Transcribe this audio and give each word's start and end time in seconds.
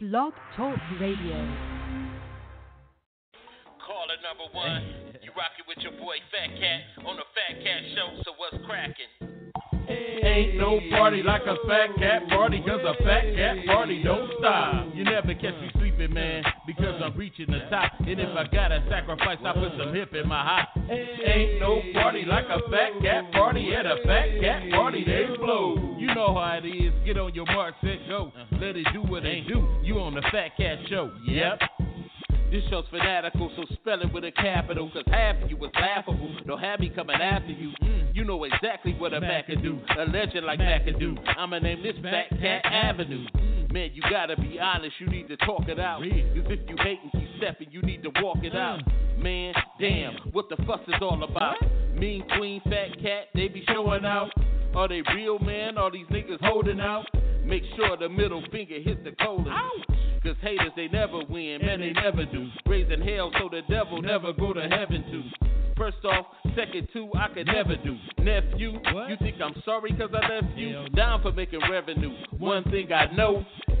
Blog 0.00 0.32
Talk 0.56 0.78
Radio. 1.00 1.34
Caller 3.82 4.14
number 4.22 4.46
one, 4.54 4.94
you 5.22 5.34
rockin' 5.34 5.66
with 5.66 5.78
your 5.82 5.90
boy 5.98 6.14
Fat 6.30 6.54
Cat 6.54 7.04
on 7.04 7.16
the 7.16 7.26
Fat 7.34 7.58
Cat 7.58 7.82
Show. 7.96 8.22
So 8.22 8.30
what's 8.38 8.64
crackin'? 8.64 9.37
Ain't 9.88 10.56
no 10.56 10.80
party 10.90 11.22
like 11.22 11.42
a 11.42 11.56
fat 11.66 11.96
cat 11.98 12.28
party, 12.28 12.62
cause 12.66 12.80
a 12.84 13.02
fat 13.02 13.24
cat 13.34 13.56
party 13.66 14.02
don't 14.02 14.30
stop. 14.38 14.86
You 14.94 15.04
never 15.04 15.34
catch 15.34 15.54
me 15.60 15.70
sleeping, 15.78 16.12
man, 16.12 16.44
because 16.66 17.00
I'm 17.02 17.16
reaching 17.16 17.46
the 17.46 17.60
top. 17.70 17.92
And 18.00 18.20
if 18.20 18.36
I 18.36 18.44
gotta 18.52 18.84
sacrifice, 18.90 19.38
I 19.44 19.52
put 19.52 19.72
some 19.78 19.94
hip 19.94 20.12
in 20.14 20.28
my 20.28 20.42
hop. 20.44 20.68
Ain't 20.90 21.60
no 21.60 21.80
party 21.94 22.24
like 22.26 22.44
a 22.44 22.60
fat 22.70 23.00
cat 23.02 23.32
party, 23.32 23.74
at 23.74 23.86
a 23.86 23.96
fat 24.04 24.40
cat 24.40 24.70
party 24.70 25.04
they 25.04 25.26
blow. 25.36 25.96
You 25.98 26.14
know 26.14 26.34
how 26.34 26.60
it 26.62 26.66
is, 26.66 26.92
get 27.06 27.18
on 27.18 27.34
your 27.34 27.46
mark, 27.46 27.74
set, 27.80 27.98
go. 28.08 28.32
Let 28.52 28.76
it 28.76 28.86
do 28.92 29.02
what 29.02 29.24
it 29.24 29.48
do. 29.48 29.66
You 29.82 29.98
on 30.00 30.14
the 30.14 30.22
Fat 30.32 30.56
Cat 30.56 30.78
Show, 30.88 31.10
yep. 31.26 31.60
This 32.50 32.62
show's 32.70 32.86
fanatical, 32.90 33.50
so 33.56 33.64
spell 33.74 34.00
it 34.00 34.12
with 34.12 34.24
a 34.24 34.32
capital. 34.32 34.90
Cause 34.90 35.04
half 35.08 35.36
of 35.42 35.50
you 35.50 35.56
was 35.58 35.70
laughable. 35.74 36.34
Don't 36.46 36.60
have 36.60 36.80
me 36.80 36.90
coming 36.94 37.20
after 37.20 37.52
you. 37.52 37.72
Mm. 37.82 37.97
You 38.18 38.24
know 38.24 38.42
exactly 38.42 38.94
what 38.94 39.14
a 39.14 39.20
Mac 39.20 39.46
can 39.46 39.62
do. 39.62 39.78
A 39.96 40.04
legend 40.06 40.44
like 40.44 40.58
Mac 40.58 40.86
can 40.86 40.98
do. 40.98 41.16
I'ma 41.36 41.60
name 41.60 41.84
this 41.84 41.94
Fat 42.02 42.28
Cat 42.30 42.62
Avenue. 42.64 43.24
Mm. 43.28 43.72
Man, 43.72 43.90
you 43.94 44.02
gotta 44.10 44.34
be 44.34 44.58
honest, 44.58 44.96
you 44.98 45.06
need 45.06 45.28
to 45.28 45.36
talk 45.36 45.68
it 45.68 45.78
out. 45.78 46.00
Cause 46.00 46.10
if 46.10 46.68
you 46.68 46.76
hate 46.82 46.98
and 47.00 47.12
keep 47.12 47.28
stepping, 47.38 47.68
you 47.70 47.80
need 47.80 48.02
to 48.02 48.10
walk 48.20 48.38
it 48.42 48.56
out. 48.56 48.80
Mm. 48.80 49.22
Man, 49.22 49.54
damn, 49.78 50.14
what 50.32 50.48
the 50.48 50.56
fuss 50.66 50.80
is 50.88 50.94
all 51.00 51.22
about? 51.22 51.58
Mean 51.94 52.24
Queen, 52.36 52.60
Fat 52.64 53.00
Cat, 53.00 53.28
they 53.36 53.46
be 53.46 53.62
showing 53.68 54.04
out. 54.04 54.32
Are 54.74 54.88
they 54.88 55.02
real, 55.14 55.38
man? 55.38 55.78
Are 55.78 55.92
these 55.92 56.06
niggas 56.06 56.40
holding 56.40 56.80
out? 56.80 57.06
Make 57.44 57.62
sure 57.76 57.96
the 57.96 58.08
middle 58.08 58.42
finger 58.50 58.80
hit 58.80 59.04
the 59.04 59.12
colon. 59.24 59.46
Cause 60.24 60.34
haters, 60.40 60.72
they 60.74 60.88
never 60.88 61.20
win, 61.30 61.64
man, 61.64 61.78
they 61.78 61.92
never 61.92 62.24
do. 62.24 62.48
Raising 62.66 63.00
hell 63.00 63.30
so 63.38 63.48
the 63.48 63.62
devil 63.72 64.02
never 64.02 64.32
go 64.32 64.52
to 64.52 64.62
heaven 64.62 65.04
too. 65.08 65.48
First 65.78 66.04
off, 66.04 66.26
second 66.56 66.88
two, 66.92 67.08
I 67.14 67.28
could 67.28 67.46
never 67.46 67.76
do. 67.76 67.96
Nephew, 68.18 68.72
you 69.08 69.16
think 69.20 69.36
I'm 69.40 69.54
sorry 69.64 69.90
cause 69.92 70.10
I 70.12 70.40
left 70.40 70.56
you? 70.56 70.88
Down 70.90 71.22
for 71.22 71.30
making 71.30 71.60
revenue. 71.70 72.10
One 72.36 72.64
thing 72.64 72.92
I 72.92 73.14
know, 73.14 73.46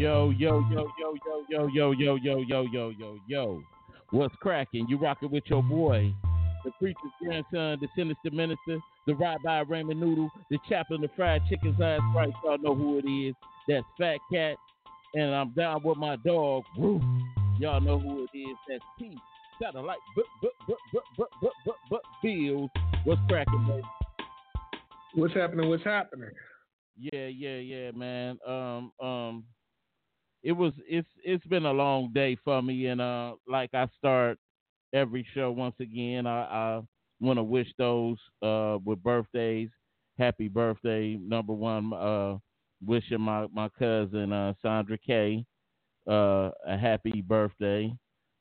Yo, 0.00 0.30
yo, 0.30 0.64
yo, 0.70 0.90
yo, 0.98 1.14
yo, 1.50 1.66
yo, 1.68 1.68
yo, 1.68 1.92
yo, 1.92 2.14
yo, 2.14 2.38
yo, 2.38 2.62
yo, 2.72 2.90
yo, 2.98 3.18
yo. 3.28 3.62
What's 4.12 4.34
cracking? 4.36 4.86
You 4.88 4.96
rocking 4.96 5.30
with 5.30 5.44
your 5.44 5.62
boy, 5.62 6.10
the 6.64 6.70
preacher's 6.78 7.12
grandson, 7.20 7.76
the 7.82 7.86
sinister 7.94 8.30
minister, 8.32 8.78
the 9.06 9.14
Rabbi 9.14 9.60
Raymond 9.68 10.00
Noodle, 10.00 10.30
the 10.50 10.56
chaplain 10.70 11.04
of 11.04 11.10
fried 11.14 11.42
chicken's 11.50 11.78
ass 11.82 12.00
right. 12.16 12.32
Y'all 12.42 12.56
know 12.56 12.74
who 12.74 12.98
it 12.98 13.06
is. 13.06 13.34
That's 13.68 13.84
Fat 13.98 14.16
Cat. 14.32 14.56
And 15.12 15.34
I'm 15.34 15.52
down 15.52 15.82
with 15.84 15.98
my 15.98 16.16
dog, 16.24 16.62
Roo. 16.78 16.98
Y'all 17.58 17.82
know 17.82 17.98
who 17.98 18.24
it 18.24 18.38
is. 18.38 18.56
That's 18.70 18.82
P. 18.98 19.14
Satellite, 19.60 19.98
but, 20.16 20.24
but, 20.40 20.52
but, 20.66 20.78
but, 20.94 21.00
but, 21.18 21.28
but, 21.42 21.52
but, 21.66 21.74
but, 21.90 22.00
Bills. 22.22 22.70
What's 23.04 23.20
cracking, 23.28 23.66
baby? 23.68 23.82
What's 25.12 25.34
happening? 25.34 25.68
What's 25.68 25.84
happening? 25.84 26.30
Yeah, 26.98 27.26
yeah, 27.26 27.56
yeah, 27.56 27.90
man. 27.90 28.38
Um, 28.46 28.92
um, 28.98 29.44
it 30.42 30.52
was 30.52 30.72
it's 30.88 31.08
it's 31.24 31.46
been 31.46 31.66
a 31.66 31.72
long 31.72 32.12
day 32.12 32.36
for 32.44 32.62
me, 32.62 32.86
and 32.86 33.00
uh, 33.00 33.34
like 33.48 33.74
I 33.74 33.88
start 33.98 34.38
every 34.92 35.26
show 35.34 35.52
once 35.52 35.76
again, 35.80 36.26
I, 36.26 36.42
I 36.42 36.82
want 37.20 37.38
to 37.38 37.42
wish 37.42 37.68
those 37.78 38.18
uh 38.42 38.78
with 38.84 39.02
birthdays 39.02 39.70
happy 40.18 40.48
birthday. 40.48 41.16
Number 41.16 41.52
one, 41.54 41.92
uh, 41.92 42.36
wishing 42.86 43.20
my 43.20 43.46
my 43.52 43.68
cousin 43.78 44.32
uh 44.32 44.52
Sandra 44.62 44.98
K 44.98 45.44
uh 46.08 46.50
a 46.66 46.76
happy 46.78 47.22
birthday. 47.22 47.92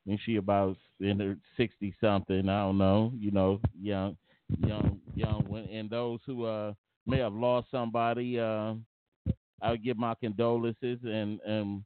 And 0.08 0.20
she 0.26 0.38
about 0.38 0.78
in 1.02 1.20
her 1.20 1.38
sixty 1.56 1.94
something, 2.02 2.50
I 2.50 2.62
don't 2.64 2.78
know, 2.78 3.12
you 3.16 3.32
know, 3.32 3.60
young, 3.80 4.18
young, 4.66 5.00
young. 5.14 5.68
And 5.72 5.90
those 5.90 6.20
who 6.26 6.46
uh 6.46 6.74
may 7.06 7.20
have 7.20 7.34
lost 7.34 7.68
somebody, 7.70 8.40
uh, 8.40 8.74
I 9.62 9.72
would 9.72 9.84
give 9.84 9.98
my 9.98 10.16
condolences. 10.16 11.00
And 11.04 11.40
and 11.42 11.84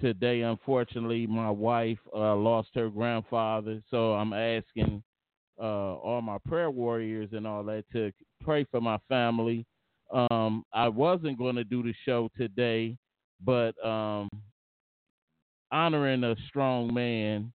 today, 0.00 0.42
unfortunately, 0.42 1.26
my 1.26 1.50
wife 1.50 1.98
uh, 2.14 2.34
lost 2.36 2.68
her 2.74 2.88
grandfather, 2.88 3.82
so 3.90 4.12
I'm 4.14 4.32
asking 4.32 5.02
uh, 5.60 5.94
all 5.96 6.20
my 6.22 6.38
prayer 6.46 6.70
warriors 6.70 7.30
and 7.32 7.46
all 7.46 7.62
that 7.64 7.84
to 7.92 8.12
pray 8.42 8.64
for 8.70 8.80
my 8.80 8.98
family. 9.08 9.66
Um, 10.12 10.64
I 10.72 10.88
wasn't 10.88 11.38
going 11.38 11.56
to 11.56 11.64
do 11.64 11.82
the 11.82 11.94
show 12.04 12.30
today, 12.36 12.96
but 13.44 13.72
um, 13.84 14.28
honoring 15.72 16.24
a 16.24 16.36
strong 16.48 16.92
man 16.92 17.52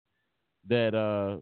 that 0.68 0.94
uh, 0.94 1.40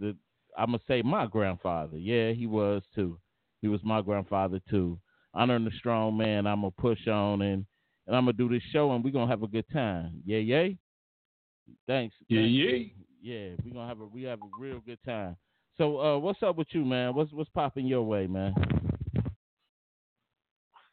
the 0.00 0.16
I'm 0.56 0.66
gonna 0.66 0.80
say 0.88 1.02
my 1.02 1.26
grandfather. 1.26 1.96
Yeah, 1.96 2.32
he 2.32 2.46
was 2.46 2.82
too. 2.94 3.18
He 3.62 3.68
was 3.68 3.80
my 3.84 4.00
grandfather 4.02 4.60
too. 4.68 4.98
Honoring 5.34 5.66
a 5.66 5.76
strong 5.76 6.16
man, 6.16 6.46
I'm 6.46 6.62
gonna 6.62 6.72
push 6.78 7.06
on 7.06 7.42
and 7.42 7.64
and 8.08 8.16
I'm 8.16 8.24
gonna 8.24 8.32
do 8.32 8.48
this 8.48 8.62
show 8.72 8.90
and 8.92 9.04
we're 9.04 9.12
gonna 9.12 9.30
have 9.30 9.44
a 9.44 9.46
good 9.46 9.66
time. 9.72 10.20
Yeah, 10.24 10.38
yay. 10.38 10.76
Thanks. 11.86 12.16
Yeah, 12.28 12.40
Thanks. 12.40 12.52
yay. 12.52 12.92
Yeah, 13.22 13.56
we're 13.64 13.74
gonna 13.74 13.88
have 13.88 14.00
a 14.00 14.06
we 14.06 14.24
have 14.24 14.40
a 14.40 14.60
real 14.60 14.80
good 14.80 14.98
time. 15.04 15.36
So 15.76 16.00
uh 16.00 16.18
what's 16.18 16.42
up 16.42 16.56
with 16.56 16.68
you, 16.72 16.84
man? 16.84 17.14
What's 17.14 17.32
what's 17.32 17.50
popping 17.50 17.86
your 17.86 18.02
way, 18.02 18.26
man? 18.26 18.54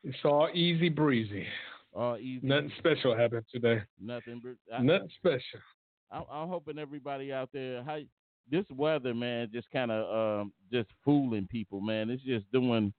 It's 0.03 0.17
all 0.23 0.49
easy 0.53 0.89
breezy. 0.89 1.47
All 1.95 2.17
easy. 2.17 2.45
Nothing 2.45 2.71
special 2.77 3.17
happened 3.17 3.45
today. 3.51 3.81
Nothing. 3.99 4.41
I, 4.71 4.81
Nothing 4.81 5.09
special. 5.17 5.61
I'm, 6.11 6.23
I'm 6.31 6.47
hoping 6.49 6.77
everybody 6.77 7.33
out 7.33 7.49
there, 7.53 7.83
how 7.83 7.99
this 8.51 8.65
weather, 8.69 9.13
man, 9.13 9.49
just 9.51 9.71
kind 9.71 9.89
of 9.91 10.41
um, 10.41 10.53
just 10.71 10.89
fooling 11.03 11.47
people, 11.49 11.81
man. 11.81 12.09
It's 12.11 12.21
just 12.21 12.45
doing, 12.51 12.93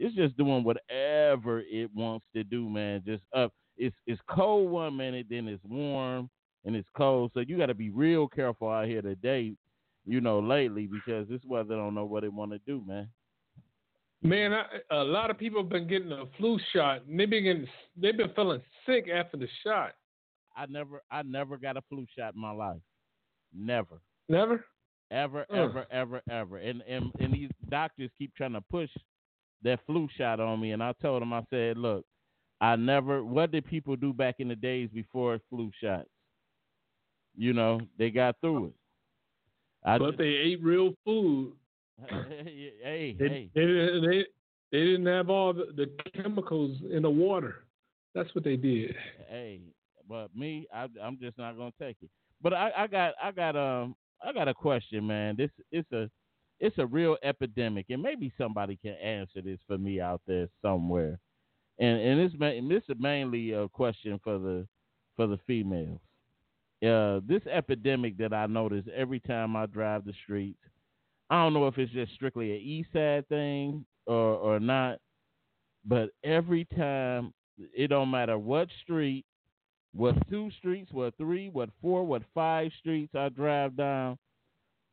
it's 0.00 0.16
just 0.16 0.36
doing 0.36 0.64
whatever 0.64 1.60
it 1.60 1.90
wants 1.94 2.24
to 2.34 2.42
do, 2.42 2.68
man. 2.68 3.02
Just 3.06 3.22
up. 3.36 3.52
It's 3.76 3.94
it's 4.06 4.20
cold 4.28 4.70
one 4.70 4.96
minute, 4.96 5.26
then 5.30 5.46
it's 5.46 5.62
warm, 5.64 6.28
and 6.64 6.74
it's 6.74 6.88
cold. 6.96 7.30
So 7.34 7.40
you 7.40 7.58
got 7.58 7.66
to 7.66 7.74
be 7.74 7.90
real 7.90 8.26
careful 8.26 8.68
out 8.70 8.86
here 8.86 9.02
today, 9.02 9.54
you 10.06 10.20
know, 10.20 10.40
lately 10.40 10.86
because 10.86 11.28
this 11.28 11.42
weather 11.46 11.76
don't 11.76 11.94
know 11.94 12.06
what 12.06 12.24
it 12.24 12.32
want 12.32 12.52
to 12.52 12.58
do, 12.66 12.82
man. 12.86 13.08
Man, 14.22 14.52
I, 14.52 14.64
a 14.90 15.04
lot 15.04 15.30
of 15.30 15.38
people 15.38 15.62
have 15.62 15.70
been 15.70 15.88
getting 15.88 16.12
a 16.12 16.24
flu 16.36 16.58
shot. 16.74 17.06
And 17.06 17.18
they've 17.18 17.30
been 17.30 17.44
getting, 17.44 17.68
they've 17.96 18.16
been 18.16 18.32
feeling 18.36 18.60
sick 18.84 19.06
after 19.08 19.38
the 19.38 19.48
shot. 19.64 19.92
I 20.54 20.66
never, 20.66 21.02
I 21.10 21.22
never 21.22 21.56
got 21.56 21.78
a 21.78 21.82
flu 21.88 22.04
shot 22.18 22.34
in 22.34 22.40
my 22.40 22.50
life, 22.50 22.80
never. 23.54 24.00
Never. 24.28 24.64
ever, 25.10 25.46
ever, 25.50 25.86
ever, 25.90 26.22
ever. 26.30 26.58
And 26.58 26.82
and 26.88 27.12
and 27.18 27.32
these 27.32 27.50
doctors 27.68 28.10
keep 28.18 28.34
trying 28.34 28.52
to 28.52 28.60
push 28.60 28.90
that 29.62 29.80
flu 29.86 30.08
shot 30.16 30.40
on 30.40 30.60
me, 30.60 30.72
and 30.72 30.82
I 30.82 30.92
told 31.00 31.22
them, 31.22 31.32
I 31.32 31.42
said, 31.50 31.76
look, 31.76 32.04
I 32.60 32.76
never. 32.76 33.24
What 33.24 33.50
did 33.52 33.64
people 33.66 33.96
do 33.96 34.12
back 34.12 34.36
in 34.38 34.48
the 34.48 34.56
days 34.56 34.88
before 34.92 35.38
flu 35.48 35.70
shots? 35.82 36.08
You 37.36 37.52
know, 37.52 37.80
they 37.98 38.10
got 38.10 38.36
through 38.40 38.66
it. 38.66 38.72
I 39.84 39.98
but 39.98 40.18
they 40.18 40.24
ate 40.24 40.62
real 40.62 40.92
food. 41.04 41.52
hey, 42.08 43.16
They, 43.18 43.28
hey, 43.28 43.50
they, 43.54 43.60
didn't- 43.66 44.10
they, 44.10 44.26
they 44.72 44.84
didn't 44.84 45.06
have 45.06 45.30
all 45.30 45.52
the, 45.52 45.66
the 45.76 45.90
chemicals 46.14 46.76
in 46.90 47.02
the 47.02 47.10
water. 47.10 47.64
That's 48.14 48.34
what 48.34 48.44
they 48.44 48.56
did. 48.56 48.94
hey. 49.28 49.60
But 50.08 50.34
me, 50.36 50.66
I, 50.74 50.88
I'm 51.00 51.18
just 51.20 51.38
not 51.38 51.56
gonna 51.56 51.72
take 51.80 51.96
it. 52.02 52.10
But 52.42 52.52
I, 52.52 52.72
I 52.76 52.86
got, 52.88 53.14
I 53.22 53.30
got, 53.30 53.54
um, 53.56 53.94
I 54.26 54.32
got 54.32 54.48
a 54.48 54.54
question, 54.54 55.06
man. 55.06 55.36
This, 55.36 55.50
it's 55.70 55.90
a, 55.92 56.10
it's 56.60 56.78
a 56.78 56.86
real 56.86 57.16
epidemic, 57.22 57.86
and 57.88 58.02
maybe 58.02 58.32
somebody 58.36 58.76
can 58.76 58.92
answer 58.92 59.40
this 59.42 59.58
for 59.66 59.78
me 59.78 60.00
out 60.00 60.20
there 60.26 60.48
somewhere. 60.62 61.18
And 61.78 61.98
and 61.98 62.20
this, 62.20 62.38
and 62.40 62.70
this 62.70 62.82
is 62.88 62.96
mainly 62.98 63.52
a 63.52 63.66
question 63.68 64.20
for 64.22 64.38
the, 64.38 64.66
for 65.16 65.26
the 65.26 65.38
females. 65.46 66.00
Uh, 66.86 67.20
this 67.26 67.46
epidemic 67.50 68.16
that 68.18 68.32
I 68.32 68.46
notice 68.46 68.84
every 68.94 69.20
time 69.20 69.56
I 69.56 69.66
drive 69.66 70.04
the 70.04 70.12
streets, 70.24 70.58
I 71.30 71.42
don't 71.42 71.54
know 71.54 71.66
if 71.66 71.78
it's 71.78 71.92
just 71.92 72.12
strictly 72.14 72.52
an 72.52 72.60
East 72.60 72.90
Side 72.92 73.28
thing 73.28 73.84
or 74.06 74.34
or 74.34 74.60
not, 74.60 74.98
but 75.84 76.10
every 76.24 76.66
time 76.76 77.32
it 77.74 77.88
don't 77.88 78.10
matter 78.10 78.38
what 78.38 78.68
street, 78.82 79.24
what 79.94 80.14
two 80.28 80.50
streets, 80.58 80.92
what 80.92 81.16
three, 81.16 81.48
what 81.48 81.70
four, 81.80 82.04
what 82.04 82.22
five 82.34 82.70
streets 82.78 83.14
I 83.14 83.28
drive 83.30 83.76
down, 83.76 84.18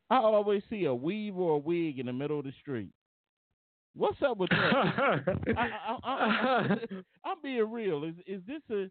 I 0.09 0.18
always 0.18 0.63
see 0.69 0.86
a 0.86 0.94
weave 0.94 1.38
or 1.38 1.56
a 1.56 1.57
wig 1.57 2.00
in 2.00 2.06
the 2.06 2.13
middle 2.13 2.39
of 2.39 2.45
the 2.45 2.54
street. 2.62 2.89
What's 3.95 4.21
up 4.21 4.38
with 4.38 4.50
that? 4.51 5.24
I, 5.57 6.77
am 7.25 7.38
being 7.44 7.71
real. 7.71 8.04
Is 8.04 8.13
is 8.27 8.42
this 8.45 8.62
a 8.69 8.83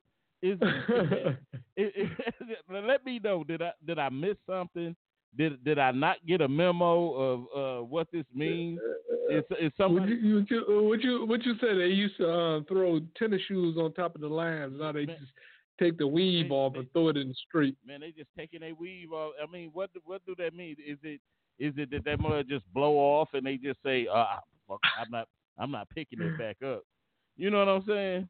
is, 0.42 0.58
this, 0.60 1.36
is, 1.76 1.92
is, 1.96 2.10
let 2.70 3.04
me 3.04 3.20
know 3.22 3.44
did 3.44 3.62
I 3.62 3.70
did 3.86 3.98
I 3.98 4.08
miss 4.08 4.36
something? 4.48 4.96
Did 5.36 5.62
did 5.64 5.78
I 5.78 5.92
not 5.92 6.16
get 6.26 6.40
a 6.40 6.48
memo 6.48 7.12
of 7.12 7.40
uh, 7.56 7.84
what 7.84 8.08
this 8.12 8.24
means? 8.34 8.80
It's 9.28 9.46
is 9.60 9.72
somebody 9.76 10.14
what 10.32 10.50
you, 10.50 10.88
what 10.88 11.02
you 11.02 11.26
what 11.26 11.44
you 11.44 11.54
said? 11.60 11.76
They 11.78 11.86
used 11.86 12.16
to 12.18 12.30
uh, 12.30 12.60
throw 12.68 13.00
tennis 13.16 13.42
shoes 13.46 13.76
on 13.76 13.92
top 13.92 14.14
of 14.14 14.20
the 14.20 14.28
lines. 14.28 14.74
Now 14.78 14.92
they 14.92 15.06
man, 15.06 15.16
just 15.20 15.32
take 15.78 15.98
the 15.98 16.06
weave 16.06 16.50
off 16.50 16.74
and 16.76 16.90
throw 16.92 17.08
it 17.08 17.16
in 17.16 17.28
the 17.28 17.34
street. 17.48 17.76
Man, 17.86 18.00
they 18.00 18.10
just 18.10 18.30
taking 18.36 18.62
a 18.62 18.72
weave 18.72 19.12
off. 19.12 19.32
I 19.42 19.50
mean, 19.50 19.70
what 19.72 19.90
what 20.04 20.24
do 20.26 20.34
that 20.38 20.54
mean? 20.54 20.76
Is 20.84 20.98
it 21.02 21.20
is 21.58 21.74
it 21.76 21.90
that 21.90 22.04
that 22.04 22.20
mud 22.20 22.46
just 22.48 22.64
blow 22.72 22.96
off 22.96 23.28
and 23.32 23.46
they 23.46 23.56
just 23.56 23.78
say, 23.84 24.06
uh, 24.06 24.26
I'm 24.70 25.10
not 25.10 25.28
I'm 25.58 25.70
not 25.70 25.88
picking 25.90 26.20
it 26.20 26.38
back 26.38 26.56
up. 26.62 26.82
You 27.36 27.50
know 27.50 27.58
what 27.58 27.68
I'm 27.68 27.84
saying? 27.86 28.28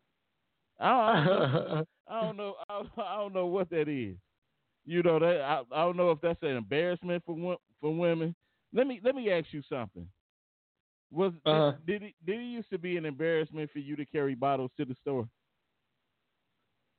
I 0.80 1.24
don't, 1.24 1.88
I 2.08 2.20
don't 2.22 2.36
know. 2.36 2.54
I 2.68 2.74
don't, 2.74 2.88
I 2.98 3.16
don't 3.16 3.34
know 3.34 3.46
what 3.46 3.70
that 3.70 3.88
is. 3.88 4.16
You 4.84 5.02
know 5.02 5.18
that 5.18 5.40
I, 5.40 5.62
I 5.72 5.84
don't 5.84 5.96
know 5.96 6.10
if 6.10 6.20
that's 6.20 6.42
an 6.42 6.56
embarrassment 6.56 7.22
for 7.26 7.56
for 7.80 7.94
women. 7.94 8.34
Let 8.72 8.86
me 8.86 9.00
let 9.02 9.14
me 9.14 9.30
ask 9.30 9.46
you 9.50 9.62
something. 9.68 10.06
Was 11.12 11.32
uh-huh. 11.44 11.72
did, 11.86 12.00
did 12.00 12.02
it 12.02 12.14
did 12.26 12.40
it 12.40 12.44
used 12.44 12.70
to 12.70 12.78
be 12.78 12.96
an 12.96 13.04
embarrassment 13.04 13.70
for 13.72 13.78
you 13.78 13.96
to 13.96 14.04
carry 14.04 14.34
bottles 14.34 14.70
to 14.76 14.84
the 14.84 14.94
store? 15.00 15.28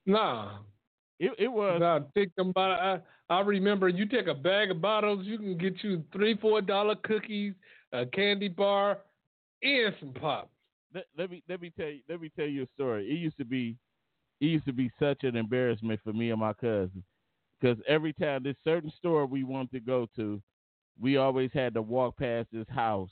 Nah. 0.08 0.60
It 1.20 1.32
it 1.38 1.48
was. 1.48 1.80
Nah, 1.80 2.00
take 2.16 2.34
them 2.36 2.54
I, 2.56 3.00
I 3.30 3.40
remember 3.42 3.90
you 3.90 4.06
take 4.06 4.28
a 4.28 4.34
bag 4.34 4.72
of 4.72 4.82
bottles, 4.82 5.26
you 5.26 5.38
can 5.38 5.58
get 5.58 5.84
you 5.84 6.04
three, 6.14 6.38
four 6.38 6.62
dollar 6.62 6.96
cookies, 6.96 7.54
a 7.92 8.06
candy 8.06 8.48
bar, 8.48 9.00
and 9.64 9.94
some 10.00 10.14
pop. 10.14 10.50
Let, 10.94 11.06
let, 11.18 11.30
me 11.30 11.44
let 11.50 11.62
me 11.62 11.72
tell 11.78 11.88
you 11.88 12.00
let 12.08 12.22
me 12.22 12.32
tell 12.36 12.46
you 12.48 12.64
a 12.64 12.68
story. 12.76 13.10
It 13.10 13.16
used 13.16 13.38
to 13.38 13.46
be 13.46 13.76
it 14.40 14.46
used 14.46 14.66
to 14.66 14.74
be 14.74 14.92
such 15.00 15.24
an 15.24 15.36
embarrassment 15.36 16.00
for 16.04 16.14
me 16.14 16.32
and 16.32 16.40
my 16.40 16.54
cousin 16.54 17.04
because 17.60 17.78
every 17.88 18.14
time 18.14 18.44
this 18.44 18.56
certain 18.64 18.92
store 18.98 19.26
we 19.26 19.44
wanted 19.44 19.72
to 19.72 19.80
go 19.80 20.08
to, 20.16 20.42
we 21.00 21.18
always 21.18 21.50
had 21.54 21.74
to 21.74 21.82
walk 21.82 22.18
past 22.18 22.48
this 22.52 22.68
house 22.70 23.10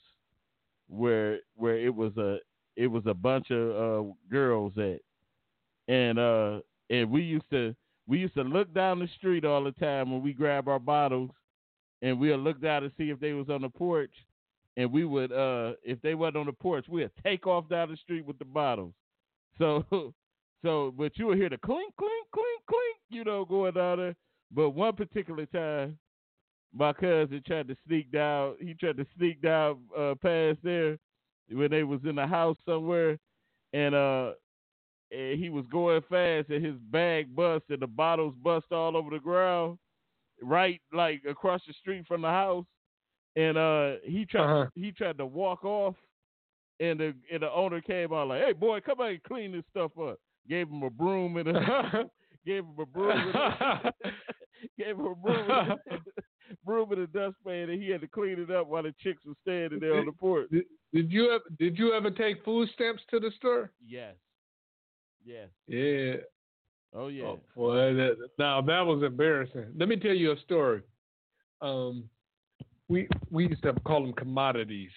where 0.88 1.40
where 1.56 1.78
it 1.78 1.94
was 1.94 2.16
a 2.18 2.38
it 2.76 2.88
was 2.88 3.04
a 3.08 3.14
bunch 3.14 3.50
of 3.52 3.70
uh, 3.72 4.12
girls 4.30 4.74
at, 4.78 5.00
and 5.88 6.20
uh 6.20 6.60
and 6.90 7.10
we 7.10 7.22
used 7.22 7.50
to 7.52 7.76
we 8.08 8.20
used 8.20 8.36
to 8.36 8.44
look 8.44 8.74
down 8.74 9.00
the 9.00 9.10
street 9.18 9.46
all 9.46 9.64
the 9.64 9.72
time 9.72 10.12
when 10.12 10.22
we 10.22 10.34
grab 10.34 10.68
our 10.68 10.80
bottles, 10.80 11.32
and 12.02 12.20
we'll 12.20 12.38
look 12.38 12.62
down 12.62 12.84
to 12.84 12.92
see 12.98 13.10
if 13.10 13.20
they 13.20 13.34
was 13.34 13.50
on 13.50 13.62
the 13.62 13.70
porch, 13.70 14.14
and 14.78 14.92
we 14.92 15.06
would 15.06 15.32
uh 15.32 15.74
if 15.84 16.02
they 16.02 16.16
wasn't 16.16 16.38
on 16.38 16.46
the 16.46 16.54
porch, 16.54 16.86
we'd 16.88 17.10
take 17.24 17.48
off 17.48 17.70
down 17.70 17.90
the 17.90 17.98
street 17.98 18.26
with 18.26 18.40
the 18.40 18.46
bottles. 18.46 18.94
So 19.58 19.86
so 20.66 20.94
but 20.98 21.18
you 21.18 21.28
would 21.28 21.38
hear 21.38 21.50
the 21.50 21.58
clink 21.58 21.94
clink 21.98 22.28
clink 22.34 22.62
clink, 22.68 22.98
you 23.10 23.24
know, 23.24 23.46
going 23.46 23.74
down 23.74 24.00
there. 24.00 24.16
But 24.52 24.72
one 24.72 24.94
particular 24.94 25.46
time, 25.46 25.98
my 26.74 26.92
cousin 26.92 27.42
tried 27.48 27.70
to 27.70 27.76
sneak 27.88 28.12
down. 28.12 28.56
He 28.60 28.74
tried 28.74 28.98
to 28.98 29.06
sneak 29.18 29.42
down 29.42 29.78
uh, 29.98 30.16
past 30.22 30.60
there 30.62 30.98
when 31.50 31.72
they 31.72 31.84
was 31.84 32.02
in 32.04 32.16
the 32.16 32.28
house 32.28 32.58
somewhere, 32.66 33.18
and 33.72 33.96
uh, 33.96 34.32
and 35.16 35.40
he 35.40 35.50
was 35.50 35.66
going 35.72 36.02
fast, 36.10 36.50
and 36.50 36.66
his 36.66 36.76
bag 36.92 37.36
bust, 37.36 37.66
and 37.70 37.82
the 37.82 37.88
bottles 37.88 38.36
bust 38.44 38.66
all 38.72 38.98
over 38.98 39.10
the 39.10 39.20
ground, 39.20 39.78
right 40.42 40.82
like 40.94 41.22
across 41.28 41.62
the 41.68 41.74
street 41.74 42.06
from 42.08 42.22
the 42.22 42.30
house. 42.30 42.66
And 43.36 43.58
uh, 43.58 43.94
he 44.04 44.26
tried 44.26 44.62
uh-huh. 44.62 44.70
he 44.76 44.92
tried 44.92 45.18
to 45.18 45.26
walk 45.26 45.66
off, 45.66 45.96
and 46.80 47.00
the 47.00 47.14
and 47.32 47.42
the 47.42 47.52
owner 47.52 47.82
came 47.82 48.14
out 48.14 48.28
like, 48.28 48.44
"Hey 48.44 48.54
boy, 48.54 48.80
come 48.82 49.00
on 49.00 49.10
and 49.10 49.24
clean 49.24 49.52
this 49.52 49.64
stuff 49.70 49.92
up." 50.00 50.20
Gave 50.48 50.70
him 50.70 50.84
a 50.84 50.90
broom 50.90 51.38
and 51.38 51.50
a 51.50 52.10
gave 52.46 52.64
him 52.64 52.76
a 52.80 52.86
broom, 52.86 53.12
and 53.12 53.36
a, 53.36 53.94
gave 54.78 54.98
him 54.98 55.06
a 55.06 55.16
broom, 55.16 55.50
and 55.50 55.72
a, 55.92 55.98
broom 56.66 56.92
and 56.92 57.02
a 57.02 57.08
dustpan, 57.08 57.70
and 57.70 57.82
he 57.82 57.90
had 57.90 58.02
to 58.02 58.08
clean 58.08 58.40
it 58.40 58.52
up 58.52 58.68
while 58.68 58.84
the 58.84 58.94
chicks 59.02 59.26
were 59.26 59.34
standing 59.42 59.80
there 59.80 59.98
on 59.98 60.06
the 60.06 60.12
porch. 60.12 60.48
Did, 60.52 60.66
did 60.94 61.12
you 61.12 61.32
ever 61.32 61.44
did 61.60 61.78
you 61.78 61.94
ever 61.94 62.12
take 62.12 62.44
food 62.46 62.70
stamps 62.74 63.04
to 63.12 63.20
the 63.20 63.32
store? 63.38 63.72
Yes. 63.86 64.16
Yes. 65.26 65.50
Yeah. 65.68 66.16
Oh 66.94 67.08
yeah. 67.08 67.26
Oh, 67.26 67.40
boy, 67.56 67.94
that, 67.94 68.16
now 68.40 68.62
that 68.62 68.86
was 68.86 69.04
embarrassing. 69.04 69.66
Let 69.76 69.90
me 69.90 69.98
tell 69.98 70.14
you 70.14 70.32
a 70.32 70.40
story. 70.42 70.82
Um, 71.62 72.10
we 72.88 73.08
we 73.30 73.48
used 73.48 73.64
to 73.64 73.74
call 73.86 74.04
them 74.04 74.14
commodities. 74.14 74.92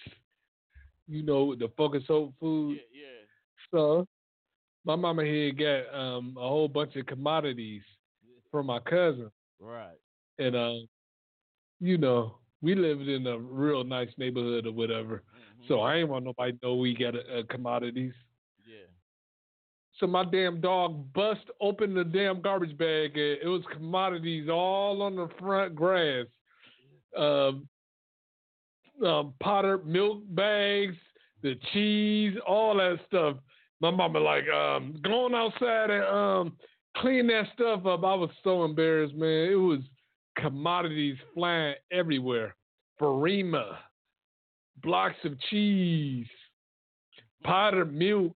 You 1.07 1.23
know, 1.23 1.55
the 1.55 1.69
focus 1.75 2.03
soul 2.07 2.33
food. 2.39 2.77
Yeah, 2.77 3.01
yeah. 3.01 3.71
So 3.71 4.07
my 4.85 4.95
mama 4.95 5.23
here 5.23 5.51
got 5.51 5.99
um, 5.99 6.35
a 6.37 6.47
whole 6.47 6.67
bunch 6.67 6.95
of 6.95 7.05
commodities 7.07 7.81
from 8.51 8.67
my 8.67 8.79
cousin. 8.79 9.31
Right. 9.59 9.97
And 10.37 10.55
uh, 10.55 10.75
you 11.81 11.97
know, 11.97 12.37
we 12.61 12.75
lived 12.75 13.07
in 13.07 13.27
a 13.27 13.37
real 13.37 13.83
nice 13.83 14.09
neighborhood 14.17 14.67
or 14.67 14.71
whatever. 14.71 15.17
Mm-hmm. 15.17 15.67
So 15.67 15.81
I 15.81 15.95
ain't 15.95 16.09
want 16.09 16.25
nobody 16.25 16.53
to 16.53 16.59
know 16.63 16.75
we 16.75 16.95
got 16.95 17.15
a, 17.15 17.39
a 17.39 17.43
commodities. 17.45 18.13
So 19.99 20.07
my 20.07 20.23
damn 20.23 20.61
dog 20.61 21.11
bust 21.13 21.41
open 21.61 21.93
the 21.93 22.03
damn 22.03 22.41
garbage 22.41 22.77
bag. 22.77 23.11
And 23.17 23.37
it 23.41 23.47
was 23.47 23.63
commodities 23.73 24.49
all 24.49 25.01
on 25.01 25.15
the 25.15 25.29
front 25.39 25.75
grass. 25.75 26.25
Um, 27.17 27.67
um, 29.05 29.33
Potter 29.41 29.79
milk 29.79 30.23
bags, 30.29 30.95
the 31.41 31.55
cheese, 31.71 32.35
all 32.45 32.75
that 32.77 32.99
stuff 33.07 33.37
my 33.81 33.91
mama 33.91 34.19
like, 34.19 34.47
um, 34.49 34.95
going 35.03 35.33
outside 35.33 35.89
and 35.89 36.03
um, 36.03 36.57
clean 36.97 37.27
that 37.27 37.45
stuff 37.53 37.85
up. 37.85 38.03
I 38.03 38.13
was 38.13 38.29
so 38.43 38.65
embarrassed, 38.65 39.15
man. 39.15 39.51
It 39.51 39.55
was 39.55 39.79
commodities 40.37 41.17
flying 41.33 41.75
everywhere. 41.91 42.55
Farina, 42.97 43.79
blocks 44.83 45.15
of 45.23 45.39
cheese, 45.49 46.27
powdered 47.43 47.93
milk. 47.93 48.35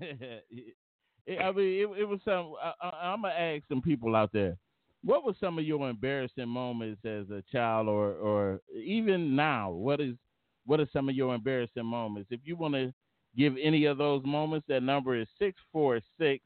I 0.00 1.52
mean, 1.52 1.80
it, 1.80 2.00
it 2.00 2.08
was 2.08 2.20
some. 2.24 2.54
I, 2.82 3.12
am 3.12 3.22
gonna 3.22 3.34
ask 3.34 3.64
some 3.68 3.82
people 3.82 4.16
out 4.16 4.30
there. 4.32 4.56
What 5.04 5.24
were 5.24 5.34
some 5.40 5.58
of 5.58 5.64
your 5.64 5.88
embarrassing 5.88 6.48
moments 6.48 7.04
as 7.04 7.30
a 7.30 7.42
child, 7.50 7.88
or 7.88 8.14
or 8.14 8.60
even 8.74 9.36
now? 9.36 9.70
What 9.70 10.00
is 10.00 10.16
what 10.66 10.80
are 10.80 10.88
some 10.92 11.08
of 11.08 11.14
your 11.14 11.34
embarrassing 11.34 11.86
moments? 11.86 12.28
If 12.30 12.40
you 12.44 12.56
want 12.56 12.74
to 12.74 12.92
give 13.36 13.54
any 13.60 13.84
of 13.86 13.98
those 13.98 14.24
moments, 14.24 14.66
that 14.68 14.82
number 14.82 15.16
is 15.16 15.28
646 15.38 16.44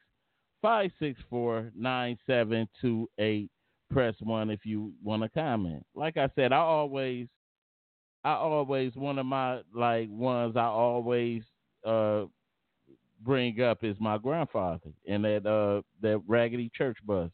564 0.62 1.72
9728. 1.76 3.50
Press 3.90 4.14
one 4.20 4.50
if 4.50 4.60
you 4.64 4.92
want 5.02 5.22
to 5.22 5.28
comment. 5.28 5.84
Like 5.94 6.16
I 6.16 6.28
said, 6.34 6.52
I 6.52 6.56
always, 6.56 7.28
I 8.24 8.32
always, 8.32 8.96
one 8.96 9.18
of 9.18 9.26
my 9.26 9.60
like 9.74 10.08
ones 10.10 10.56
I 10.56 10.64
always 10.64 11.42
uh, 11.86 12.24
bring 13.22 13.60
up 13.60 13.82
is 13.82 13.96
my 14.00 14.18
grandfather 14.18 14.90
and 15.08 15.24
that 15.24 15.46
uh, 15.46 15.82
that 16.02 16.20
raggedy 16.26 16.70
church 16.74 16.98
bus. 17.04 17.30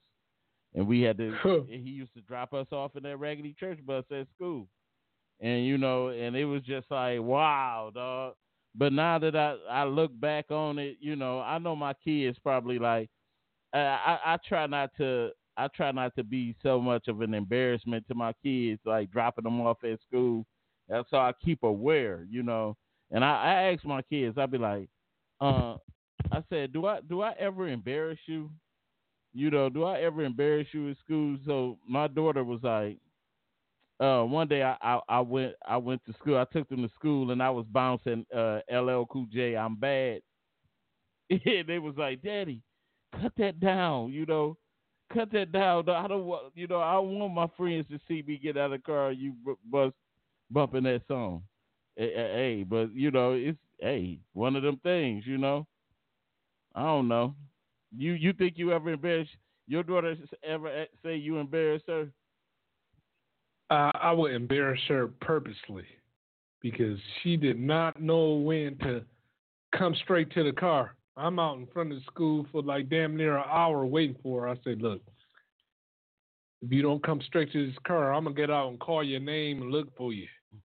And 0.74 0.86
we 0.86 1.02
had 1.02 1.18
to, 1.18 1.66
he 1.68 1.76
used 1.76 2.14
to 2.14 2.22
drop 2.22 2.54
us 2.54 2.68
off 2.72 2.96
in 2.96 3.02
that 3.02 3.18
raggedy 3.18 3.54
church 3.58 3.78
bus 3.84 4.04
at 4.10 4.26
school. 4.34 4.68
And, 5.40 5.66
you 5.66 5.76
know, 5.76 6.08
and 6.08 6.34
it 6.34 6.44
was 6.44 6.62
just 6.62 6.90
like, 6.90 7.20
wow, 7.20 7.90
dog 7.92 8.34
but 8.74 8.92
now 8.92 9.18
that 9.18 9.36
I, 9.36 9.56
I 9.70 9.84
look 9.84 10.18
back 10.18 10.50
on 10.50 10.78
it, 10.78 10.96
you 11.00 11.16
know, 11.16 11.40
I 11.40 11.58
know 11.58 11.76
my 11.76 11.92
kids 11.92 12.38
probably 12.42 12.78
like 12.78 13.10
I, 13.72 13.78
I, 13.78 14.18
I 14.26 14.36
try 14.46 14.66
not 14.66 14.90
to 14.98 15.30
I 15.56 15.68
try 15.68 15.92
not 15.92 16.14
to 16.16 16.24
be 16.24 16.56
so 16.62 16.80
much 16.80 17.08
of 17.08 17.20
an 17.20 17.34
embarrassment 17.34 18.06
to 18.08 18.14
my 18.14 18.32
kids, 18.42 18.80
like 18.86 19.10
dropping 19.10 19.44
them 19.44 19.60
off 19.60 19.84
at 19.84 20.00
school. 20.00 20.46
That's 20.88 21.08
how 21.10 21.18
I 21.18 21.32
keep 21.44 21.62
aware, 21.62 22.26
you 22.30 22.42
know. 22.42 22.76
And 23.10 23.22
I, 23.22 23.28
I 23.28 23.72
ask 23.72 23.84
my 23.84 24.00
kids, 24.02 24.38
I'd 24.38 24.50
be 24.50 24.56
like, 24.58 24.88
uh, 25.42 25.76
I 26.32 26.42
said, 26.48 26.72
do 26.72 26.86
I 26.86 27.00
do 27.02 27.22
I 27.22 27.32
ever 27.38 27.68
embarrass 27.68 28.20
you? 28.26 28.50
You 29.34 29.50
know, 29.50 29.68
do 29.68 29.84
I 29.84 30.00
ever 30.00 30.22
embarrass 30.24 30.68
you 30.72 30.90
at 30.90 30.98
school? 30.98 31.38
So 31.46 31.78
my 31.88 32.06
daughter 32.08 32.44
was 32.44 32.60
like, 32.62 32.98
uh, 34.00 34.24
one 34.24 34.48
day 34.48 34.62
I, 34.62 34.76
I, 34.82 35.00
I, 35.08 35.20
went 35.20 35.54
I 35.66 35.76
went 35.76 36.04
to 36.06 36.12
school. 36.14 36.36
I 36.38 36.44
took 36.52 36.68
them 36.68 36.82
to 36.82 36.90
school 36.94 37.30
and 37.30 37.42
I 37.42 37.50
was 37.50 37.66
bouncing 37.70 38.26
uh, 38.34 38.60
LL 38.72 39.04
Cool 39.06 39.26
J. 39.32 39.56
I'm 39.56 39.76
bad. 39.76 40.20
and 41.30 41.66
they 41.66 41.78
was 41.78 41.94
like, 41.96 42.22
Daddy, 42.22 42.60
cut 43.20 43.32
that 43.38 43.60
down. 43.60 44.12
You 44.12 44.26
know, 44.26 44.56
cut 45.12 45.32
that 45.32 45.52
down. 45.52 45.88
I 45.88 46.08
don't 46.08 46.24
want 46.24 46.52
you 46.54 46.66
know 46.66 46.80
I 46.80 46.98
want 46.98 47.34
my 47.34 47.48
friends 47.56 47.86
to 47.90 47.98
see 48.08 48.22
me 48.26 48.38
get 48.42 48.56
out 48.56 48.72
of 48.72 48.72
the 48.72 48.78
car. 48.78 49.12
You 49.12 49.34
bust 49.70 49.94
bumping 50.50 50.84
that 50.84 51.02
song. 51.08 51.42
Hey, 51.96 52.64
but 52.68 52.94
you 52.94 53.10
know, 53.10 53.32
it's 53.32 53.58
hey, 53.82 54.20
one 54.32 54.56
of 54.56 54.62
them 54.62 54.80
things, 54.82 55.24
you 55.26 55.36
know. 55.36 55.66
I 56.74 56.82
don't 56.84 57.08
know. 57.08 57.34
You 57.94 58.12
you 58.12 58.32
think 58.32 58.54
you 58.56 58.72
ever 58.72 58.90
embarrass 58.90 59.28
your 59.66 59.82
daughter? 59.82 60.16
Ever 60.42 60.86
say 61.04 61.16
you 61.16 61.38
embarrassed 61.38 61.84
her? 61.88 62.08
Uh, 63.68 63.90
I 63.94 64.12
would 64.12 64.32
embarrass 64.32 64.80
her 64.88 65.08
purposely 65.20 65.84
because 66.60 66.98
she 67.22 67.36
did 67.36 67.58
not 67.58 68.00
know 68.00 68.34
when 68.34 68.78
to 68.78 69.02
come 69.76 69.94
straight 70.02 70.30
to 70.32 70.44
the 70.44 70.52
car. 70.52 70.94
I'm 71.16 71.38
out 71.38 71.58
in 71.58 71.66
front 71.66 71.92
of 71.92 71.98
the 71.98 72.04
school 72.04 72.46
for 72.50 72.62
like 72.62 72.88
damn 72.88 73.16
near 73.16 73.36
an 73.36 73.44
hour 73.46 73.84
waiting 73.84 74.16
for 74.22 74.42
her. 74.42 74.48
I 74.48 74.56
said, 74.64 74.80
look, 74.80 75.02
if 76.62 76.70
you 76.70 76.80
don't 76.80 77.04
come 77.04 77.20
straight 77.26 77.52
to 77.52 77.66
this 77.66 77.76
car, 77.86 78.14
I'm 78.14 78.24
gonna 78.24 78.36
get 78.36 78.50
out 78.50 78.68
and 78.68 78.80
call 78.80 79.02
your 79.04 79.20
name 79.20 79.60
and 79.60 79.70
look 79.70 79.94
for 79.96 80.12
you. 80.12 80.28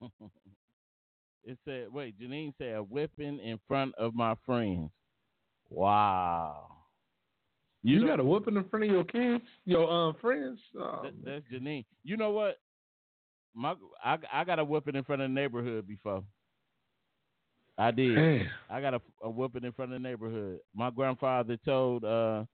it 1.45 1.57
said, 1.65 1.87
wait, 1.91 2.19
Janine 2.19 2.53
said 2.57 2.75
a 2.75 2.83
whipping 2.83 3.39
in 3.39 3.59
front 3.67 3.93
of 3.95 4.15
my 4.15 4.35
friends. 4.45 4.89
Wow. 5.69 6.67
You, 7.83 7.99
you 7.99 8.07
got 8.07 8.19
a 8.19 8.23
whipping 8.23 8.55
in 8.55 8.63
front 8.65 8.85
of 8.85 8.91
your 8.91 9.03
kids, 9.03 9.43
your 9.65 9.89
um, 9.89 10.15
friends. 10.19 10.59
Oh, 10.77 11.01
that, 11.03 11.13
that's 11.23 11.45
Janine. 11.53 11.85
You 12.03 12.17
know 12.17 12.31
what? 12.31 12.57
My 13.53 13.75
I 14.03 14.17
I 14.33 14.43
got 14.43 14.59
a 14.59 14.65
whipping 14.65 14.95
in 14.95 15.03
front 15.03 15.21
of 15.21 15.29
the 15.29 15.33
neighborhood 15.33 15.87
before. 15.87 16.23
I 17.77 17.91
did. 17.91 18.15
Man. 18.15 18.49
I 18.69 18.81
got 18.81 18.95
a, 18.95 19.01
a 19.21 19.29
whooping 19.29 19.63
in 19.63 19.71
front 19.71 19.93
of 19.93 20.01
the 20.01 20.07
neighborhood. 20.07 20.59
My 20.75 20.89
grandfather 20.89 21.57
told 21.63 22.03
uh 22.03 22.45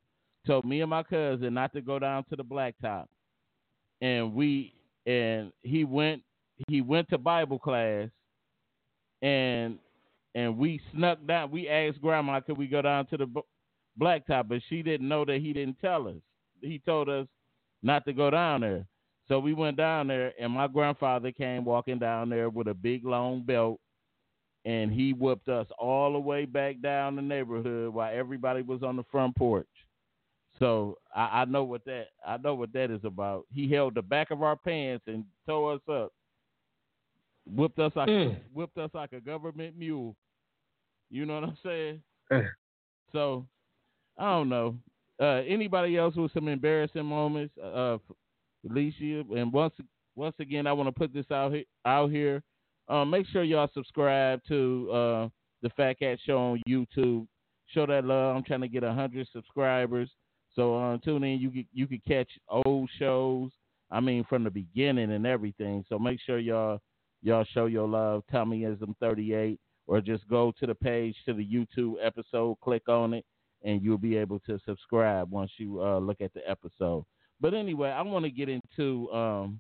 told 0.46 0.66
me 0.66 0.82
and 0.82 0.90
my 0.90 1.04
cousin 1.04 1.54
not 1.54 1.74
to 1.74 1.82
go 1.82 1.98
down 1.98 2.24
to 2.26 2.36
the 2.36 2.44
blacktop, 2.44 3.06
and 4.02 4.34
we 4.34 4.74
and 5.06 5.52
he 5.62 5.86
went 5.86 6.24
he 6.68 6.82
went 6.82 7.10
to 7.10 7.18
Bible 7.18 7.60
class, 7.60 8.10
and 9.22 9.78
and 10.34 10.58
we 10.58 10.80
snuck 10.94 11.20
down. 11.28 11.52
We 11.52 11.68
asked 11.68 12.02
grandma 12.02 12.40
could 12.40 12.58
we 12.58 12.68
go 12.68 12.82
down 12.82 13.06
to 13.08 13.18
the 13.18 13.28
blacktop, 14.00 14.48
but 14.48 14.62
she 14.70 14.82
didn't 14.82 15.08
know 15.08 15.26
that 15.26 15.42
he 15.42 15.54
didn't 15.54 15.80
tell 15.80 16.08
us. 16.08 16.22
He 16.62 16.80
told 16.80 17.10
us 17.10 17.28
not 17.84 18.06
to 18.06 18.14
go 18.14 18.30
down 18.30 18.62
there. 18.62 18.86
So 19.28 19.40
we 19.40 19.54
went 19.54 19.78
down 19.78 20.08
there, 20.08 20.34
and 20.40 20.52
my 20.52 20.68
grandfather 20.68 21.32
came 21.32 21.64
walking 21.66 22.00
down 22.00 22.30
there 22.30 22.50
with 22.50 22.68
a 22.68 22.74
big 22.74 23.06
long 23.06 23.44
belt 23.44 23.80
and 24.66 24.92
he 24.92 25.14
whooped 25.14 25.50
us 25.50 25.68
all 25.80 26.14
the 26.14 26.20
way 26.20 26.46
back 26.46 26.82
down 26.82 27.16
the 27.16 27.22
neighborhood 27.22 27.94
while 27.94 28.12
everybody 28.14 28.62
was 28.62 28.84
on 28.84 28.96
the 28.96 29.04
front 29.12 29.36
porch. 29.36 29.68
So 30.60 30.98
I, 31.16 31.42
I 31.42 31.46
know 31.46 31.64
what 31.64 31.84
that 31.86 32.08
I 32.26 32.38
know 32.38 32.54
what 32.54 32.72
that 32.74 32.92
is 32.92 33.04
about. 33.04 33.46
He 33.52 33.72
held 33.72 33.96
the 33.96 34.02
back 34.02 34.30
of 34.30 34.44
our 34.44 34.56
pants 34.56 35.06
and 35.08 35.26
tore 35.48 35.74
us 35.74 35.82
up, 35.90 36.12
whipped 37.46 37.80
us 37.80 37.92
like 37.96 38.10
mm. 38.10 38.38
whipped 38.54 38.78
us 38.78 38.92
like 38.94 39.14
a 39.14 39.20
government 39.20 39.78
mule. 39.78 40.16
You 41.10 41.26
know 41.26 41.36
what 41.36 41.44
I'm 41.44 41.58
saying? 41.64 42.02
Mm. 42.32 42.48
so 43.12 43.46
I 44.18 44.32
don't 44.32 44.50
know. 44.50 44.78
Uh, 45.20 45.44
anybody 45.48 45.98
else 45.98 46.16
with 46.16 46.34
some 46.34 46.48
embarrassing 46.48 47.06
moments? 47.06 47.54
Uh, 47.58 47.98
Alicia, 48.70 49.24
and 49.36 49.52
once 49.52 49.74
once 50.16 50.36
again, 50.40 50.68
I 50.68 50.74
want 50.74 50.88
to 50.88 50.92
put 50.92 51.14
this 51.14 51.30
out 51.32 51.54
here, 51.54 51.64
out 51.86 52.12
here 52.12 52.44
um, 52.92 53.10
make 53.10 53.26
sure 53.28 53.44
y'all 53.44 53.70
subscribe 53.74 54.42
to 54.50 54.90
uh, 54.92 55.30
the 55.62 55.70
Fat 55.78 56.00
Cat 56.00 56.20
Show 56.26 56.38
on 56.38 56.62
YouTube. 56.68 57.26
Show 57.68 57.86
that 57.86 58.04
love. 58.04 58.36
I'm 58.36 58.44
trying 58.44 58.62
to 58.62 58.68
get 58.68 58.84
hundred 58.84 59.28
subscribers. 59.32 60.10
So 60.54 60.76
uh, 60.76 60.98
tune 60.98 61.24
in. 61.24 61.40
You 61.40 61.50
could, 61.52 61.68
you 61.72 61.88
can 61.88 62.02
catch 62.06 62.30
old 62.50 62.90
shows. 63.00 63.52
I 63.92 64.02
mean, 64.02 64.26
from 64.28 64.44
the 64.44 64.50
beginning 64.50 65.12
and 65.12 65.26
everything. 65.26 65.86
So 65.88 65.98
make 65.98 66.20
sure 66.26 66.38
y'all 66.38 66.82
y'all 67.22 67.46
show 67.54 67.66
your 67.66 67.88
love. 67.88 68.24
Tommyism 68.34 68.96
38, 69.00 69.60
or 69.88 70.02
just 70.02 70.28
go 70.28 70.54
to 70.60 70.66
the 70.66 70.76
page 70.76 71.16
to 71.26 71.34
the 71.34 71.46
YouTube 71.46 71.96
episode, 72.04 72.58
click 72.62 72.88
on 72.88 73.14
it, 73.14 73.26
and 73.64 73.82
you'll 73.82 73.98
be 73.98 74.18
able 74.18 74.40
to 74.40 74.60
subscribe 74.66 75.32
once 75.32 75.52
you 75.58 75.82
uh, 75.82 76.00
look 76.00 76.22
at 76.22 76.34
the 76.34 76.42
episode. 76.50 77.06
But 77.40 77.54
anyway, 77.54 77.90
I 77.90 78.02
want 78.02 78.26
to 78.26 78.32
get 78.32 78.50
into 78.50 79.12
um, 79.12 79.60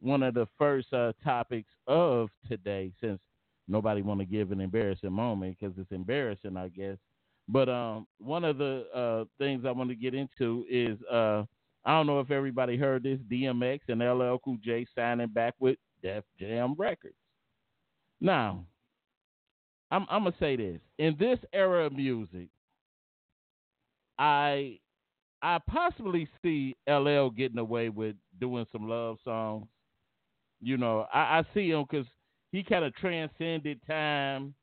one 0.00 0.22
of 0.22 0.34
the 0.34 0.46
first 0.58 0.92
uh, 0.92 1.12
topics 1.22 1.70
of 1.86 2.28
today, 2.48 2.92
since 3.00 3.20
nobody 3.68 4.02
want 4.02 4.20
to 4.20 4.26
give 4.26 4.52
an 4.52 4.60
embarrassing 4.60 5.12
moment 5.12 5.56
because 5.58 5.76
it's 5.78 5.92
embarrassing, 5.92 6.56
I 6.56 6.68
guess. 6.68 6.96
But 7.48 7.68
um, 7.68 8.06
one 8.18 8.44
of 8.44 8.58
the 8.58 8.86
uh, 8.94 9.24
things 9.38 9.64
I 9.66 9.70
want 9.70 9.90
to 9.90 9.96
get 9.96 10.14
into 10.14 10.64
is 10.68 10.98
uh, 11.10 11.44
I 11.84 11.92
don't 11.92 12.06
know 12.06 12.20
if 12.20 12.30
everybody 12.30 12.76
heard 12.76 13.02
this 13.02 13.18
DMX 13.30 13.80
and 13.88 14.00
LL 14.00 14.38
Cool 14.42 14.56
J 14.64 14.86
signing 14.94 15.28
back 15.28 15.54
with 15.58 15.76
Def 16.04 16.24
Jam 16.38 16.76
Records. 16.78 17.16
Now, 18.20 18.66
I'm, 19.90 20.06
I'm 20.10 20.24
gonna 20.24 20.36
say 20.40 20.56
this: 20.56 20.80
in 20.98 21.16
this 21.18 21.40
era 21.52 21.86
of 21.86 21.94
music, 21.94 22.48
I 24.18 24.78
I 25.42 25.58
possibly 25.68 26.28
see 26.42 26.76
LL 26.88 27.30
getting 27.30 27.58
away 27.58 27.88
with 27.90 28.16
doing 28.40 28.66
some 28.72 28.88
love 28.88 29.18
songs 29.24 29.66
you 30.64 30.78
know, 30.78 31.06
I, 31.12 31.40
I 31.40 31.42
see 31.54 31.70
him 31.70 31.84
because 31.88 32.06
he 32.52 32.62
kind 32.64 32.84
of 32.84 32.94
transcended 32.96 33.80
time 33.86 34.54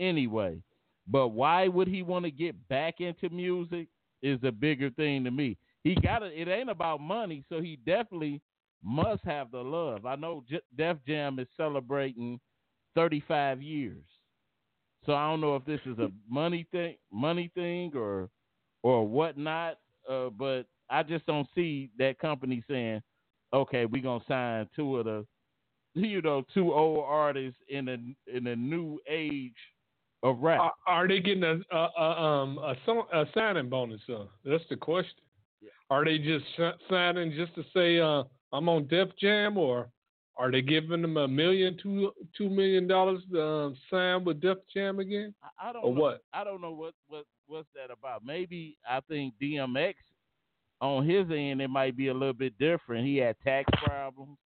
anyway. 0.00 0.62
But 1.06 1.28
why 1.28 1.68
would 1.68 1.88
he 1.88 2.02
want 2.02 2.24
to 2.24 2.30
get 2.30 2.68
back 2.68 3.00
into 3.00 3.28
music 3.30 3.88
is 4.22 4.38
a 4.44 4.52
bigger 4.52 4.90
thing 4.90 5.24
to 5.24 5.30
me. 5.30 5.58
He 5.84 5.94
got 5.96 6.22
it. 6.22 6.32
It 6.34 6.48
ain't 6.48 6.70
about 6.70 7.00
money, 7.00 7.44
so 7.48 7.60
he 7.60 7.76
definitely 7.86 8.40
must 8.82 9.22
have 9.24 9.50
the 9.50 9.58
love. 9.58 10.06
I 10.06 10.16
know 10.16 10.44
J- 10.48 10.60
Def 10.76 10.98
Jam 11.06 11.38
is 11.38 11.48
celebrating 11.56 12.40
35 12.94 13.62
years, 13.62 14.04
so 15.04 15.14
I 15.14 15.28
don't 15.30 15.40
know 15.40 15.56
if 15.56 15.64
this 15.64 15.80
is 15.86 15.98
a 15.98 16.10
money 16.28 16.66
thing, 16.70 16.96
money 17.12 17.50
thing, 17.54 17.92
or 17.94 18.28
or 18.82 19.06
whatnot. 19.06 19.78
Uh, 20.08 20.30
but 20.30 20.62
I 20.88 21.02
just 21.02 21.26
don't 21.26 21.48
see 21.54 21.90
that 21.98 22.18
company 22.18 22.64
saying, 22.68 23.02
"Okay, 23.52 23.84
we're 23.84 24.02
gonna 24.02 24.24
sign 24.26 24.68
two 24.74 24.96
of 24.96 25.04
the 25.04 25.26
you 25.94 26.22
know, 26.22 26.44
two 26.54 26.72
old 26.72 27.04
artists 27.06 27.58
in 27.68 27.88
a 27.88 28.36
in 28.36 28.46
a 28.46 28.56
new 28.56 28.98
age 29.08 29.52
of 30.22 30.38
rap. 30.40 30.60
Are, 30.60 30.72
are 30.86 31.08
they 31.08 31.20
getting 31.20 31.44
a, 31.44 31.60
a, 31.72 31.88
a 31.98 32.22
um 32.22 32.58
a, 32.58 32.74
a 33.12 33.24
signing 33.34 33.68
bonus? 33.68 34.00
Uh, 34.08 34.24
that's 34.44 34.64
the 34.70 34.76
question. 34.76 35.22
Yeah. 35.60 35.70
Are 35.90 36.04
they 36.04 36.18
just 36.18 36.44
signing 36.88 37.32
just 37.32 37.54
to 37.56 37.64
say 37.74 37.98
uh, 37.98 38.24
I'm 38.52 38.68
on 38.68 38.86
Def 38.86 39.08
Jam, 39.18 39.56
or 39.56 39.88
are 40.36 40.50
they 40.50 40.62
giving 40.62 41.02
them 41.02 41.16
a 41.16 41.28
million, 41.28 41.76
two 41.82 42.12
two 42.36 42.48
million 42.48 42.86
dollars 42.86 43.22
to 43.32 43.42
uh, 43.42 43.70
sign 43.90 44.24
with 44.24 44.40
Def 44.40 44.58
Jam 44.72 44.98
again? 44.98 45.34
I, 45.42 45.68
I 45.68 45.72
don't 45.72 45.84
or 45.84 45.94
know. 45.94 46.00
what? 46.00 46.22
I 46.32 46.44
don't 46.44 46.60
know 46.60 46.72
what 46.72 46.94
what 47.08 47.24
what's 47.46 47.68
that 47.74 47.92
about. 47.92 48.24
Maybe 48.24 48.76
I 48.88 49.00
think 49.00 49.34
DMX 49.40 49.94
on 50.80 51.08
his 51.08 51.26
end 51.30 51.60
it 51.60 51.68
might 51.68 51.96
be 51.96 52.08
a 52.08 52.14
little 52.14 52.32
bit 52.32 52.58
different. 52.58 53.06
He 53.06 53.18
had 53.18 53.36
tax 53.44 53.70
problems. 53.84 54.38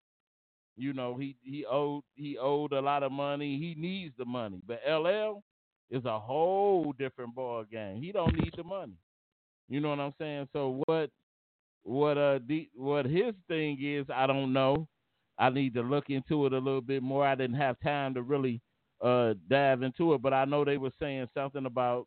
You 0.76 0.92
know, 0.92 1.16
he 1.16 1.37
he 1.42 1.64
owed 1.64 2.02
he 2.14 2.37
owed 2.38 2.73
a 2.73 2.80
lot 2.80 3.02
of 3.02 3.12
money. 3.12 3.58
He 3.58 3.80
needs 3.80 4.14
the 4.18 4.25
money. 4.25 4.61
But 4.66 4.80
LL 4.88 5.42
is 5.90 6.04
a 6.04 6.18
whole 6.18 6.92
different 6.99 7.34
ball 7.34 7.64
game. 7.70 8.02
He 8.02 8.11
don't 8.11 8.34
need 8.34 8.52
the 8.56 8.64
money. 8.64 8.96
You 9.68 9.80
know 9.80 9.90
what 9.90 10.00
I'm 10.00 10.14
saying? 10.18 10.49
So 10.52 10.82
what 10.87 11.11
what 11.85 12.19
uh 12.19 12.41
the, 12.47 12.69
what 12.75 13.07
his 13.07 13.35
thing 13.49 13.79
is, 13.81 14.07
I 14.12 14.26
don't 14.26 14.53
know. 14.53 14.88
I 15.38 15.50
need 15.50 15.75
to 15.75 15.83
look 15.83 16.11
into 16.11 16.47
it 16.47 16.53
a 16.53 16.59
little 16.59 16.81
bit 16.81 17.03
more. 17.03 17.26
I 17.26 17.35
didn't 17.35 17.57
have 17.57 17.76
time 17.81 18.14
to 18.14 18.23
really 18.23 18.61
uh 19.00 19.35
dive 19.49 19.83
into 19.83 20.14
it, 20.14 20.23
but 20.23 20.33
I 20.33 20.45
know 20.45 20.64
they 20.64 20.79
were 20.79 20.93
saying 20.99 21.29
something 21.35 21.67
about 21.67 22.07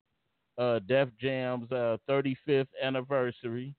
uh 0.58 0.80
Def 0.88 1.10
Jam's 1.20 1.72
uh 1.72 1.98
35th 2.10 2.68
anniversary 2.82 3.76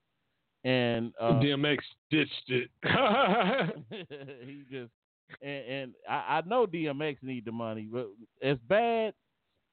and 0.63 1.13
uh, 1.19 1.33
DMX 1.33 1.77
ditched 2.11 2.49
it. 2.49 2.69
he 4.45 4.63
just 4.69 4.91
and, 5.41 5.65
and 5.65 5.93
I, 6.09 6.37
I, 6.37 6.41
know 6.45 6.65
DMX 6.65 7.17
need 7.21 7.45
the 7.45 7.51
money, 7.51 7.87
but 7.91 8.07
as 8.41 8.57
bad, 8.67 9.13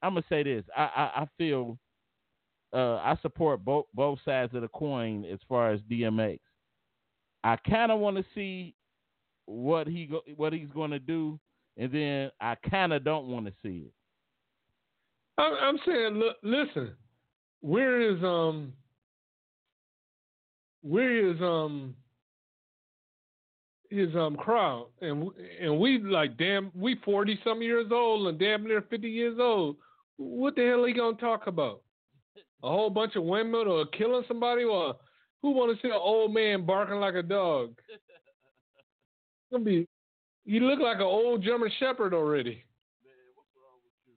I'm 0.01 0.13
gonna 0.13 0.23
say 0.29 0.43
this: 0.43 0.63
I 0.75 0.81
I, 0.83 1.21
I 1.21 1.27
feel 1.37 1.77
uh, 2.73 2.95
I 2.97 3.17
support 3.21 3.63
both 3.63 3.85
both 3.93 4.19
sides 4.25 4.53
of 4.53 4.61
the 4.61 4.67
coin 4.69 5.25
as 5.25 5.39
far 5.47 5.71
as 5.71 5.79
DMX. 5.89 6.39
I 7.43 7.55
kind 7.69 7.91
of 7.91 7.99
want 7.99 8.17
to 8.17 8.25
see 8.35 8.75
what 9.45 9.87
he 9.87 10.05
go, 10.05 10.21
what 10.35 10.53
he's 10.53 10.69
going 10.73 10.91
to 10.91 10.99
do, 10.99 11.39
and 11.77 11.91
then 11.91 12.31
I 12.41 12.55
kind 12.69 12.93
of 12.93 13.03
don't 13.03 13.27
want 13.27 13.45
to 13.45 13.53
see 13.63 13.85
it. 13.87 13.93
I'm, 15.37 15.53
I'm 15.61 15.79
saying, 15.85 16.15
look, 16.15 16.37
listen, 16.43 16.95
where 17.61 18.01
is 18.01 18.23
um 18.23 18.73
where 20.81 21.29
is 21.29 21.41
um 21.41 21.95
his 23.89 24.13
um 24.15 24.35
crowd 24.35 24.87
and 25.01 25.29
and 25.61 25.79
we 25.79 25.99
like 25.99 26.37
damn 26.37 26.71
we 26.75 26.95
40 27.03 27.39
some 27.43 27.61
years 27.61 27.87
old 27.91 28.27
and 28.27 28.39
damn 28.39 28.63
near 28.63 28.81
50 28.81 29.09
years 29.09 29.37
old 29.39 29.77
what 30.17 30.55
the 30.55 30.65
hell 30.65 30.83
are 30.83 30.87
he 30.87 30.93
gonna 30.93 31.17
talk 31.17 31.47
about 31.47 31.81
a 32.63 32.69
whole 32.69 32.89
bunch 32.89 33.15
of 33.15 33.23
women 33.23 33.67
or 33.67 33.85
killing 33.87 34.23
somebody 34.27 34.63
or 34.63 34.95
who 35.41 35.51
want 35.51 35.75
to 35.75 35.81
see 35.81 35.89
an 35.89 35.99
old 35.99 36.33
man 36.33 36.65
barking 36.65 36.99
like 36.99 37.15
a 37.15 37.23
dog 37.23 37.75
gonna 39.51 39.63
be 39.63 39.87
You 40.45 40.61
look 40.61 40.79
like 40.79 40.97
an 40.97 41.03
old 41.03 41.43
German 41.43 41.71
Shepherd 41.79 42.13
already. 42.13 42.63
Man, 43.03 43.13
what's 43.35 43.49
wrong 43.55 43.79
with 43.83 43.93
you? 44.05 44.15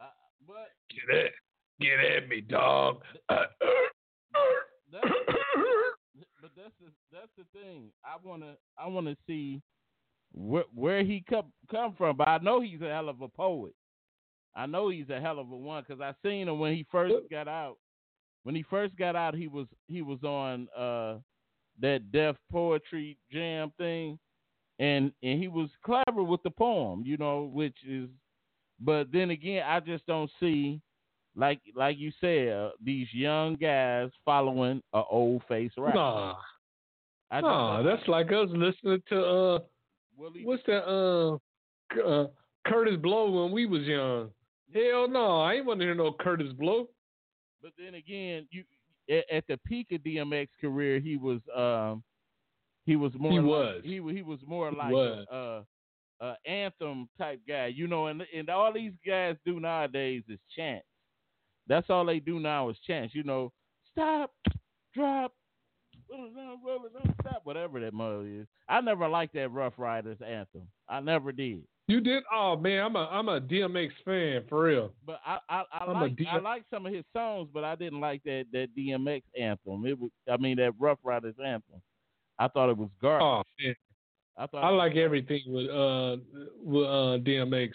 I, 0.00 0.06
but 0.46 0.70
Get 0.90 1.26
at, 1.26 1.32
get 1.80 2.16
at 2.16 2.28
me, 2.28 2.40
dog. 2.40 3.02
Uh, 3.28 3.34
uh, 3.34 3.44
that's, 4.92 5.06
uh, 5.06 5.32
but 6.40 6.50
that's 6.56 6.74
the 6.80 6.90
that's 7.12 7.30
the 7.36 7.44
thing. 7.58 7.90
I 8.04 8.16
wanna 8.22 8.54
I 8.78 8.86
wanna 8.86 9.16
see 9.26 9.60
where 10.32 10.64
where 10.74 11.04
he 11.04 11.24
come 11.28 11.46
come 11.70 11.94
from. 11.96 12.16
But 12.16 12.28
I 12.28 12.38
know 12.38 12.60
he's 12.60 12.80
a 12.80 12.88
hell 12.88 13.08
of 13.08 13.20
a 13.22 13.28
poet. 13.28 13.74
I 14.56 14.66
know 14.66 14.88
he's 14.88 15.10
a 15.10 15.20
hell 15.20 15.38
of 15.38 15.50
a 15.50 15.56
one 15.56 15.84
because 15.86 16.00
I 16.00 16.14
seen 16.26 16.48
him 16.48 16.58
when 16.58 16.74
he 16.74 16.86
first 16.90 17.14
got 17.30 17.48
out. 17.48 17.76
When 18.44 18.54
he 18.54 18.62
first 18.62 18.96
got 18.96 19.16
out, 19.16 19.34
he 19.34 19.48
was 19.48 19.66
he 19.88 20.02
was 20.02 20.22
on 20.22 20.68
uh 20.76 21.16
that 21.80 22.12
Def 22.12 22.36
Poetry 22.52 23.18
Jam 23.32 23.72
thing, 23.78 24.18
and 24.78 25.12
and 25.22 25.40
he 25.40 25.48
was 25.48 25.70
clever 25.84 26.22
with 26.22 26.42
the 26.42 26.50
poem, 26.50 27.02
you 27.04 27.16
know, 27.16 27.50
which 27.52 27.76
is. 27.88 28.08
But 28.80 29.10
then 29.12 29.30
again, 29.30 29.62
I 29.66 29.80
just 29.80 30.04
don't 30.06 30.30
see, 30.40 30.80
like 31.36 31.60
like 31.74 31.96
you 31.98 32.12
said, 32.20 32.48
uh, 32.52 32.70
these 32.84 33.06
young 33.12 33.54
guys 33.56 34.10
following 34.24 34.82
a 34.92 35.02
old 35.10 35.42
face 35.48 35.70
rapper. 35.78 35.96
Nah, 35.96 36.34
I 37.30 37.40
nah, 37.40 37.82
that's 37.82 38.06
like 38.08 38.30
us 38.32 38.48
listening 38.50 39.02
to 39.08 39.24
uh, 39.24 39.58
Willie- 40.16 40.44
what's 40.44 40.62
that 40.66 40.84
uh, 40.86 41.34
uh, 42.04 42.26
Kurtis 42.66 43.00
Blow 43.00 43.30
when 43.30 43.52
we 43.52 43.66
was 43.66 43.82
young. 43.82 44.30
Hell 44.74 45.08
no, 45.08 45.40
I 45.40 45.54
ain't 45.54 45.66
want 45.66 45.80
to 45.80 45.86
hear 45.86 45.94
no 45.94 46.12
Kurtis 46.12 46.52
Blow. 46.56 46.88
But 47.62 47.72
then 47.78 47.94
again, 47.94 48.46
you 48.50 48.64
at, 49.08 49.24
at 49.30 49.44
the 49.46 49.56
peak 49.66 49.88
of 49.92 50.00
DMX 50.00 50.48
career, 50.60 50.98
he 51.00 51.16
was 51.16 51.40
um 51.56 52.02
he 52.86 52.96
was 52.96 53.12
more 53.18 53.32
He 53.32 53.38
like, 53.38 53.46
was. 53.46 53.80
he 53.84 53.94
he 54.14 54.22
was 54.22 54.40
more 54.46 54.70
like 54.72 54.92
was. 54.92 55.26
a, 55.30 55.36
a, 56.24 56.26
a 56.28 56.50
anthem 56.50 57.08
type 57.16 57.40
guy, 57.48 57.66
you 57.66 57.86
know. 57.86 58.08
And 58.08 58.22
and 58.36 58.50
all 58.50 58.72
these 58.72 58.92
guys 59.06 59.36
do 59.46 59.60
nowadays 59.60 60.22
is 60.28 60.38
chant. 60.54 60.82
That's 61.66 61.88
all 61.88 62.04
they 62.04 62.18
do 62.18 62.40
now 62.40 62.68
is 62.68 62.76
chant. 62.86 63.14
You 63.14 63.22
know, 63.22 63.52
stop, 63.92 64.32
drop, 64.92 65.32
roll 66.10 66.26
it 66.26 66.36
down, 66.36 66.58
roll 66.66 66.84
it 66.84 66.92
down, 66.92 67.14
stop, 67.22 67.40
whatever 67.44 67.80
that 67.80 67.94
mother 67.94 68.26
is. 68.26 68.46
I 68.68 68.80
never 68.82 69.08
liked 69.08 69.32
that 69.34 69.50
Ruff 69.50 69.74
Ryders 69.78 70.18
anthem. 70.20 70.68
I 70.88 71.00
never 71.00 71.32
did. 71.32 71.62
You 71.86 72.00
did? 72.00 72.22
Oh 72.32 72.56
man, 72.56 72.82
I'm 72.82 72.96
a 72.96 73.08
I'm 73.10 73.28
a 73.28 73.40
DMX 73.40 73.90
fan 74.04 74.42
for 74.48 74.62
real. 74.62 74.92
But 75.06 75.20
I 75.26 75.38
I, 75.50 75.64
I 75.70 75.92
like 75.92 76.18
I 76.30 76.38
like 76.38 76.64
some 76.70 76.86
of 76.86 76.94
his 76.94 77.04
songs, 77.12 77.50
but 77.52 77.62
I 77.62 77.74
didn't 77.74 78.00
like 78.00 78.22
that 78.24 78.46
that 78.52 78.68
DMX 78.76 79.22
anthem. 79.38 79.84
It 79.84 79.98
was 79.98 80.10
I 80.30 80.38
mean 80.38 80.56
that 80.56 80.72
Ruff 80.78 80.98
Ryders 81.02 81.34
anthem. 81.44 81.82
I 82.38 82.48
thought 82.48 82.70
it 82.70 82.78
was 82.78 82.88
garbage. 83.02 83.22
Oh 83.22 83.42
man, 83.62 83.74
I 84.38 84.46
thought 84.46 84.64
I 84.64 84.70
like 84.70 84.96
everything 84.96 85.42
with 85.46 85.68
uh 85.68 86.16
with 86.62 86.86
uh 86.86 87.18
DMX. 87.22 87.70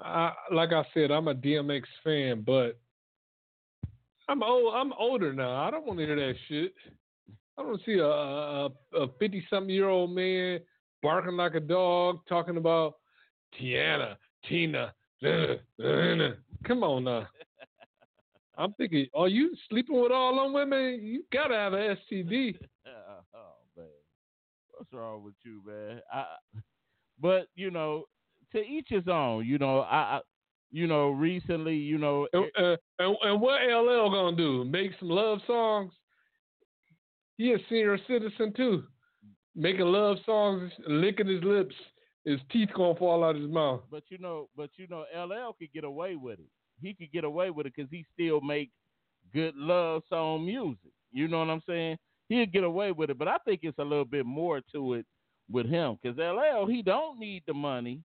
I, 0.00 0.32
like 0.52 0.72
I 0.72 0.84
said, 0.94 1.10
I'm 1.10 1.28
a 1.28 1.34
DMX 1.34 1.82
fan, 2.04 2.42
but 2.46 2.78
I'm 4.28 4.42
old. 4.42 4.74
I'm 4.74 4.92
older 4.92 5.32
now. 5.32 5.66
I 5.66 5.70
don't 5.70 5.86
want 5.86 5.98
to 5.98 6.06
hear 6.06 6.14
that 6.14 6.34
shit. 6.48 6.74
I 7.56 7.62
don't 7.62 7.80
see 7.86 7.98
a 7.98 8.06
a 8.06 9.08
fifty 9.18 9.44
something 9.48 9.74
year 9.74 9.88
old 9.88 10.10
man 10.10 10.60
barking 11.02 11.36
like 11.36 11.54
a 11.54 11.60
dog 11.60 12.20
talking 12.28 12.56
about 12.56 12.97
Tiana, 13.54 14.16
Tina. 14.48 14.92
Come 16.66 16.82
on 16.82 17.04
now. 17.04 17.26
I'm 18.58 18.72
thinking, 18.74 19.06
are 19.14 19.28
you 19.28 19.54
sleeping 19.68 20.00
with 20.00 20.10
all 20.10 20.42
them 20.42 20.52
women? 20.52 21.00
You 21.02 21.22
gotta 21.32 21.54
have 21.54 21.72
an 21.74 21.96
STD. 22.10 22.56
oh 22.86 23.52
man, 23.76 23.86
what's 24.72 24.92
wrong 24.92 25.22
with 25.22 25.34
you, 25.44 25.62
man? 25.64 26.00
I, 26.12 26.24
but 27.20 27.46
you 27.54 27.70
know, 27.70 28.04
to 28.52 28.58
each 28.58 28.86
his 28.88 29.06
own. 29.08 29.46
You 29.46 29.58
know, 29.58 29.80
I, 29.80 29.96
I 29.96 30.20
you 30.70 30.86
know, 30.86 31.10
recently, 31.10 31.76
you 31.76 31.98
know, 31.98 32.26
And, 32.32 32.44
uh, 32.58 32.76
and, 32.98 33.16
and 33.22 33.40
what 33.40 33.62
LL 33.62 34.10
gonna 34.10 34.36
do? 34.36 34.64
Make 34.64 34.92
some 34.98 35.08
love 35.08 35.40
songs? 35.46 35.92
He 37.36 37.52
a 37.52 37.58
senior 37.68 37.98
citizen 38.06 38.52
too. 38.54 38.84
Making 39.54 39.86
love 39.86 40.18
songs, 40.26 40.70
licking 40.86 41.28
his 41.28 41.42
lips, 41.42 41.74
his 42.28 42.40
teeth 42.50 42.68
gonna 42.74 42.98
fall 42.98 43.24
out 43.24 43.36
of 43.36 43.42
his 43.42 43.50
mouth. 43.50 43.80
But 43.90 44.04
you 44.08 44.18
know, 44.18 44.48
but 44.56 44.70
you 44.76 44.86
know, 44.88 45.04
LL 45.14 45.54
could 45.58 45.72
get 45.72 45.84
away 45.84 46.16
with 46.16 46.38
it. 46.38 46.46
He 46.80 46.94
could 46.94 47.10
get 47.12 47.24
away 47.24 47.50
with 47.50 47.66
it 47.66 47.72
because 47.74 47.90
he 47.90 48.04
still 48.12 48.40
make 48.40 48.70
good 49.32 49.54
love 49.56 50.02
song 50.08 50.44
music. 50.44 50.92
You 51.12 51.28
know 51.28 51.40
what 51.40 51.50
I'm 51.50 51.62
saying? 51.66 51.96
He'd 52.28 52.52
get 52.52 52.64
away 52.64 52.92
with 52.92 53.10
it, 53.10 53.18
but 53.18 53.28
I 53.28 53.38
think 53.38 53.60
it's 53.62 53.78
a 53.78 53.84
little 53.84 54.04
bit 54.04 54.26
more 54.26 54.60
to 54.72 54.94
it 54.94 55.06
with 55.50 55.66
him 55.66 55.98
because 56.02 56.18
LL 56.18 56.66
he 56.66 56.82
don't 56.82 57.18
need 57.18 57.42
the 57.46 57.54
money. 57.54 58.02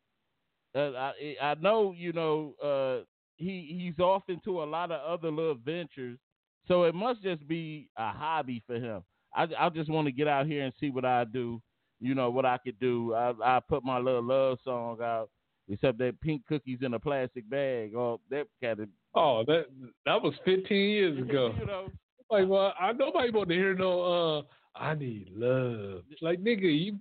Uh, 0.76 0.92
I 0.92 1.36
I 1.42 1.56
know 1.56 1.94
you 1.98 2.14
know 2.14 2.54
uh, 2.64 3.04
he 3.38 3.78
he's 3.82 4.00
off 4.00 4.24
into 4.28 4.62
a 4.62 4.66
lot 4.66 4.92
of 4.92 5.02
other 5.02 5.32
little 5.32 5.56
ventures, 5.56 6.20
so 6.68 6.84
it 6.84 6.94
must 6.96 7.24
just 7.24 7.46
be 7.48 7.90
a 7.98 8.12
hobby 8.12 8.62
for 8.68 8.76
him. 8.76 9.04
I 9.36 9.48
I 9.60 9.70
just 9.70 9.90
want 9.90 10.06
to 10.06 10.12
get 10.12 10.28
out 10.28 10.46
here 10.46 10.64
and 10.64 10.74
see 10.80 10.90
what 10.92 11.06
I 11.06 11.24
do. 11.24 11.62
You 12.02 12.16
know 12.16 12.30
what 12.32 12.46
I 12.46 12.58
could 12.58 12.80
do. 12.80 13.14
I 13.14 13.34
I 13.44 13.60
put 13.60 13.84
my 13.86 14.00
little 14.00 14.24
love 14.24 14.58
song 14.64 14.98
out 15.02 15.30
except 15.70 16.00
that 16.00 16.20
pink 16.20 16.42
cookies 16.48 16.80
in 16.82 16.94
a 16.96 17.00
plastic 17.00 17.48
bag. 17.50 17.94
Oh, 17.96 18.20
that 18.32 18.48
kind 18.62 18.80
of 18.82 18.90
Oh, 19.14 19.44
that 19.46 19.66
that 20.06 20.22
was 20.22 20.34
15 20.46 20.76
years 20.78 21.18
ago. 21.20 21.54
you 21.60 21.66
know, 21.66 21.90
Like, 22.30 22.48
well, 22.48 22.74
I 22.80 22.92
nobody 22.94 23.30
want 23.30 23.50
to 23.50 23.56
hear 23.56 23.76
no. 23.76 24.02
uh 24.02 24.42
I 24.76 24.96
need 24.96 25.28
love. 25.36 26.04
Like, 26.22 26.40
nigga, 26.42 26.64
you 26.64 26.98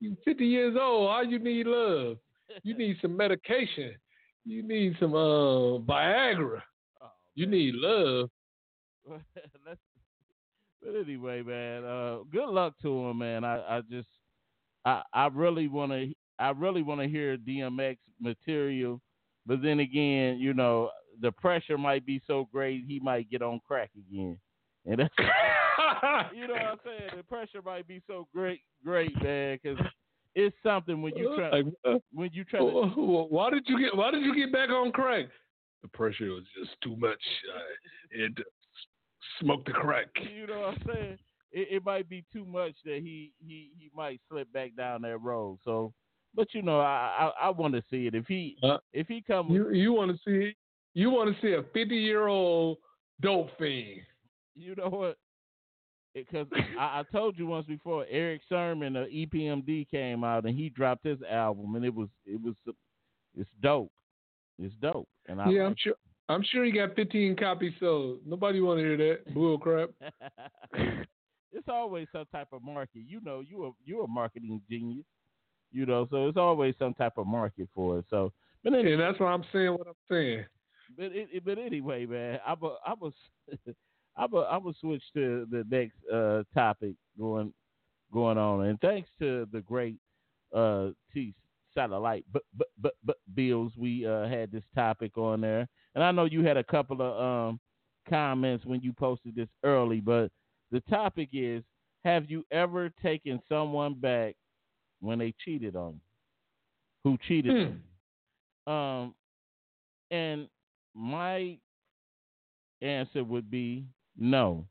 you 0.00 0.16
50 0.24 0.44
years 0.46 0.76
old. 0.80 1.10
How 1.10 1.22
you 1.22 1.38
need 1.40 1.66
love? 1.66 2.18
You 2.62 2.76
need 2.76 2.96
some 3.02 3.16
medication. 3.16 3.94
You 4.44 4.62
need 4.62 4.96
some 5.00 5.14
uh 5.14 5.78
Viagra. 5.90 6.62
oh, 7.02 7.10
You 7.34 7.46
need 7.46 7.74
love. 7.74 8.30
But 10.80 10.94
anyway, 10.94 11.42
man, 11.42 11.84
uh, 11.84 12.18
good 12.30 12.48
luck 12.48 12.74
to 12.82 12.88
him, 13.08 13.18
man. 13.18 13.42
I, 13.44 13.78
I 13.78 13.80
just, 13.90 14.06
I, 14.88 15.02
I 15.12 15.26
really 15.26 15.68
want 15.68 15.92
to, 15.92 16.12
I 16.38 16.50
really 16.50 16.82
want 16.82 17.00
to 17.02 17.08
hear 17.08 17.36
DMX 17.36 17.98
material, 18.20 19.00
but 19.44 19.62
then 19.62 19.80
again, 19.80 20.38
you 20.38 20.54
know, 20.54 20.90
the 21.20 21.30
pressure 21.32 21.76
might 21.76 22.06
be 22.06 22.22
so 22.26 22.48
great 22.50 22.84
he 22.86 22.98
might 23.00 23.30
get 23.30 23.42
on 23.42 23.60
crack 23.66 23.90
again, 23.94 24.38
and 24.86 25.00
that's, 25.00 25.14
you 26.34 26.46
know 26.46 26.54
what 26.54 26.62
I'm 26.62 26.78
saying. 26.84 27.10
The 27.16 27.22
pressure 27.22 27.60
might 27.62 27.86
be 27.86 28.00
so 28.06 28.28
great, 28.34 28.60
great, 28.82 29.12
man, 29.22 29.58
because 29.62 29.78
it's 30.34 30.56
something 30.62 31.02
when 31.02 31.14
you 31.16 31.36
try, 31.36 31.50
Like, 31.50 31.66
uh, 31.84 31.98
when 32.12 32.30
you 32.32 32.44
try 32.44 32.60
to 32.60 32.64
why 32.64 33.50
did 33.50 33.64
you 33.66 33.78
get 33.78 33.94
Why 33.94 34.10
did 34.10 34.22
you 34.22 34.34
get 34.34 34.52
back 34.52 34.70
on 34.70 34.92
crack? 34.92 35.26
The 35.82 35.88
pressure 35.88 36.30
was 36.30 36.44
just 36.58 36.80
too 36.82 36.96
much. 36.96 37.20
I 37.54 38.22
had 38.22 38.36
to 38.36 38.44
the 39.42 39.72
crack. 39.72 40.06
you 40.34 40.46
know 40.46 40.60
what 40.60 40.68
I'm 40.68 40.82
saying? 40.86 41.18
It, 41.52 41.68
it 41.70 41.84
might 41.84 42.08
be 42.08 42.24
too 42.32 42.44
much 42.44 42.74
that 42.84 43.00
he, 43.02 43.32
he, 43.38 43.70
he 43.78 43.90
might 43.94 44.20
slip 44.28 44.52
back 44.52 44.76
down 44.76 45.02
that 45.02 45.18
road. 45.18 45.58
So, 45.64 45.92
but 46.34 46.48
you 46.52 46.62
know, 46.62 46.80
I 46.80 47.32
I, 47.40 47.46
I 47.46 47.50
want 47.50 47.74
to 47.74 47.82
see 47.90 48.06
it. 48.06 48.14
If 48.14 48.26
he 48.26 48.56
Uh, 48.62 48.78
if 48.92 49.06
he 49.08 49.22
come, 49.22 49.50
You 49.50 49.70
you 49.72 49.92
want 49.92 50.10
to 50.10 50.18
see 50.24 50.54
you 50.94 51.10
want 51.10 51.34
to 51.34 51.40
see 51.40 51.54
a 51.54 51.62
50 51.72 51.96
year 51.96 52.26
old 52.26 52.78
dope 53.20 53.50
fiend. 53.58 54.00
you 54.54 54.74
know 54.74 54.88
what? 54.88 55.16
Because 56.14 56.46
I, 56.78 57.00
I 57.00 57.02
told 57.12 57.38
you 57.38 57.46
once 57.46 57.66
before, 57.66 58.04
Erick 58.10 58.42
Sermon 58.48 58.96
of 58.96 59.08
EPMD 59.08 59.88
came 59.90 60.24
out 60.24 60.44
and 60.44 60.58
he 60.58 60.68
dropped 60.68 61.04
his 61.04 61.18
album 61.30 61.74
and 61.76 61.84
it 61.84 61.94
was 61.94 62.08
it 62.26 62.40
was 62.42 62.54
it's 63.36 63.50
dope. 63.62 63.92
It's 64.58 64.74
dope. 64.82 65.08
And 65.28 65.40
I 65.40 65.48
yeah, 65.50 65.62
I'm 65.62 65.76
sure. 65.78 65.94
I'm 66.30 66.42
sure 66.42 66.62
he 66.62 66.70
got 66.72 66.94
15 66.94 67.36
copies 67.36 67.72
sold. 67.80 68.18
Nobody 68.26 68.60
want 68.60 68.80
to 68.80 68.84
hear 68.84 68.96
that 68.98 69.32
bull 69.32 69.58
crap. 69.58 69.88
it's 71.52 71.68
always 71.68 72.08
some 72.12 72.26
type 72.32 72.48
of 72.52 72.62
market. 72.62 73.02
You 73.06 73.20
know, 73.24 73.40
you 73.40 73.64
a 73.66 73.70
you 73.84 74.02
a 74.02 74.08
marketing 74.08 74.60
genius. 74.68 75.04
You 75.70 75.84
know, 75.86 76.06
so 76.10 76.28
it's 76.28 76.38
always 76.38 76.74
some 76.78 76.94
type 76.94 77.18
of 77.18 77.26
market 77.26 77.68
for 77.74 77.98
it. 77.98 78.06
So, 78.08 78.32
but 78.64 78.72
anyway, 78.74 78.96
that's 78.96 79.20
why 79.20 79.32
I'm 79.32 79.44
saying 79.52 79.72
what 79.72 79.86
I'm 79.86 79.94
saying. 80.10 80.44
but 80.96 81.06
it, 81.06 81.28
it- 81.32 81.44
but 81.44 81.58
anyway, 81.58 82.06
man, 82.06 82.40
I 82.46 82.54
will 82.54 82.78
I 82.86 82.94
was 82.94 83.12
I 84.16 84.26
will 84.26 84.46
I 84.46 84.56
will 84.56 84.74
switch 84.80 85.02
to 85.14 85.46
the 85.50 85.64
next 85.70 85.96
uh, 86.12 86.42
topic 86.54 86.94
going 87.18 87.52
going 88.12 88.38
on, 88.38 88.66
and 88.66 88.80
thanks 88.80 89.08
to 89.20 89.46
the 89.52 89.60
great 89.60 89.98
uh, 90.54 90.90
T 91.12 91.34
satellite 91.74 92.24
but 92.32 92.42
but 92.56 92.68
but 92.80 92.94
but 93.04 93.16
bills, 93.34 93.72
we 93.76 94.06
uh, 94.06 94.26
had 94.26 94.50
this 94.50 94.64
topic 94.74 95.16
on 95.18 95.40
there, 95.42 95.68
and 95.94 96.02
I 96.02 96.10
know 96.12 96.24
you 96.24 96.42
had 96.44 96.56
a 96.56 96.64
couple 96.64 97.02
of 97.02 97.20
um, 97.50 97.60
comments 98.08 98.64
when 98.64 98.80
you 98.80 98.92
posted 98.94 99.34
this 99.34 99.48
early, 99.62 100.00
but 100.00 100.30
the 100.70 100.80
topic 100.82 101.30
is: 101.32 101.62
Have 102.04 102.30
you 102.30 102.44
ever 102.50 102.90
taken 103.02 103.40
someone 103.48 103.94
back 103.94 104.36
when 105.00 105.18
they 105.18 105.34
cheated 105.44 105.76
on 105.76 105.94
you? 105.94 106.00
Who 107.04 107.18
cheated? 107.28 107.56
on 107.58 107.58
you? 107.60 107.74
Hmm. 108.66 108.72
Um, 108.72 109.14
and 110.10 110.48
my 110.94 111.58
answer 112.82 113.24
would 113.24 113.50
be 113.50 113.84
no, 114.16 114.66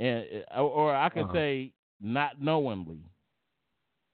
and 0.00 0.24
or, 0.56 0.60
or 0.70 0.94
I 0.96 1.08
could 1.08 1.22
Uh-huh. 1.24 1.32
say 1.32 1.72
not 2.00 2.40
knowingly, 2.40 3.00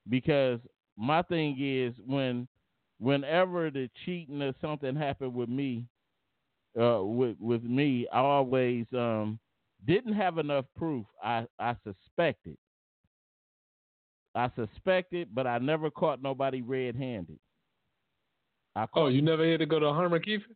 because 0.09 0.61
my 0.97 1.23
thing 1.23 1.57
is 1.61 1.95
when 2.07 2.49
whenever 2.99 3.71
the 3.71 3.89
cheating 4.05 4.43
or 4.43 4.55
something 4.61 4.95
happened 4.97 5.35
with 5.35 5.49
me, 5.49 5.85
uh, 6.81 7.03
with 7.03 7.37
with 7.41 7.63
me, 7.63 8.07
I 8.13 8.19
always 8.21 8.87
um 8.93 9.39
didn't 9.87 10.15
have 10.15 10.39
enough 10.39 10.65
proof. 10.77 11.07
I 11.23 11.47
I 11.59 11.77
suspected. 11.85 12.57
I 14.35 14.51
suspected, 14.55 15.29
but 15.35 15.47
I 15.47 15.59
never 15.59 15.91
caught 15.91 16.23
nobody 16.23 16.63
red-handed. 16.63 17.39
I 18.77 18.87
caught, 18.87 19.05
Oh, 19.05 19.09
you 19.09 19.23
never 19.23 19.49
had 19.51 19.61
to 19.61 19.67
go 19.67 19.81
to 19.81 19.93
Herman 19.93 20.23
Kiefer? 20.23 20.55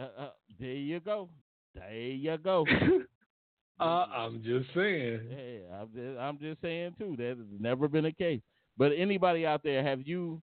uh, 0.00 0.08
uh, 0.22 0.30
there 0.58 0.72
you 0.72 0.98
go. 1.00 1.28
There 1.74 1.92
you 1.94 2.36
go. 2.38 2.66
uh, 3.80 3.84
I'm 3.84 4.42
just 4.42 4.68
saying. 4.74 5.20
Yeah, 5.30 5.80
I'm 5.80 5.88
just, 5.94 6.18
I'm 6.18 6.38
just 6.38 6.60
saying 6.62 6.94
too. 6.98 7.14
That 7.18 7.36
has 7.38 7.46
never 7.60 7.88
been 7.88 8.06
a 8.06 8.12
case. 8.12 8.40
But 8.76 8.92
anybody 8.96 9.46
out 9.46 9.62
there, 9.62 9.82
have 9.84 10.00
you 10.06 10.40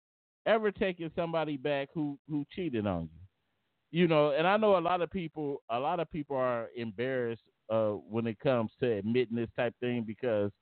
ever 0.47 0.71
taken 0.71 1.11
somebody 1.15 1.57
back 1.57 1.89
who 1.93 2.19
who 2.29 2.45
cheated 2.55 2.87
on 2.87 3.03
you? 3.03 4.01
You 4.01 4.09
know, 4.09 4.31
and 4.31 4.47
I 4.47 4.57
know 4.57 4.79
a 4.79 4.81
lot 4.81 5.03
of 5.03 5.11
people. 5.11 5.63
A 5.71 5.79
lot 5.79 6.01
of 6.01 6.11
people 6.11 6.37
are 6.37 6.69
embarrassed 6.77 7.43
uh, 7.73 7.93
when 8.11 8.27
it 8.27 8.39
comes 8.41 8.71
to 8.81 8.93
admitting 8.93 9.37
this 9.37 9.51
type 9.57 9.75
thing 9.81 10.05
because 10.07 10.53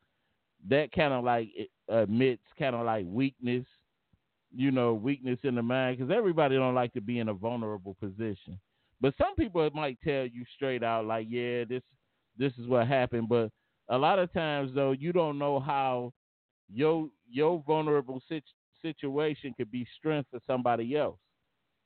that 0.69 0.93
kind 0.93 1.13
of 1.13 1.25
like 1.25 1.49
it 1.55 1.71
admits 1.89 2.43
kind 2.59 2.77
of 2.77 2.87
like 2.87 3.05
weakness. 3.09 3.67
You 4.53 4.73
know, 4.73 4.95
weakness 4.95 5.39
in 5.45 5.55
the 5.55 5.63
mind 5.63 5.99
because 5.99 6.13
everybody 6.13 6.57
don't 6.57 6.75
like 6.75 6.93
to 6.95 7.01
be 7.01 7.21
in 7.21 7.29
a 7.29 7.35
vulnerable 7.35 7.97
position. 8.01 8.59
But 9.01 9.15
some 9.17 9.37
people 9.37 9.69
might 9.75 9.99
tell 10.03 10.27
you 10.27 10.45
straight 10.57 10.83
out, 10.83 11.07
like, 11.07 11.29
yeah, 11.31 11.65
this 11.65 11.83
this 12.37 12.53
is 12.59 12.67
what 12.67 12.89
happened. 12.89 13.29
But 13.29 13.51
a 13.89 13.97
lot 13.97 14.19
of 14.19 14.33
times, 14.33 14.73
though, 14.75 14.93
you 14.93 15.13
don't 15.13 15.39
know 15.39 15.61
how 15.61 16.13
your 16.73 17.09
your 17.31 17.63
vulnerable 17.67 18.21
sit- 18.29 18.43
situation 18.83 19.55
could 19.57 19.71
be 19.71 19.87
strength 19.99 20.29
for 20.31 20.41
somebody 20.47 20.97
else. 20.97 21.19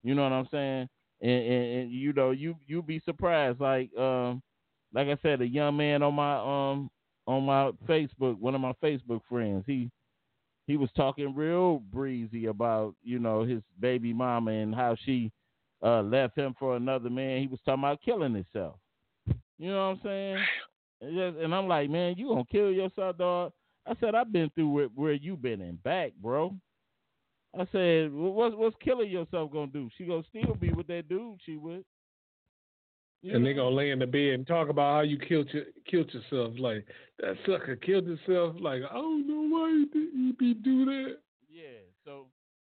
You 0.02 0.14
know 0.14 0.22
what 0.22 0.32
I'm 0.32 0.48
saying? 0.50 0.88
And, 1.20 1.30
and, 1.30 1.64
and 1.82 1.92
you 1.92 2.12
know, 2.14 2.30
you 2.30 2.56
you 2.66 2.82
be 2.82 3.00
surprised. 3.04 3.60
Like 3.60 3.90
um, 3.98 4.42
like 4.94 5.08
I 5.08 5.18
said, 5.22 5.40
a 5.40 5.46
young 5.46 5.76
man 5.76 6.02
on 6.02 6.14
my 6.14 6.36
um 6.36 6.90
on 7.26 7.44
my 7.44 7.72
Facebook, 7.86 8.38
one 8.38 8.54
of 8.54 8.60
my 8.60 8.72
Facebook 8.82 9.20
friends, 9.28 9.64
he 9.66 9.90
he 10.66 10.76
was 10.76 10.90
talking 10.96 11.34
real 11.34 11.78
breezy 11.92 12.46
about 12.46 12.94
you 13.02 13.18
know 13.18 13.44
his 13.44 13.62
baby 13.80 14.12
mama 14.12 14.52
and 14.52 14.74
how 14.74 14.96
she 15.04 15.30
uh, 15.82 16.02
left 16.02 16.38
him 16.38 16.54
for 16.58 16.76
another 16.76 17.10
man. 17.10 17.40
He 17.40 17.46
was 17.46 17.60
talking 17.64 17.84
about 17.84 18.00
killing 18.02 18.34
himself. 18.34 18.76
You 19.58 19.70
know 19.70 19.88
what 19.88 19.96
I'm 19.96 20.00
saying? 20.02 20.44
And, 21.00 21.16
just, 21.16 21.44
and 21.44 21.54
I'm 21.54 21.68
like, 21.68 21.90
man, 21.90 22.14
you 22.16 22.28
gonna 22.28 22.44
kill 22.50 22.72
yourself, 22.72 23.18
dog? 23.18 23.52
I 23.86 23.94
said, 24.00 24.14
I've 24.14 24.32
been 24.32 24.50
through 24.54 24.70
where, 24.70 24.86
where 24.94 25.12
you 25.12 25.36
been 25.36 25.60
and 25.60 25.82
back, 25.82 26.12
bro. 26.22 26.54
I 27.58 27.66
said, 27.70 28.12
what's 28.12 28.56
what's 28.56 28.76
killing 28.82 29.10
yourself 29.10 29.52
gonna 29.52 29.68
do? 29.68 29.88
She 29.96 30.04
gonna 30.04 30.24
still 30.28 30.54
be 30.54 30.72
with 30.72 30.86
that 30.88 31.08
dude 31.08 31.38
she 31.44 31.56
with. 31.56 31.82
You 33.24 33.34
And 33.34 33.46
they 33.46 33.54
gonna 33.54 33.74
lay 33.74 33.90
in 33.90 34.00
the 34.00 34.06
bed 34.06 34.34
and 34.34 34.46
talk 34.46 34.68
about 34.68 34.96
how 34.96 35.00
you 35.00 35.18
killed 35.18 35.48
your, 35.50 35.64
killed 35.90 36.12
yourself. 36.12 36.58
Like 36.58 36.84
that 37.20 37.36
sucker 37.46 37.74
killed 37.74 38.06
himself. 38.06 38.54
Like 38.60 38.82
I 38.88 38.92
don't 38.92 39.26
know 39.26 39.48
why 39.48 39.70
he 39.92 40.32
be 40.38 40.52
do 40.52 40.84
that. 40.84 41.16
Yeah, 41.50 41.80
so 42.04 42.26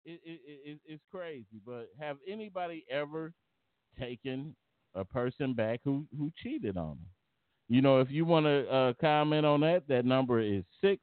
it, 0.05 0.21
it, 0.25 0.41
it 0.45 0.79
it's 0.85 1.03
crazy. 1.09 1.61
But 1.65 1.91
have 2.01 2.17
anybody 2.27 2.85
ever 2.91 3.33
taken 3.97 4.57
a 4.97 5.05
person 5.05 5.55
back 5.55 5.83
who 5.85 6.05
who 6.19 6.33
cheated 6.43 6.77
on 6.77 6.97
them? 6.97 7.07
You 7.69 7.81
know, 7.81 8.01
if 8.01 8.11
you 8.11 8.25
want 8.25 8.47
to 8.47 8.69
uh, 8.69 8.93
comment 9.01 9.47
on 9.47 9.61
that, 9.61 9.85
that 9.87 10.05
number 10.05 10.41
is 10.41 10.65
six 10.81 11.01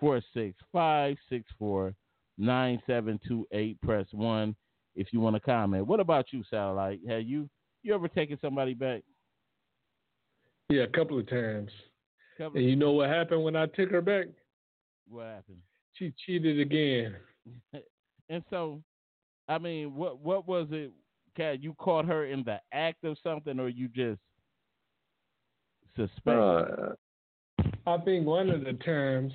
four 0.00 0.22
six 0.32 0.56
five 0.72 1.18
six 1.28 1.44
four 1.58 1.94
nine 2.38 2.80
seven 2.86 3.20
two 3.28 3.46
eight. 3.52 3.78
Press 3.82 4.06
one 4.12 4.56
if 4.96 5.12
you 5.12 5.20
want 5.20 5.36
to 5.36 5.40
comment. 5.40 5.86
What 5.86 6.00
about 6.00 6.32
you, 6.32 6.42
Satellite? 6.48 7.00
Have 7.06 7.24
you 7.24 7.50
you 7.82 7.94
ever 7.94 8.08
taken 8.08 8.38
somebody 8.40 8.74
back? 8.74 9.02
Yeah, 10.68 10.82
a 10.82 10.88
couple 10.88 11.18
of 11.18 11.28
times. 11.28 11.70
Couple- 12.36 12.58
And 12.60 12.68
you 12.68 12.76
know 12.76 12.92
what 12.92 13.08
happened 13.08 13.42
when 13.42 13.56
I 13.56 13.66
took 13.66 13.90
her 13.90 14.02
back? 14.02 14.26
what 15.08 15.24
happened? 15.24 15.58
She 15.94 16.12
cheated 16.26 16.60
again. 16.60 17.16
And 18.30 18.44
so, 18.50 18.82
I 19.48 19.56
mean, 19.56 19.94
what 19.94 20.18
what 20.20 20.46
was 20.46 20.66
it? 20.70 20.92
Cat, 21.34 21.62
you 21.62 21.72
caught 21.78 22.04
her 22.04 22.26
in 22.26 22.44
the 22.44 22.60
act 22.74 23.04
of 23.04 23.16
something, 23.22 23.58
or 23.58 23.68
you 23.70 23.88
just 23.88 24.20
suspect? 25.96 26.26
Uh, 26.38 26.94
I 27.86 27.96
think 28.04 28.26
one 28.26 28.50
of 28.50 28.64
the 28.64 28.74
times 28.74 29.32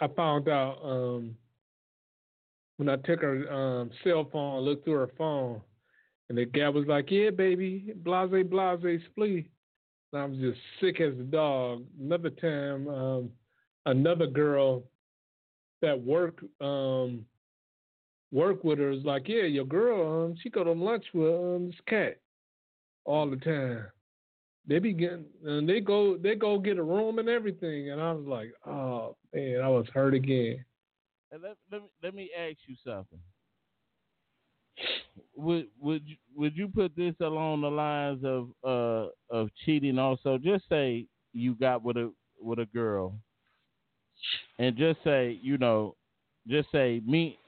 I 0.00 0.08
found 0.08 0.48
out 0.48 0.78
um, 0.82 1.36
when 2.78 2.88
I 2.88 2.96
took 2.96 3.20
her 3.20 3.52
um, 3.52 3.90
cell 4.02 4.28
phone, 4.32 4.62
looked 4.62 4.84
through 4.84 4.94
her 4.98 5.10
phone, 5.16 5.60
and 6.28 6.38
the 6.38 6.44
guy 6.44 6.68
was 6.68 6.86
like, 6.86 7.10
"Yeah, 7.10 7.30
baby, 7.30 7.92
blase, 7.96 8.46
blase, 8.48 9.00
splee." 9.16 9.46
And 10.12 10.22
I 10.22 10.24
was 10.24 10.38
just 10.38 10.58
sick 10.80 11.00
as 11.00 11.18
a 11.18 11.24
dog. 11.24 11.84
Another 12.00 12.30
time, 12.30 12.88
um, 12.88 13.30
another 13.86 14.26
girl 14.26 14.84
that 15.82 16.00
work 16.00 16.42
um, 16.60 17.26
work 18.32 18.64
with 18.64 18.78
her 18.78 18.90
is 18.90 19.04
like, 19.04 19.28
"Yeah, 19.28 19.44
your 19.44 19.66
girl, 19.66 20.24
um, 20.24 20.36
she 20.42 20.50
go 20.50 20.64
to 20.64 20.72
lunch 20.72 21.04
with 21.14 21.34
um, 21.34 21.66
this 21.66 21.80
cat 21.86 22.20
all 23.04 23.28
the 23.28 23.36
time." 23.36 23.86
they 24.66 24.78
be 24.78 24.92
and 25.44 25.68
they 25.68 25.80
go 25.80 26.16
they 26.16 26.34
go 26.34 26.58
get 26.58 26.78
a 26.78 26.82
room 26.82 27.18
and 27.18 27.28
everything 27.28 27.90
and 27.90 28.00
I 28.00 28.12
was 28.12 28.26
like, 28.26 28.52
oh 28.66 29.16
man, 29.32 29.60
I 29.62 29.68
was 29.68 29.86
hurt 29.94 30.14
again. 30.14 30.64
And 31.30 31.42
let, 31.42 31.56
let 31.70 31.82
me 31.82 31.88
let 32.02 32.14
me 32.14 32.30
ask 32.36 32.56
you 32.66 32.76
something. 32.84 33.18
Would 35.36 35.68
would 35.80 36.02
you, 36.06 36.16
would 36.36 36.56
you 36.56 36.68
put 36.68 36.94
this 36.96 37.14
along 37.20 37.60
the 37.62 37.70
lines 37.70 38.22
of 38.24 38.50
uh 38.64 39.08
of 39.30 39.48
cheating 39.64 39.98
also? 39.98 40.38
Just 40.38 40.68
say 40.68 41.06
you 41.32 41.54
got 41.54 41.82
with 41.82 41.96
a 41.96 42.12
with 42.40 42.58
a 42.58 42.66
girl, 42.66 43.14
and 44.58 44.76
just 44.76 44.98
say 45.04 45.38
you 45.42 45.58
know, 45.58 45.94
just 46.48 46.70
say 46.72 47.00
me 47.06 47.38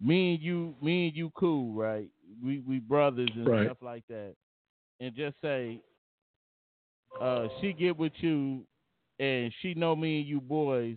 me 0.00 0.34
and 0.34 0.42
you 0.42 0.74
me 0.82 1.08
and 1.08 1.16
you 1.16 1.30
cool 1.36 1.74
right? 1.74 2.08
We 2.42 2.60
we 2.60 2.78
brothers 2.78 3.32
and 3.36 3.50
Right. 3.50 3.62
stuff 3.62 3.78
like 3.82 4.04
that, 4.08 4.34
and 5.00 5.14
just 5.14 5.36
say 5.42 5.80
uh 7.20 7.48
she 7.60 7.72
get 7.72 7.96
with 7.96 8.12
you, 8.20 8.64
and 9.18 9.52
she 9.60 9.74
know 9.74 9.94
me 9.94 10.20
and 10.20 10.26
you 10.28 10.40
boys, 10.40 10.96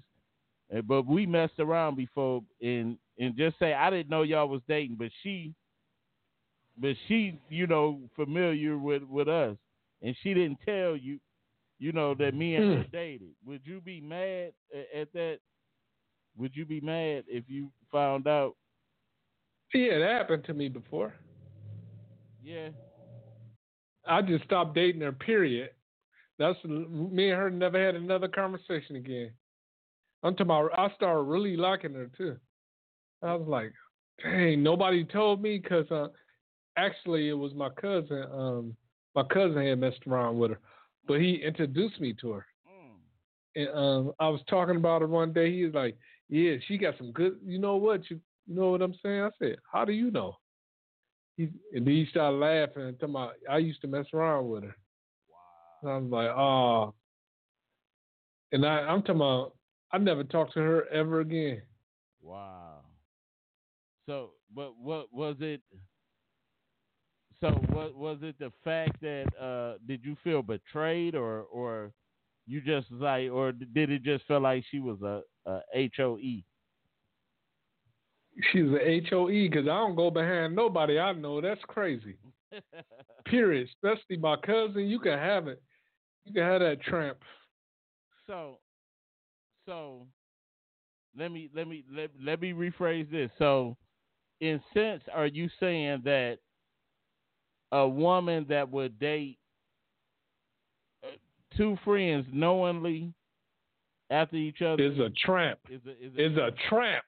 But 0.88 1.06
we 1.06 1.26
messed 1.26 1.60
around 1.60 1.96
before, 1.96 2.42
and 2.62 2.98
and 3.20 3.36
just 3.38 3.58
say 3.60 3.74
I 3.74 3.90
didn't 3.90 4.10
know 4.10 4.24
y'all 4.24 4.48
was 4.50 4.62
dating, 4.68 4.96
but 4.98 5.10
she, 5.24 5.54
but 6.78 6.96
she, 7.08 7.40
you 7.50 7.68
know, 7.68 8.00
familiar 8.16 8.78
with 8.78 9.04
with 9.04 9.28
us, 9.28 9.58
and 10.02 10.16
she 10.22 10.34
didn't 10.34 10.60
tell 10.66 10.96
you, 10.96 11.20
you 11.80 11.92
know, 11.92 12.14
that 12.16 12.34
me 12.34 12.56
and 12.56 12.66
her 12.66 12.84
Hmm. 12.84 12.92
dated. 12.92 13.32
Would 13.46 13.62
you 13.66 13.80
be 13.82 14.02
mad 14.02 14.54
at 14.94 15.12
that? 15.14 15.40
Would 16.38 16.56
you 16.56 16.66
be 16.66 16.82
mad 16.82 17.24
if 17.28 17.44
you 17.48 17.72
found 17.92 18.28
out? 18.28 18.56
Yeah, 19.74 20.00
that 20.00 20.12
happened 20.12 20.46
to 20.46 20.54
me 20.54 20.68
before. 20.70 21.14
Yeah, 22.44 22.70
I 24.08 24.22
just 24.22 24.44
stopped 24.46 24.76
dating 24.76 25.02
her. 25.02 25.12
Period. 25.12 25.70
That's 26.38 26.58
me 26.66 27.30
and 27.30 27.40
her 27.40 27.50
never 27.50 27.84
had 27.84 27.96
another 27.96 28.28
conversation 28.28 28.96
again. 28.96 29.32
I'm 30.26 30.34
talking 30.34 30.48
about. 30.48 30.72
I 30.78 30.94
started 30.96 31.22
really 31.22 31.56
liking 31.56 31.94
her 31.94 32.10
too. 32.18 32.38
I 33.22 33.36
was 33.36 33.48
like, 33.48 33.72
dang, 34.24 34.64
nobody 34.64 35.04
told 35.06 35.42
me 35.42 35.60
because 35.60 35.90
uh, 35.92 36.08
actually 36.78 37.30
it 37.30 37.34
was 37.34 37.54
my 37.54 37.70
cousin. 37.70 38.26
Um, 38.34 38.76
my 39.14 39.24
cousin 39.24 39.66
had 39.66 39.80
messed 39.80 40.08
around 40.08 40.40
with 40.40 40.52
her, 40.52 40.60
but 41.08 41.22
he 41.22 41.36
introduced 41.36 42.02
me 42.02 42.14
to 42.22 42.32
her. 42.32 42.46
Mm. 42.68 43.68
And 43.68 43.78
um, 43.78 44.14
I 44.20 44.28
was 44.30 44.42
talking 44.50 44.78
about 44.78 45.02
her 45.02 45.08
one 45.08 45.32
day. 45.32 45.54
He 45.54 45.64
was 45.64 45.76
like, 45.76 45.96
"Yeah, 46.28 46.56
she 46.68 46.80
got 46.80 46.98
some 46.98 47.12
good. 47.12 47.38
You 47.46 47.60
know 47.60 47.76
what? 47.76 48.10
You, 48.10 48.20
you 48.48 48.56
know 48.56 48.72
what 48.72 48.82
I'm 48.82 48.96
saying?" 49.04 49.22
I 49.22 49.30
said, 49.38 49.58
"How 49.72 49.86
do 49.86 49.94
you 49.94 50.10
know?" 50.10 50.38
He 51.38 51.50
and 51.74 51.86
then 51.86 51.94
he 51.94 52.08
started 52.10 52.38
laughing 52.38 52.84
and 52.84 53.00
talking 53.00 53.14
about 53.14 53.34
I 53.48 53.60
used 53.60 53.82
to 53.82 53.88
mess 53.88 54.08
around 54.12 54.50
with 54.50 54.64
her. 54.64 54.76
And 55.84 55.92
I 55.92 55.98
was 55.98 56.12
like, 56.12 56.30
"Oh." 56.36 56.96
And 58.52 58.66
I, 58.66 58.80
I'm 58.80 59.02
talking 59.02 59.18
about 59.18 59.55
I 59.96 59.98
never 59.98 60.26
talked 60.26 60.56
to 60.56 60.60
her 60.60 60.90
ever 60.90 61.22
again. 61.22 61.62
wow. 62.22 62.82
So, 64.06 64.32
but 64.54 64.74
what 64.78 65.08
was 65.14 65.38
it? 65.40 65.62
So, 67.40 67.52
what 67.70 67.96
was 67.96 68.18
it? 68.22 68.36
The 68.38 68.52
fact 68.66 69.00
that 69.02 69.26
uh, 69.42 69.78
did 69.88 70.04
you 70.04 70.18
feel 70.22 70.42
betrayed, 70.42 71.16
or 71.16 71.44
or 71.44 71.94
you 72.46 72.60
just 72.60 72.92
like, 72.92 73.32
or 73.32 73.54
did 73.54 73.90
it 73.90 74.04
just 74.04 74.26
feel 74.26 74.42
like 74.42 74.66
she 74.70 74.82
was 74.82 75.02
a, 75.02 75.22
a 75.46 75.90
hoe? 75.98 76.18
She 78.52 78.64
was 78.64 78.82
a 78.82 79.02
HOE 79.10 79.28
because 79.28 79.64
I 79.64 79.78
don't 79.78 79.96
go 79.96 80.12
behind 80.12 80.54
nobody 80.54 81.00
I 81.00 81.14
know. 81.14 81.40
That's 81.40 81.62
crazy. 81.68 82.18
Period. 83.26 83.70
Especially 83.70 84.18
my 84.18 84.36
cousin. 84.46 84.88
You 84.88 85.00
can 85.00 85.18
have 85.18 85.48
it. 85.48 85.64
You 86.26 86.34
can 86.34 86.44
have 86.44 86.60
that 86.60 86.82
tramp. 86.82 87.18
so, 88.28 88.60
so 89.66 90.06
let 91.18 91.32
me 91.32 91.50
let 91.56 91.68
me 91.68 91.84
let, 91.92 92.10
let 92.22 92.42
me 92.42 92.54
rephrase 92.54 93.10
this. 93.12 93.30
So, 93.40 93.76
in 94.42 94.62
sense, 94.74 95.04
are 95.14 95.28
you 95.28 95.50
saying 95.60 96.02
that 96.06 96.38
a 97.72 97.88
woman 97.88 98.46
that 98.50 98.70
would 98.70 99.00
date 99.00 99.38
uh, 101.04 101.08
two 101.58 101.78
friends 101.84 102.26
knowingly 102.32 103.14
after 104.12 104.36
each 104.36 104.62
other 104.62 104.84
Is 104.84 105.00
a 105.00 105.10
tramp. 105.26 105.60
is 105.70 105.82
a, 105.88 105.92
is 106.06 106.14
a, 106.18 106.26
Is 106.32 106.38
a 106.38 106.52
tramp. 106.70 107.06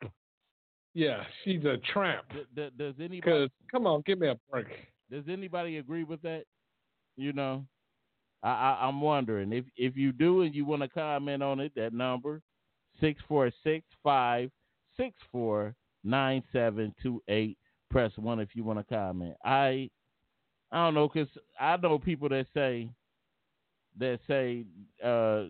Yeah, 0.94 1.24
she's 1.44 1.64
a 1.64 1.78
tramp. 1.94 2.26
d- 2.56 2.70
does 2.78 2.96
anybody 3.00 3.22
Cause 3.22 3.50
come 3.72 3.86
on, 3.86 4.02
give 4.06 4.18
me 4.20 4.30
a 4.30 4.36
break. 4.50 4.68
does 5.12 5.26
anybody 5.30 5.78
agree 5.78 6.04
with 6.04 6.22
that? 6.24 6.44
You 7.18 7.34
know, 7.34 7.66
I, 8.42 8.50
I 8.50 8.88
I'm 8.88 9.00
wondering 9.02 9.54
if 9.54 9.66
if 9.76 9.96
you 9.96 10.12
do 10.12 10.42
and 10.42 10.56
you 10.56 10.66
want 10.66 10.82
to 10.82 10.88
comment 10.90 11.44
on 11.44 11.60
it, 11.60 11.72
that 11.76 11.94
number 11.94 12.42
six 13.00 13.22
four 13.28 13.52
six 13.64 13.86
five 14.04 14.50
six 14.96 15.16
four 15.32 15.76
nine 16.04 16.44
seven 16.52 16.94
two 17.02 17.22
eight. 17.28 17.58
Press 17.90 18.12
one 18.18 18.40
if 18.40 18.50
you 18.54 18.64
want 18.64 18.80
to 18.80 18.96
comment. 18.96 19.36
I 19.44 19.90
I 20.72 20.86
don't 20.86 20.94
know 20.94 21.08
because 21.08 21.30
I 21.60 21.78
know 21.78 21.98
people 22.00 22.30
that 22.30 22.48
say 22.54 22.90
that 24.00 24.20
say 24.28 24.66
uh 25.04 25.46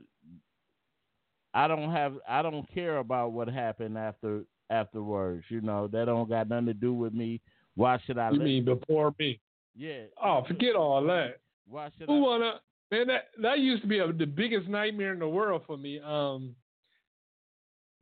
I 1.54 1.68
don't 1.68 1.92
have 1.92 2.14
I 2.28 2.42
don't 2.42 2.72
care 2.74 2.98
about 2.98 3.32
what 3.32 3.48
happened 3.48 3.98
after 3.98 4.44
afterwards. 4.70 5.46
You 5.50 5.62
know 5.62 5.88
that 5.88 6.06
don't 6.06 6.30
got 6.30 6.50
nothing 6.50 6.68
to 6.68 6.74
do 6.74 6.94
with 6.94 7.14
me. 7.14 7.42
Why 7.76 8.00
should 8.06 8.18
I? 8.18 8.32
You 8.32 8.40
mean 8.40 8.66
before 8.66 9.14
me? 9.20 9.40
yeah. 9.76 10.04
Oh, 10.24 10.44
forget 10.48 10.76
all 10.76 11.04
that. 11.06 11.40
Why 11.68 11.90
should 11.98 12.08
Who 12.08 12.18
I? 12.18 12.20
wanna? 12.20 12.54
Man, 12.92 13.08
that 13.08 13.30
that 13.42 13.60
used 13.60 13.82
to 13.82 13.88
be 13.88 14.00
a, 14.00 14.12
the 14.14 14.26
biggest 14.26 14.68
nightmare 14.68 15.14
in 15.14 15.20
the 15.20 15.28
world 15.28 15.64
for 15.66 15.78
me. 15.78 16.00
Um, 16.00 16.56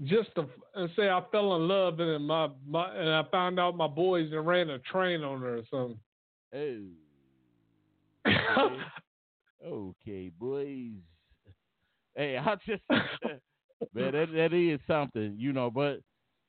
just 0.04 0.34
to 0.36 0.46
and 0.76 0.90
say 0.96 1.10
I 1.10 1.22
fell 1.32 1.56
in 1.56 1.68
love 1.68 2.00
and 2.00 2.26
my 2.26 2.50
my 2.68 2.94
and 2.96 3.10
I 3.10 3.24
found 3.32 3.60
out 3.60 3.78
my 3.78 3.88
boys 3.88 4.32
and 4.32 4.46
ran 4.46 4.70
a 4.70 4.80
train 4.80 5.24
on 5.24 5.42
her 5.42 5.58
or 5.58 5.64
something. 5.72 6.00
Oh, 6.54 6.88
okay. 8.28 8.76
okay, 9.66 10.32
boys. 10.38 11.02
Hey, 12.16 12.38
I 12.38 12.56
just 12.68 12.82
man, 12.90 14.12
that 14.12 14.28
that 14.34 14.54
is 14.54 14.80
something, 14.88 15.36
you 15.38 15.54
know. 15.54 15.72
But 15.72 16.00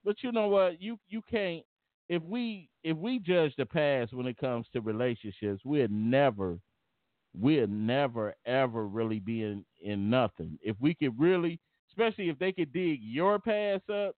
but 0.04 0.16
you 0.22 0.32
know 0.32 0.48
what? 0.48 0.80
You 0.80 0.98
you 1.08 1.22
can't 1.30 1.64
if 2.08 2.22
we 2.22 2.68
if 2.84 2.96
we 2.96 3.18
judge 3.18 3.52
the 3.56 3.66
past 3.66 4.12
when 4.12 4.26
it 4.26 4.38
comes 4.38 4.66
to 4.72 4.80
relationships, 4.80 5.62
we're 5.64 5.88
never 5.88 6.58
we'll 7.38 7.66
never 7.66 8.34
ever 8.46 8.86
really 8.86 9.18
be 9.18 9.42
in 9.42 9.64
in 9.82 10.08
nothing. 10.08 10.58
If 10.62 10.76
we 10.80 10.94
could 10.94 11.18
really, 11.18 11.58
especially 11.96 12.28
if 12.28 12.38
they 12.38 12.52
could 12.52 12.72
dig 12.72 13.00
your 13.02 13.38
past 13.38 13.88
up, 13.90 14.14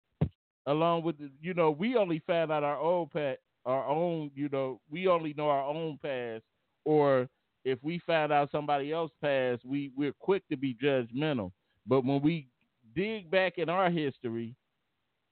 along 0.66 1.02
with 1.02 1.18
the, 1.18 1.30
you 1.40 1.54
know, 1.54 1.70
we 1.70 1.96
only 1.96 2.20
found 2.26 2.50
out 2.50 2.64
our 2.64 2.78
own 2.78 3.08
past, 3.12 3.38
our 3.64 3.86
own, 3.86 4.30
you 4.34 4.48
know, 4.50 4.80
we 4.90 5.06
only 5.06 5.34
know 5.34 5.48
our 5.48 5.62
own 5.62 5.98
past, 6.02 6.42
or 6.84 7.28
if 7.64 7.78
we 7.82 8.00
found 8.06 8.32
out 8.32 8.50
somebody 8.50 8.92
else's 8.92 9.16
past, 9.22 9.64
we 9.64 9.90
we're 9.96 10.12
quick 10.12 10.42
to 10.50 10.56
be 10.56 10.74
judgmental. 10.74 11.52
But 11.86 12.04
when 12.04 12.20
we 12.20 12.48
dig 12.94 13.30
back 13.30 13.58
in 13.58 13.68
our 13.68 13.90
history, 13.90 14.54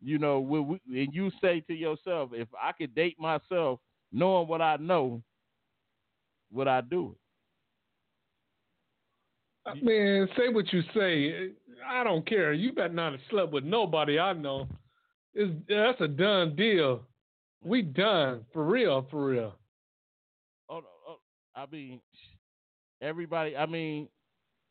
you 0.00 0.18
know, 0.18 0.38
when 0.40 0.66
we, 0.66 1.02
and 1.02 1.12
you 1.14 1.30
say 1.40 1.60
to 1.60 1.74
yourself, 1.74 2.30
if 2.32 2.48
I 2.60 2.72
could 2.72 2.94
date 2.94 3.18
myself, 3.18 3.80
knowing 4.12 4.48
what 4.48 4.62
I 4.62 4.76
know, 4.76 5.22
would 6.52 6.68
I 6.68 6.80
do 6.80 7.12
it? 7.12 7.25
Man, 9.82 10.28
say 10.36 10.48
what 10.48 10.72
you 10.72 10.82
say. 10.94 11.50
I 11.86 12.04
don't 12.04 12.26
care. 12.26 12.52
You 12.52 12.72
better 12.72 12.92
not 12.92 13.12
have 13.12 13.20
slept 13.30 13.52
with 13.52 13.64
nobody 13.64 14.18
I 14.18 14.32
know. 14.32 14.68
It's, 15.34 15.52
that's 15.68 16.00
a 16.00 16.08
done 16.08 16.56
deal. 16.56 17.02
We 17.64 17.82
done 17.82 18.44
for 18.52 18.64
real, 18.64 19.06
for 19.10 19.26
real. 19.26 19.54
Oh, 20.68 20.82
oh, 21.08 21.18
I 21.54 21.66
mean, 21.70 22.00
everybody. 23.02 23.56
I 23.56 23.66
mean, 23.66 24.08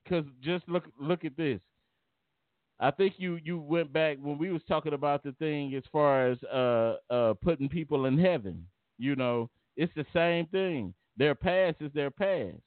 because 0.03 0.25
just 0.41 0.67
look 0.67 0.86
look 0.99 1.25
at 1.25 1.36
this. 1.38 1.60
I 2.79 2.91
think 2.91 3.15
you 3.17 3.39
you 3.43 3.60
went 3.60 3.93
back 3.93 4.17
when 4.21 4.38
we 4.38 4.51
was 4.51 4.62
talking 4.67 4.93
about 4.93 5.23
the 5.23 5.34
thing 5.34 5.73
as 5.75 5.84
far 5.91 6.27
as 6.27 6.41
uh 6.43 6.95
uh 7.10 7.34
putting 7.41 7.69
people 7.69 8.05
in 8.05 8.17
heaven. 8.17 8.65
You 8.97 9.15
know, 9.15 9.49
it's 9.75 9.93
the 9.95 10.05
same 10.13 10.47
thing. 10.47 10.93
Their 11.17 11.36
past 11.36 11.77
is 11.81 11.91
their 11.93 12.12
past. 12.12 12.58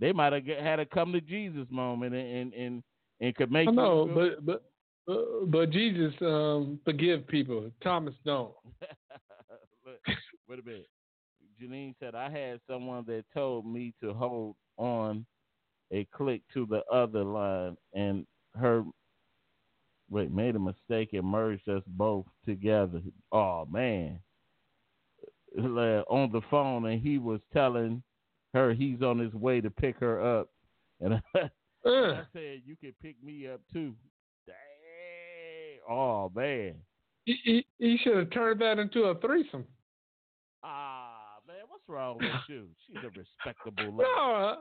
They 0.00 0.12
might 0.12 0.32
have 0.32 0.44
had 0.44 0.80
a 0.80 0.86
come 0.86 1.12
to 1.12 1.20
Jesus 1.20 1.66
moment 1.70 2.14
and 2.14 2.28
and 2.28 2.54
and, 2.54 2.82
and 3.20 3.34
could 3.34 3.50
make. 3.50 3.68
I 3.68 3.72
know, 3.72 4.10
but 4.12 4.44
but 4.44 4.62
uh, 5.12 5.44
but 5.46 5.70
Jesus 5.70 6.12
um, 6.20 6.80
forgive 6.84 7.26
people. 7.28 7.70
Thomas 7.82 8.14
don't. 8.24 8.52
Look, 9.86 10.16
Wait 10.48 10.58
a 10.58 10.62
minute. 10.62 10.88
Janine 11.62 11.94
said 12.00 12.14
I 12.14 12.28
had 12.30 12.60
someone 12.68 13.04
that 13.06 13.24
told 13.32 13.66
me 13.66 13.94
to 14.02 14.12
hold 14.12 14.56
on 14.76 15.24
a 15.92 16.06
click 16.12 16.42
to 16.52 16.66
the 16.66 16.82
other 16.92 17.22
line, 17.22 17.76
and 17.94 18.26
her 18.54 18.84
wait 20.10 20.32
made 20.32 20.56
a 20.56 20.58
mistake 20.58 21.12
and 21.12 21.24
merged 21.24 21.68
us 21.68 21.82
both 21.86 22.26
together. 22.44 23.00
Oh 23.30 23.66
man, 23.70 24.18
on 25.56 26.30
the 26.32 26.42
phone, 26.50 26.86
and 26.86 27.00
he 27.00 27.18
was 27.18 27.40
telling 27.52 28.02
her 28.54 28.72
he's 28.72 29.02
on 29.02 29.18
his 29.18 29.34
way 29.34 29.60
to 29.60 29.70
pick 29.70 29.98
her 30.00 30.20
up, 30.40 30.48
and 31.00 31.14
I 31.34 31.50
Uh, 31.86 32.24
said 32.32 32.62
you 32.64 32.76
can 32.80 32.94
pick 33.02 33.22
me 33.22 33.46
up 33.46 33.60
too. 33.72 33.94
Dang! 34.46 35.80
Oh 35.88 36.30
man. 36.34 36.74
he, 37.26 37.36
he, 37.44 37.66
he 37.78 37.98
should 38.02 38.16
have 38.16 38.30
turned 38.30 38.60
that 38.62 38.78
into 38.78 39.04
a 39.04 39.18
threesome. 39.20 39.64
Ah, 40.62 41.36
man, 41.46 41.56
what's 41.68 41.84
wrong 41.88 42.16
with 42.18 42.26
you? 42.48 42.68
She's 42.86 42.96
a 43.04 43.08
respectable 43.08 43.92
lady. 43.96 44.10
No, 44.16 44.56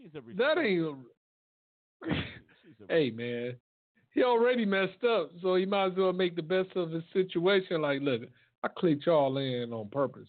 She's 0.00 0.10
a 0.16 0.36
that 0.36 0.58
ain't. 0.58 0.82
A, 2.04 2.14
Hey 2.88 3.10
man, 3.10 3.56
he 4.14 4.22
already 4.22 4.64
messed 4.64 5.02
up, 5.04 5.30
so 5.42 5.54
he 5.56 5.66
might 5.66 5.86
as 5.92 5.96
well 5.96 6.12
make 6.12 6.36
the 6.36 6.42
best 6.42 6.70
of 6.76 6.90
his 6.90 7.02
situation. 7.12 7.82
Like, 7.82 8.00
look, 8.02 8.22
I 8.62 8.68
clicked 8.68 9.06
y'all 9.06 9.36
in 9.38 9.72
on 9.72 9.88
purpose. 9.90 10.28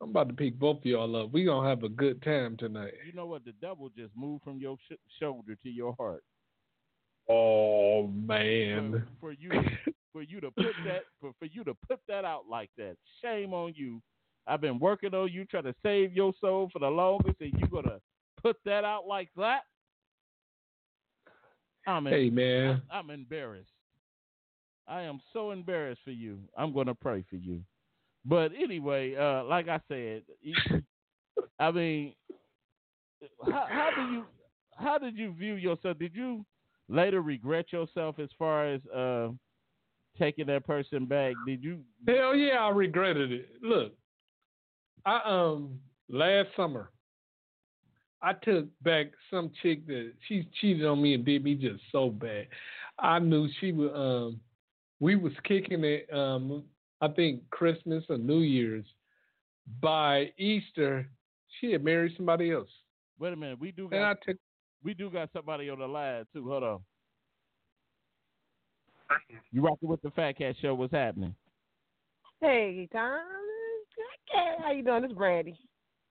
I'm 0.00 0.10
about 0.10 0.28
to 0.28 0.34
pick 0.34 0.58
both 0.58 0.78
of 0.78 0.84
y'all 0.86 1.16
up. 1.16 1.32
We 1.32 1.44
gonna 1.44 1.68
have 1.68 1.82
a 1.82 1.88
good 1.88 2.22
time 2.22 2.56
tonight. 2.56 2.92
you 3.06 3.12
know 3.14 3.26
what? 3.26 3.44
The 3.44 3.52
devil 3.62 3.88
just 3.96 4.12
moved 4.14 4.44
from 4.44 4.58
your 4.58 4.76
sh- 4.90 4.96
shoulder 5.18 5.56
to 5.62 5.68
your 5.70 5.94
heart. 5.98 6.22
Oh 7.28 8.02
For, 8.06 8.10
man. 8.10 9.06
for 9.20 9.32
you, 9.32 9.50
for 10.12 10.22
you 10.22 10.40
to 10.40 10.50
put 10.50 10.74
that, 10.84 11.02
for, 11.20 11.32
for 11.38 11.46
you 11.46 11.64
to 11.64 11.74
put 11.88 12.00
that 12.08 12.24
out 12.24 12.44
like 12.48 12.70
that. 12.76 12.96
Shame 13.22 13.52
on 13.54 13.72
you. 13.74 14.00
I've 14.46 14.60
been 14.60 14.78
working 14.78 15.14
on 15.14 15.32
you, 15.32 15.44
trying 15.46 15.64
to 15.64 15.74
save 15.82 16.12
your 16.12 16.32
soul 16.40 16.68
for 16.72 16.78
the 16.78 16.88
longest, 16.88 17.40
and 17.40 17.52
you 17.58 17.66
gonna 17.68 17.98
put 18.42 18.56
that 18.64 18.84
out 18.84 19.06
like 19.06 19.30
that? 19.36 19.62
I'm 21.86 22.06
in, 22.06 22.12
Hey 22.12 22.30
man. 22.30 22.82
I'm 22.90 23.10
embarrassed. 23.10 23.70
I 24.88 25.02
am 25.02 25.20
so 25.32 25.50
embarrassed 25.50 26.02
for 26.04 26.10
you. 26.12 26.38
I'm 26.56 26.72
going 26.72 26.86
to 26.86 26.94
pray 26.94 27.24
for 27.28 27.36
you. 27.36 27.60
But 28.28 28.50
anyway, 28.60 29.14
uh, 29.14 29.44
like 29.44 29.68
I 29.68 29.80
said, 29.88 30.22
I 31.60 31.70
mean, 31.70 32.14
how, 33.44 33.66
how 33.68 33.90
do 33.94 34.12
you, 34.12 34.24
how 34.76 34.98
did 34.98 35.16
you 35.16 35.32
view 35.32 35.54
yourself? 35.54 35.98
Did 35.98 36.14
you 36.14 36.44
later 36.88 37.22
regret 37.22 37.72
yourself 37.72 38.18
as 38.18 38.28
far 38.38 38.66
as 38.66 38.80
uh, 38.86 39.28
taking 40.18 40.46
that 40.46 40.66
person 40.66 41.06
back? 41.06 41.34
Did 41.46 41.62
you? 41.62 41.80
Hell 42.06 42.34
yeah, 42.34 42.64
I 42.64 42.70
regretted 42.70 43.32
it. 43.32 43.48
Look, 43.62 43.92
I 45.04 45.20
um 45.24 45.78
last 46.08 46.48
summer 46.56 46.90
I 48.22 48.32
took 48.32 48.66
back 48.82 49.06
some 49.30 49.50
chick 49.62 49.86
that 49.86 50.12
she 50.26 50.48
cheated 50.60 50.84
on 50.84 51.00
me 51.00 51.14
and 51.14 51.24
did 51.24 51.44
me 51.44 51.54
just 51.54 51.82
so 51.92 52.10
bad. 52.10 52.48
I 52.98 53.18
knew 53.18 53.48
she 53.60 53.72
would 53.72 53.94
um 53.94 54.40
we 54.98 55.14
was 55.14 55.32
kicking 55.44 55.84
it 55.84 56.08
um 56.12 56.64
I 57.00 57.08
think 57.08 57.42
Christmas 57.50 58.04
or 58.08 58.18
New 58.18 58.40
Year's. 58.40 58.84
By 59.80 60.32
Easter, 60.38 61.08
she 61.60 61.72
had 61.72 61.84
married 61.84 62.12
somebody 62.16 62.52
else. 62.52 62.68
Wait 63.18 63.32
a 63.32 63.36
minute. 63.36 63.58
We 63.58 63.72
do 63.72 63.88
And 63.90 64.00
I 64.00 64.14
got 64.14 64.18
took 64.24 64.36
we 64.84 64.94
do 64.94 65.10
got 65.10 65.30
somebody 65.32 65.68
on 65.68 65.80
the 65.80 65.86
line 65.86 66.24
too. 66.32 66.48
Hold 66.48 66.62
on. 66.62 66.78
You 69.50 69.62
rocking 69.62 69.88
with 69.88 70.02
the 70.02 70.10
Fat 70.10 70.38
Cat 70.38 70.54
Show? 70.60 70.74
What's 70.74 70.92
happening? 70.92 71.34
Hey, 72.40 72.88
Tom. 72.92 73.20
Okay, 74.30 74.54
how 74.62 74.72
you 74.72 74.84
doing? 74.84 75.02
This 75.02 75.10
is 75.10 75.16
Brandy. 75.16 75.58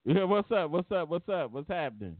Yeah, 0.05 0.23
what's 0.23 0.51
up? 0.51 0.71
What's 0.71 0.91
up? 0.91 1.09
What's 1.09 1.29
up? 1.29 1.51
What's 1.51 1.67
happening? 1.67 2.17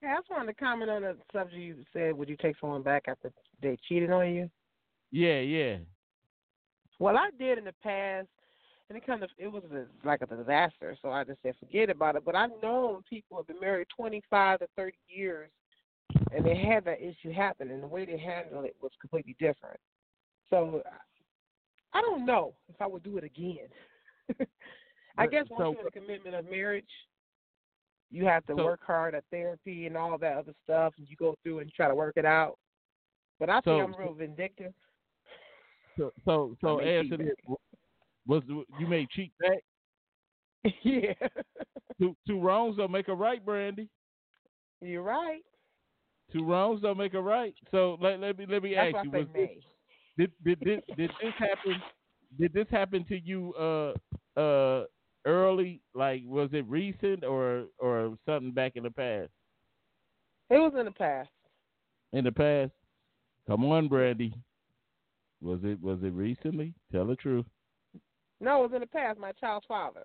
Hey, 0.00 0.08
I 0.08 0.16
just 0.16 0.30
wanted 0.30 0.46
to 0.46 0.54
comment 0.54 0.90
on 0.90 1.02
the 1.02 1.16
subject 1.32 1.60
you 1.60 1.76
said. 1.92 2.16
Would 2.16 2.28
you 2.28 2.36
take 2.36 2.56
someone 2.60 2.82
back 2.82 3.04
after 3.08 3.32
they 3.62 3.76
cheated 3.88 4.10
on 4.10 4.34
you? 4.34 4.50
Yeah, 5.10 5.40
yeah. 5.40 5.76
Well, 6.98 7.16
I 7.16 7.30
did 7.38 7.58
in 7.58 7.64
the 7.64 7.74
past, 7.82 8.28
and 8.88 8.96
it 8.96 9.06
kind 9.06 9.22
of 9.22 9.30
it 9.38 9.48
was 9.48 9.62
a, 9.72 9.86
like 10.06 10.22
a 10.22 10.26
disaster. 10.26 10.96
So 11.02 11.10
I 11.10 11.24
just 11.24 11.40
said 11.42 11.54
forget 11.58 11.90
about 11.90 12.16
it. 12.16 12.24
But 12.24 12.34
I've 12.36 12.50
known 12.62 13.02
people 13.08 13.36
have 13.36 13.46
been 13.46 13.60
married 13.60 13.88
25 13.96 14.60
to 14.60 14.66
30 14.76 14.96
years, 15.08 15.50
and 16.32 16.44
they 16.44 16.54
had 16.56 16.84
that 16.84 17.00
issue 17.00 17.32
happen, 17.32 17.70
and 17.70 17.82
the 17.82 17.86
way 17.86 18.04
they 18.04 18.18
handled 18.18 18.64
it 18.64 18.76
was 18.82 18.92
completely 19.00 19.36
different. 19.38 19.78
So 20.50 20.82
I 21.92 22.00
don't 22.00 22.26
know 22.26 22.54
if 22.68 22.80
I 22.80 22.86
would 22.86 23.02
do 23.02 23.16
it 23.18 23.24
again. 23.24 23.68
I 25.16 25.24
But- 25.26 25.30
guess 25.30 25.46
once 25.50 25.60
so- 25.60 25.72
you're 25.72 25.80
in 25.80 25.86
a 25.86 25.90
commitment 25.90 26.34
of 26.36 26.44
marriage, 26.50 26.90
you 28.10 28.26
have 28.26 28.44
to 28.46 28.54
So- 28.56 28.64
work 28.64 28.80
hard 28.84 29.14
at 29.14 29.24
therapy 29.30 29.86
and 29.86 29.96
all 29.96 30.16
that 30.18 30.36
other 30.36 30.54
stuff, 30.62 30.94
and 30.98 31.08
you 31.08 31.16
go 31.16 31.34
through 31.42 31.60
and 31.60 31.72
try 31.72 31.88
to 31.88 31.94
work 31.94 32.14
it 32.16 32.24
out. 32.24 32.58
But 33.40 33.50
I 33.50 33.60
think 33.60 33.82
I'm 33.82 33.94
real 33.98 34.14
vindictive. 34.14 34.72
So 35.98 36.12
so 36.24 36.56
so 36.60 36.80
answer 36.80 37.16
this. 37.16 37.34
Was 38.26 38.42
you 38.48 38.86
made 38.86 39.08
cheat 39.10 39.32
back? 39.40 39.58
yeah, 40.82 41.12
Two 41.98 42.16
two 42.26 42.40
wrongs 42.40 42.76
don't 42.76 42.90
make 42.90 43.08
a 43.08 43.14
right, 43.14 43.44
Brandy. 43.44 43.88
you're 44.80 45.02
right. 45.02 45.42
Two 46.32 46.44
wrongs 46.44 46.80
don't 46.80 46.96
make 46.96 47.14
a 47.14 47.20
right. 47.20 47.54
So 47.70 47.98
let, 48.00 48.18
let 48.20 48.38
me 48.38 48.46
let 48.48 48.62
me 48.62 48.74
That's 48.74 48.96
ask 48.96 49.04
you: 49.04 49.10
was 49.10 49.26
this, 49.34 49.48
did 50.16 50.32
did 50.44 50.58
this 50.60 50.96
did 50.96 51.10
this 51.20 51.32
happen? 51.38 51.82
Did 52.38 52.52
this 52.52 52.66
happen 52.70 53.04
to 53.08 53.20
you 53.20 53.52
uh 53.54 54.40
uh 54.40 54.84
early? 55.26 55.80
Like 55.94 56.22
was 56.26 56.48
it 56.52 56.64
recent 56.66 57.24
or 57.24 57.66
or 57.78 58.16
something 58.26 58.52
back 58.52 58.72
in 58.74 58.84
the 58.84 58.90
past? 58.90 59.30
It 60.50 60.58
was 60.58 60.72
in 60.78 60.86
the 60.86 60.90
past. 60.92 61.30
In 62.12 62.24
the 62.24 62.32
past? 62.32 62.72
Come 63.46 63.64
on, 63.66 63.88
Brandy. 63.88 64.34
Was 65.44 65.60
it 65.62 65.80
was 65.82 65.98
it 66.02 66.12
recently? 66.14 66.72
Tell 66.90 67.06
the 67.06 67.16
truth. 67.16 67.44
No, 68.40 68.60
it 68.60 68.62
was 68.62 68.74
in 68.74 68.80
the 68.80 68.86
past. 68.86 69.18
My 69.18 69.32
child's 69.32 69.66
father. 69.66 70.04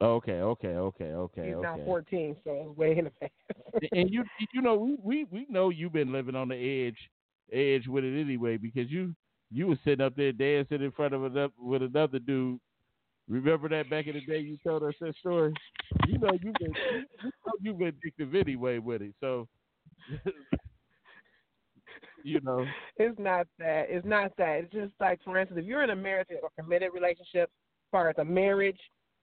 Okay, 0.00 0.40
okay, 0.40 0.68
okay, 0.68 1.04
okay, 1.06 1.46
He's 1.46 1.54
okay. 1.54 1.62
now 1.62 1.84
14, 1.84 2.36
so 2.44 2.50
it 2.50 2.68
was 2.68 2.76
way 2.76 2.98
in 2.98 3.04
the 3.06 3.10
past. 3.10 3.32
and 3.92 4.10
you 4.10 4.22
you 4.52 4.62
know 4.62 4.76
we, 4.76 4.96
we 5.02 5.24
we 5.30 5.46
know 5.48 5.70
you've 5.70 5.94
been 5.94 6.12
living 6.12 6.36
on 6.36 6.48
the 6.48 6.86
edge 6.86 6.98
edge 7.50 7.88
with 7.88 8.04
it 8.04 8.20
anyway 8.20 8.58
because 8.58 8.90
you 8.90 9.14
you 9.50 9.66
was 9.66 9.78
sitting 9.84 10.04
up 10.04 10.14
there 10.14 10.32
dancing 10.32 10.82
in 10.82 10.92
front 10.92 11.14
of 11.14 11.24
another 11.24 11.52
with 11.58 11.82
another 11.82 12.18
dude. 12.18 12.60
Remember 13.26 13.68
that 13.70 13.90
back 13.90 14.06
in 14.06 14.14
the 14.14 14.20
day 14.20 14.38
you 14.38 14.58
told 14.62 14.82
us 14.82 14.94
that 15.00 15.16
story? 15.16 15.52
You 16.06 16.18
know 16.18 16.30
you've 16.42 16.54
been 16.60 16.74
you 17.24 17.30
know 17.46 17.52
you've 17.60 17.78
been 17.78 17.88
addicted 17.88 18.36
anyway 18.36 18.78
with 18.78 19.00
it. 19.00 19.14
So 19.18 19.48
you 22.28 22.40
know 22.42 22.64
It's 22.96 23.18
not 23.18 23.46
that. 23.58 23.86
It's 23.88 24.06
not 24.06 24.32
that. 24.38 24.60
It's 24.64 24.72
just 24.72 24.92
like, 25.00 25.20
for 25.24 25.38
instance, 25.38 25.60
if 25.60 25.66
you're 25.66 25.82
in 25.82 25.90
a 25.90 25.96
marriage 25.96 26.28
or 26.42 26.50
committed 26.58 26.90
relationship, 26.92 27.50
as 27.50 27.90
far 27.90 28.08
as 28.08 28.16
a 28.18 28.24
marriage, 28.24 28.78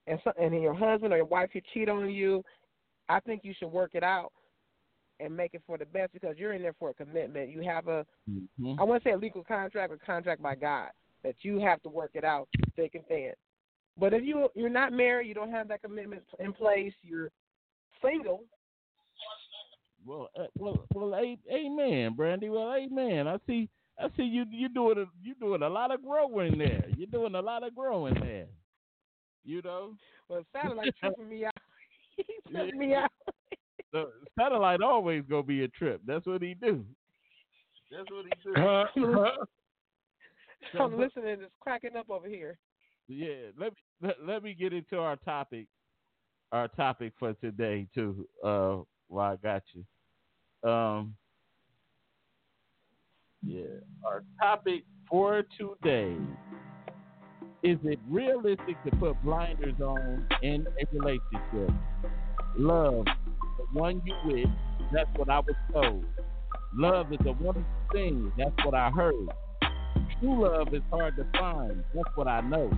and 0.08 0.20
so, 0.24 0.32
and 0.40 0.54
your 0.54 0.74
husband 0.74 1.14
or 1.14 1.18
your 1.18 1.26
wife 1.26 1.50
you 1.54 1.62
cheat 1.74 1.90
on 1.90 2.10
you, 2.10 2.44
I 3.10 3.20
think 3.20 3.42
you 3.44 3.54
should 3.58 3.72
work 3.72 3.92
it 3.94 4.04
out 4.04 4.32
and 5.20 5.36
make 5.36 5.54
it 5.54 5.62
for 5.66 5.78
the 5.78 5.86
best 5.86 6.14
because 6.14 6.36
you're 6.38 6.54
in 6.54 6.62
there 6.62 6.76
for 6.78 6.90
a 6.90 6.94
commitment. 6.94 7.50
You 7.50 7.62
have 7.62 7.88
a, 7.88 8.06
mhm. 8.30 8.80
I 8.80 8.84
want 8.84 9.02
to 9.04 9.10
say 9.10 9.14
a 9.14 9.18
legal 9.18 9.44
contract 9.44 9.92
or 9.92 9.98
contract 9.98 10.42
by 10.42 10.56
God 10.56 10.90
that 11.24 11.36
you 11.42 11.60
have 11.60 11.82
to 11.84 11.90
work 11.90 12.12
it 12.14 12.24
out 12.24 12.48
thick 12.76 12.96
and 12.96 13.06
thin. 13.08 13.32
But 13.98 14.14
if 14.14 14.24
you 14.24 14.50
you're 14.56 14.70
not 14.70 14.92
married, 14.92 15.28
you 15.28 15.34
don't 15.34 15.52
have 15.52 15.68
that 15.70 15.82
commitment 15.82 16.24
in 16.40 16.54
place, 16.54 16.94
you're 17.02 17.30
single. 18.02 18.44
Well 20.06 20.30
uh, 20.40 20.46
well 20.58 20.86
well 20.94 21.16
amen, 21.16 22.14
Brandy. 22.16 22.50
Well, 22.50 22.74
amen. 22.74 23.28
I 23.28 23.38
see 23.48 23.70
I 24.00 24.08
see 24.16 24.24
you 24.24 24.46
you 24.52 24.70
doing 24.70 24.98
a, 25.00 25.06
you 25.24 25.36
doing 25.36 25.62
a 25.62 25.70
lot 25.70 25.94
of 25.94 26.04
growing 26.04 26.58
there. 26.58 26.86
You're 26.96 27.08
doing 27.08 27.36
a 27.36 27.42
lot 27.42 27.66
of 27.66 27.76
growing 27.76 28.16
there. 28.16 28.48
You 29.44 29.62
know. 29.62 29.94
Well, 30.28 30.40
it 30.40 30.48
sounded 30.54 30.78
like 30.78 30.94
tripping 31.00 31.30
me 31.30 31.46
out. 31.46 31.54
he 32.18 32.24
tripped 32.52 32.74
Yeah. 32.74 32.80
me 32.80 32.94
out. 32.96 33.12
the 33.94 34.12
satellite 34.38 34.82
always 34.82 35.24
gonna 35.30 35.44
be 35.44 35.64
a 35.64 35.68
trip. 35.68 36.02
That's 36.06 36.26
what 36.26 36.42
he 36.42 36.54
do. 36.56 36.86
That's 37.92 38.10
what 38.12 38.26
he 38.26 38.32
do. 38.44 38.56
Uh, 38.62 38.86
I'm 40.80 40.98
listening, 40.98 41.38
it's 41.42 41.54
cracking 41.60 41.96
up 41.96 42.10
over 42.10 42.28
here. 42.28 42.58
yeah, 43.08 43.52
let 43.58 43.72
me 43.74 43.78
let, 44.02 44.16
let 44.26 44.44
me 44.44 44.54
get 44.54 44.74
into 44.74 44.98
our 44.98 45.16
topic. 45.18 45.68
Our 46.52 46.68
topic 46.70 47.14
for 47.20 47.34
today 47.34 47.88
too. 47.94 48.28
Uh, 48.44 48.78
while 49.08 49.34
I 49.34 49.36
got 49.36 49.64
you. 49.74 49.86
Um. 50.66 51.16
Yeah, 53.44 53.62
our 54.04 54.24
topic 54.42 54.84
for 55.08 55.44
today 55.58 56.18
is: 57.64 57.78
It 57.84 58.00
realistic 58.10 58.84
to 58.86 58.92
put 58.98 59.22
blinders 59.24 59.80
on 59.80 60.28
in 60.42 60.66
a 60.66 60.98
relationship? 60.98 61.76
Love, 62.58 63.06
the 63.06 63.80
one 63.80 64.02
you 64.06 64.16
with. 64.26 64.48
That's 64.92 65.10
what 65.18 65.30
I 65.30 65.40
was 65.40 65.56
told. 65.74 66.06
Love 66.74 67.14
is 67.14 67.20
a 67.26 67.32
wonderful 67.32 67.66
thing. 67.92 68.32
That's 68.38 68.56
what 68.66 68.74
I 68.74 68.90
heard. 68.90 69.14
True 70.20 70.44
love 70.44 70.74
is 70.74 70.82
hard 70.90 71.16
to 71.18 71.26
find. 71.38 71.84
That's 71.94 72.10
what 72.16 72.28
I 72.28 72.42
know. 72.42 72.72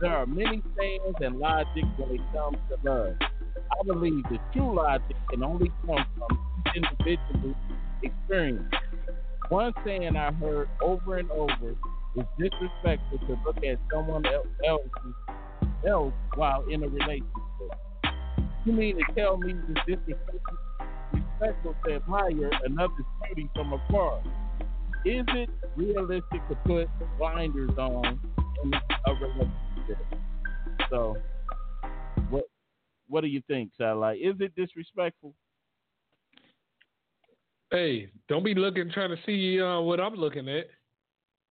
There 0.00 0.10
are 0.10 0.26
many 0.26 0.62
sayings 0.78 1.14
and 1.20 1.38
logic 1.38 1.84
when 1.96 2.10
it 2.10 2.20
comes 2.32 2.56
to 2.68 2.90
love. 2.90 3.29
I 3.72 3.84
believe 3.86 4.22
the 4.24 4.38
true 4.52 4.74
logic 4.74 5.16
can 5.30 5.42
only 5.42 5.70
come 5.86 6.04
from 6.18 6.38
each 6.66 6.82
individual's 6.82 7.56
experience. 8.02 8.74
One 9.48 9.72
saying 9.84 10.16
I 10.16 10.32
heard 10.32 10.68
over 10.82 11.18
and 11.18 11.30
over 11.30 11.70
is 12.16 12.24
disrespectful 12.38 13.18
to 13.26 13.38
look 13.44 13.56
at 13.58 13.78
someone 13.92 14.24
el- 14.26 14.44
else's 14.66 15.14
else 15.86 16.12
while 16.34 16.64
in 16.68 16.82
a 16.84 16.88
relationship. 16.88 17.26
You 18.64 18.72
mean 18.72 18.96
to 18.96 19.14
tell 19.14 19.38
me 19.38 19.54
it's 19.68 19.80
disrespectful 19.86 20.58
respectful 21.40 21.74
to 21.86 21.94
admire 21.94 22.50
another's 22.64 23.04
beauty 23.24 23.50
from 23.54 23.72
afar? 23.72 24.20
Is 25.04 25.24
it 25.28 25.48
realistic 25.76 26.46
to 26.48 26.54
put 26.66 26.88
blinders 27.18 27.70
on 27.78 28.20
in 28.62 28.74
a 28.74 29.12
relationship? 29.14 30.06
So, 30.90 31.16
what 33.10 33.22
do 33.22 33.26
you 33.26 33.42
think, 33.46 33.72
Satellite? 33.76 34.18
Is 34.20 34.36
it 34.40 34.54
disrespectful? 34.56 35.34
hey, 37.70 38.10
don't 38.28 38.44
be 38.44 38.54
looking 38.54 38.90
trying 38.90 39.10
to 39.10 39.16
see 39.24 39.60
uh, 39.60 39.80
what 39.80 40.00
I'm 40.00 40.14
looking 40.14 40.48
at. 40.48 40.66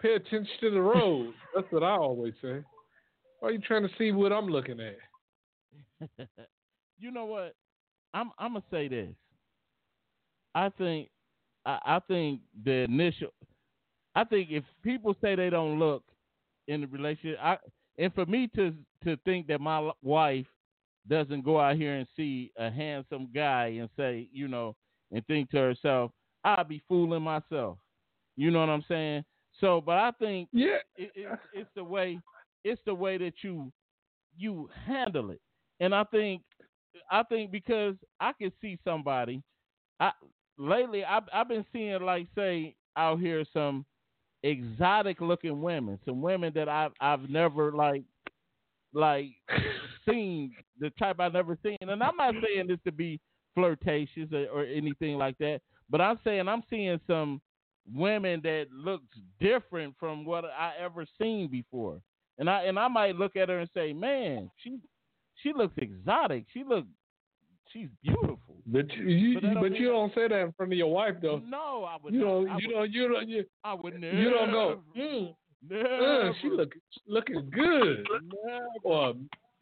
Pay 0.00 0.14
attention 0.14 0.46
to 0.60 0.70
the 0.70 0.80
road. 0.80 1.32
That's 1.54 1.66
what 1.70 1.82
I 1.82 1.96
always 1.96 2.34
say. 2.42 2.62
Why 3.40 3.48
are 3.48 3.52
you 3.52 3.58
trying 3.58 3.82
to 3.82 3.90
see 3.98 4.12
what 4.12 4.32
I'm 4.32 4.46
looking 4.46 4.78
at? 4.80 6.18
you 6.98 7.10
know 7.10 7.26
what? 7.26 7.54
I'm 8.14 8.30
I'm 8.38 8.54
gonna 8.54 8.64
say 8.70 8.88
this. 8.88 9.14
I 10.54 10.70
think 10.70 11.08
I, 11.66 11.78
I 11.84 12.00
think 12.08 12.40
the 12.64 12.84
initial 12.84 13.28
I 14.14 14.24
think 14.24 14.48
if 14.50 14.64
people 14.82 15.14
say 15.20 15.34
they 15.34 15.50
don't 15.50 15.78
look 15.78 16.02
in 16.68 16.80
the 16.80 16.86
relationship, 16.86 17.38
I 17.42 17.58
and 17.98 18.12
for 18.14 18.26
me 18.26 18.48
to 18.56 18.74
to 19.04 19.16
think 19.24 19.46
that 19.48 19.60
my 19.60 19.90
wife 20.02 20.46
doesn't 21.08 21.44
go 21.44 21.60
out 21.60 21.76
here 21.76 21.94
and 21.94 22.06
see 22.16 22.52
a 22.56 22.70
handsome 22.70 23.28
guy 23.34 23.78
and 23.80 23.88
say, 23.96 24.28
you 24.32 24.48
know, 24.48 24.74
and 25.10 25.26
think 25.26 25.50
to 25.50 25.56
herself, 25.56 26.10
I'd 26.44 26.68
be 26.68 26.82
fooling 26.88 27.22
myself. 27.22 27.78
You 28.36 28.50
know 28.50 28.60
what 28.60 28.68
I'm 28.68 28.84
saying? 28.88 29.24
So, 29.60 29.80
but 29.80 29.96
I 29.96 30.12
think 30.18 30.48
Yeah, 30.52 30.76
it, 30.96 31.10
it's, 31.14 31.42
it's 31.52 31.70
the 31.74 31.82
way 31.84 32.20
it's 32.64 32.80
the 32.86 32.94
way 32.94 33.18
that 33.18 33.34
you 33.42 33.72
you 34.36 34.68
handle 34.86 35.30
it 35.30 35.40
and 35.80 35.94
i 35.94 36.04
think 36.04 36.42
i 37.10 37.22
think 37.22 37.50
because 37.50 37.94
i 38.20 38.32
can 38.32 38.52
see 38.60 38.78
somebody 38.84 39.42
i 40.00 40.10
lately 40.58 41.04
i've, 41.04 41.24
I've 41.32 41.48
been 41.48 41.64
seeing 41.72 42.00
like 42.02 42.26
say 42.34 42.74
out 42.96 43.20
here 43.20 43.44
some 43.52 43.84
exotic 44.42 45.20
looking 45.20 45.60
women 45.60 45.98
some 46.04 46.20
women 46.20 46.52
that 46.54 46.68
i've 46.68 46.92
i've 47.00 47.28
never 47.28 47.72
like 47.72 48.02
like 48.92 49.30
seen 50.08 50.52
the 50.80 50.90
type 50.90 51.20
i've 51.20 51.32
never 51.32 51.56
seen 51.62 51.76
and 51.80 51.90
i'm 51.90 52.16
not 52.16 52.34
saying 52.46 52.66
this 52.68 52.78
to 52.84 52.92
be 52.92 53.18
flirtatious 53.54 54.28
or, 54.32 54.46
or 54.52 54.64
anything 54.64 55.16
like 55.18 55.36
that 55.38 55.60
but 55.90 56.00
i'm 56.00 56.18
saying 56.24 56.48
i'm 56.48 56.62
seeing 56.70 57.00
some 57.06 57.40
women 57.94 58.40
that 58.42 58.66
looks 58.70 59.16
different 59.40 59.94
from 59.98 60.22
what 60.26 60.44
I 60.44 60.72
ever 60.78 61.06
seen 61.18 61.48
before. 61.48 62.02
And 62.38 62.50
I 62.50 62.64
and 62.64 62.78
I 62.78 62.86
might 62.86 63.16
look 63.16 63.34
at 63.34 63.48
her 63.48 63.60
and 63.60 63.70
say, 63.72 63.94
"Man, 63.94 64.50
she 64.62 64.78
she 65.42 65.54
looks 65.54 65.72
exotic. 65.78 66.44
She 66.52 66.64
look 66.64 66.84
she's 67.72 67.88
beautiful." 68.02 68.56
but 68.66 68.92
you, 68.92 69.04
you 69.06 69.34
But 69.40 69.42
don't 69.54 69.60
but 69.62 69.74
you 69.80 69.88
don't 69.88 70.14
say 70.14 70.28
that 70.28 70.38
in 70.38 70.52
front 70.52 70.70
of 70.72 70.76
your 70.76 70.92
wife 70.92 71.14
though. 71.22 71.40
No, 71.48 71.84
I 71.84 71.96
would 72.04 72.12
You 72.12 72.20
not. 72.20 72.26
don't. 72.26 72.48
I 72.50 72.58
You 72.58 72.68
would, 72.68 72.74
don't. 72.74 72.92
You 72.92 73.08
don't. 73.08 73.28
You 73.30 73.44
I 73.64 73.72
would 73.74 73.98
never. 73.98 74.16
you 74.20 74.30
don't 74.30 74.50
go. 74.50 74.80
Mm, 74.94 75.34
Never, 75.70 76.28
uh, 76.28 76.32
she 76.42 76.50
look 76.50 76.72
looking 77.06 77.48
good. 77.50 78.06
never, 78.44 78.66
Or 78.84 79.14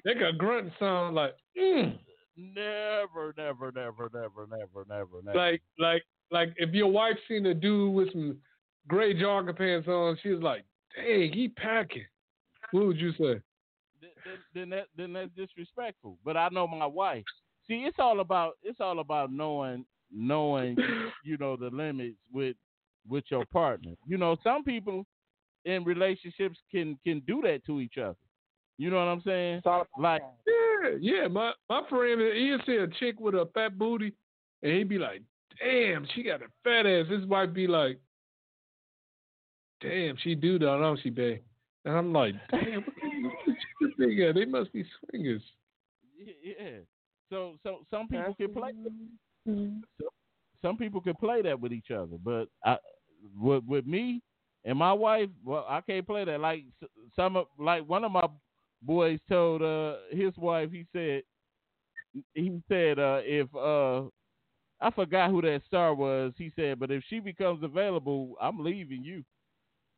make 0.07 0.22
a 0.22 0.32
grunt 0.32 0.72
sound 0.78 1.16
like 1.16 1.34
mm. 1.59 1.98
never, 2.36 3.34
never, 3.36 3.72
never, 3.72 4.09
never, 4.14 4.46
never, 4.48 4.86
never, 4.88 5.22
never. 5.24 5.36
like 5.36 5.62
like 5.78 6.02
like 6.30 6.54
if 6.57 6.72
your 6.72 6.90
wife 6.90 7.16
seen 7.28 7.46
a 7.46 7.54
dude 7.54 7.92
with 7.92 8.12
some 8.12 8.38
gray 8.88 9.14
jogger 9.14 9.57
pants 9.57 9.88
on, 9.88 10.16
she 10.22 10.30
was 10.30 10.42
like, 10.42 10.64
"Dang, 10.94 11.32
he 11.32 11.48
packing." 11.48 12.07
What 12.70 12.86
would 12.86 12.98
you 12.98 13.12
say? 13.12 13.40
then, 14.00 14.11
then, 14.24 14.38
then 14.54 14.70
that 14.70 14.86
then 14.96 15.12
that's 15.12 15.30
disrespectful. 15.36 16.18
But 16.24 16.36
I 16.36 16.48
know 16.50 16.66
my 16.66 16.86
wife. 16.86 17.24
See, 17.66 17.84
it's 17.86 17.98
all 17.98 18.20
about 18.20 18.54
it's 18.62 18.80
all 18.80 19.00
about 19.00 19.32
knowing 19.32 19.84
knowing 20.12 20.76
you 21.24 21.36
know 21.38 21.57
the 21.57 21.70
limits 21.70 22.16
with 22.32 22.57
with 23.09 23.24
your 23.30 23.44
partner. 23.46 23.92
You 24.07 24.18
know, 24.18 24.36
some 24.42 24.62
people 24.64 25.04
in 25.64 25.84
relationships 25.84 26.59
can 26.70 26.98
can 27.04 27.22
do 27.26 27.40
that 27.42 27.64
to 27.66 27.80
each 27.80 27.98
other. 27.98 28.16
You 28.79 28.91
know 28.91 28.97
what 28.97 29.09
I'm 29.09 29.22
saying? 29.24 29.55
It's 29.57 29.66
all 29.66 29.87
about 29.97 30.03
Like. 30.03 30.22
Yeah, 30.47 30.91
yeah. 31.01 31.29
My 31.29 31.53
my 31.68 31.83
friend, 31.89 32.20
he'll 32.20 32.59
see 32.66 32.77
a 32.77 32.87
chick 32.99 33.18
with 33.20 33.35
a 33.35 33.49
fat 33.55 33.79
booty, 33.79 34.12
and 34.62 34.72
he'd 34.72 34.89
be 34.89 34.99
like, 34.99 35.22
"Damn, 35.59 36.07
she 36.14 36.22
got 36.22 36.43
a 36.43 36.47
fat 36.62 36.87
ass." 36.87 37.09
His 37.09 37.24
wife 37.27 37.53
be 37.53 37.66
like, 37.66 37.99
"Damn, 39.81 40.16
she 40.18 40.35
do 40.35 40.59
that, 40.59 40.66
don't 40.66 41.01
she, 41.03 41.11
babe?" 41.11 41.41
And 41.85 41.97
I'm 41.97 42.12
like, 42.12 42.35
"Damn, 42.51 42.83
what 42.83 43.01
kind 43.01 43.27
of 43.27 43.33
this 43.81 43.91
nigga? 43.99 44.35
They 44.35 44.45
must 44.45 44.72
be 44.72 44.85
swingers." 45.11 45.43
yeah. 46.43 46.79
So 47.31 47.59
so 47.62 47.85
some 47.91 48.09
people 48.09 48.35
can 48.35 48.53
play 48.53 48.72
Mhm. 49.49 49.83
some 50.62 50.77
people 50.77 51.01
can 51.01 51.14
play 51.14 51.43
that 51.43 51.59
with 51.61 51.72
each 51.72 51.91
other, 51.91 52.16
but 52.22 52.49
I 52.64 52.79
with 53.39 53.64
with 53.64 53.87
me 53.87 54.22
and 54.64 54.77
my 54.79 54.93
wife, 54.93 55.29
well, 55.45 55.64
I 55.68 55.81
can't 55.81 56.07
play 56.07 56.24
that. 56.24 56.41
Like 56.41 56.64
some 57.14 57.37
of 57.37 57.47
like 57.59 57.87
one 57.89 58.05
of 58.05 58.12
my 58.12 58.29
boys 58.83 59.18
told 59.29 59.62
uh 59.62 59.97
his 60.11 60.37
wife, 60.37 60.70
he 60.70 60.87
said 60.93 61.22
he 62.35 62.61
said 62.68 62.99
uh 62.99 63.20
if 63.22 63.53
uh 63.55 64.09
I 64.81 64.91
forgot 64.91 65.31
who 65.31 65.41
that 65.43 65.62
star 65.66 65.95
was. 65.95 66.33
He 66.37 66.53
said, 66.55 66.79
but 66.79 66.91
if 66.91 67.03
she 67.09 67.18
becomes 67.18 67.62
available, 67.64 68.35
I'm 68.41 68.62
leaving 68.62 69.03
you. 69.03 69.24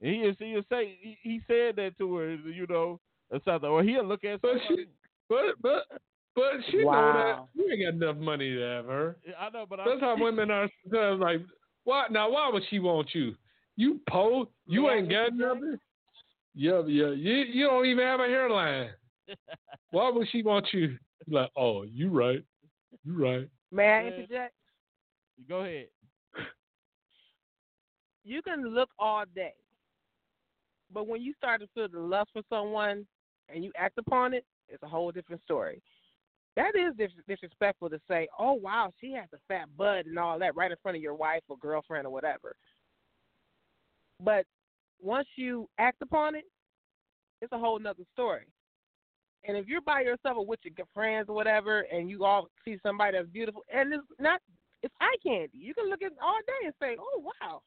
And 0.01 0.14
he 0.14 0.20
he'll 0.47 0.62
say 0.70 0.97
he, 1.01 1.18
he 1.22 1.41
said 1.49 1.74
that 1.76 1.99
to 1.99 2.14
her, 2.14 2.35
you 2.37 2.66
know, 2.68 3.01
or 3.31 3.41
something, 3.45 3.68
or 3.68 3.83
he'll 3.83 4.05
look 4.07 4.22
at 4.24 4.41
But 4.41 4.53
somebody. 4.53 4.68
she, 4.68 4.87
but 5.29 5.45
but 5.61 6.01
but 6.37 6.53
she 6.70 6.85
know 6.85 7.12
that 7.12 7.47
you 7.55 7.68
ain't 7.72 7.83
got 8.01 8.07
enough 8.07 8.16
money 8.22 8.55
to 8.55 8.61
have 8.61 8.85
her. 8.87 9.16
I 9.39 9.51
know, 9.51 9.66
but 9.68 9.81
That's 9.85 10.01
I, 10.01 10.05
how 10.05 10.16
women 10.22 10.51
are 10.53 10.68
sometimes 10.85 11.20
like, 11.20 11.41
why 11.83 12.07
now 12.11 12.31
why 12.31 12.49
would 12.53 12.62
she 12.70 12.79
want 12.79 13.09
you? 13.12 13.35
You 13.76 14.01
po 14.09 14.49
you 14.66 14.89
Yeah, 14.89 14.95
ain't 14.95 15.11
got 15.11 15.35
nothing. 15.35 15.79
Yeah, 16.61 16.82
yeah. 16.88 17.11
You 17.11 17.34
you 17.34 17.66
don't 17.68 17.86
even 17.86 18.04
have 18.04 18.18
a 18.18 18.24
hairline. 18.26 18.90
Why 19.92 20.11
would 20.11 20.26
she 20.32 20.42
want 20.42 20.66
you? 20.72 20.98
Like, 21.28 21.50
oh, 21.56 21.84
you 21.84 22.11
right. 22.11 22.42
You 23.04 23.16
right. 23.16 23.48
May 23.70 23.88
I 23.88 24.02
Yeah. 24.02 24.09
interject? 24.09 24.54
go 25.48 25.61
ahead. 25.61 25.86
You 28.24 28.42
can 28.42 28.74
look 28.74 28.88
all 28.98 29.22
day, 29.36 29.54
but 30.92 31.06
when 31.06 31.22
you 31.22 31.32
start 31.34 31.61
to 31.61 31.68
feel 31.74 31.86
the 31.88 32.00
lust 32.00 32.30
for 32.32 32.42
someone 32.50 33.06
and 33.48 33.62
you 33.62 33.70
act 33.78 33.96
upon 33.96 34.34
it, 34.34 34.44
it's 34.68 34.82
a 34.82 34.88
whole 34.88 35.12
different 35.12 35.40
story. 35.42 35.80
That 36.56 36.74
is 36.74 36.92
dis- 36.98 37.24
disrespectful 37.28 37.88
to 37.90 38.00
say, 38.09 38.26
"Oh 38.36 38.54
wow, 38.54 38.92
she 39.00 39.12
has 39.12 39.28
a 39.32 39.38
fat 39.46 39.68
butt 39.76 40.06
and 40.06 40.18
all 40.18 40.40
that" 40.40 40.56
right 40.56 40.72
in 40.72 40.76
front 40.82 40.96
of 40.96 41.02
your 41.02 41.14
wife 41.14 41.44
or 41.48 41.56
girlfriend 41.56 42.04
or 42.04 42.11
whatever. 42.11 42.56
But 44.20 44.44
once 45.01 45.28
you 45.36 45.68
act 45.78 46.03
upon 46.03 46.34
it, 46.34 46.44
it's 47.40 47.53
a 47.53 47.59
whole 47.59 47.78
nother 47.78 48.05
story. 48.12 48.46
And 49.46 49.57
if 49.57 49.66
you're 49.66 49.80
by 49.80 50.01
yourself 50.01 50.36
or 50.38 50.46
with 50.46 50.61
your 50.64 50.86
friends 50.92 51.26
or 51.28 51.34
whatever, 51.34 51.80
and 51.92 52.11
you 52.11 52.24
all 52.24 52.49
see 52.64 52.78
somebody 52.82 53.16
that's 53.16 53.28
beautiful, 53.28 53.62
and 53.72 53.92
it's 53.92 54.03
not, 54.18 54.40
it's 54.82 54.94
eye 55.01 55.16
candy. 55.24 55.59
You 55.59 55.74
can 55.74 55.88
look 55.88 56.03
at 56.03 56.12
it 56.12 56.18
all 56.22 56.38
day 56.46 56.66
and 56.66 56.74
say, 56.80 56.96
"Oh 56.99 57.22
wow," 57.40 57.62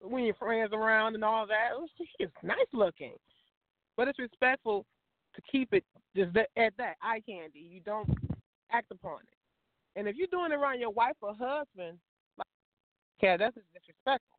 when 0.00 0.24
your 0.24 0.34
friends 0.34 0.72
around 0.72 1.14
and 1.14 1.24
all 1.24 1.46
that. 1.46 1.70
Oh, 1.74 1.86
she 1.96 2.06
is 2.22 2.30
nice 2.42 2.58
looking, 2.72 3.14
but 3.96 4.08
it's 4.08 4.18
respectful 4.18 4.84
to 5.34 5.42
keep 5.50 5.72
it 5.72 5.84
just 6.14 6.36
at 6.36 6.72
that 6.78 6.96
eye 7.02 7.20
candy. 7.28 7.58
You 7.58 7.80
don't 7.80 8.08
act 8.72 8.90
upon 8.90 9.20
it. 9.20 9.98
And 9.98 10.08
if 10.08 10.16
you're 10.16 10.28
doing 10.28 10.52
it 10.52 10.54
around 10.54 10.80
your 10.80 10.90
wife 10.90 11.16
or 11.20 11.30
husband, 11.30 11.98
like, 12.38 12.46
yeah, 13.22 13.36
that's 13.36 13.54
just 13.54 13.66
disrespectful. 13.72 14.35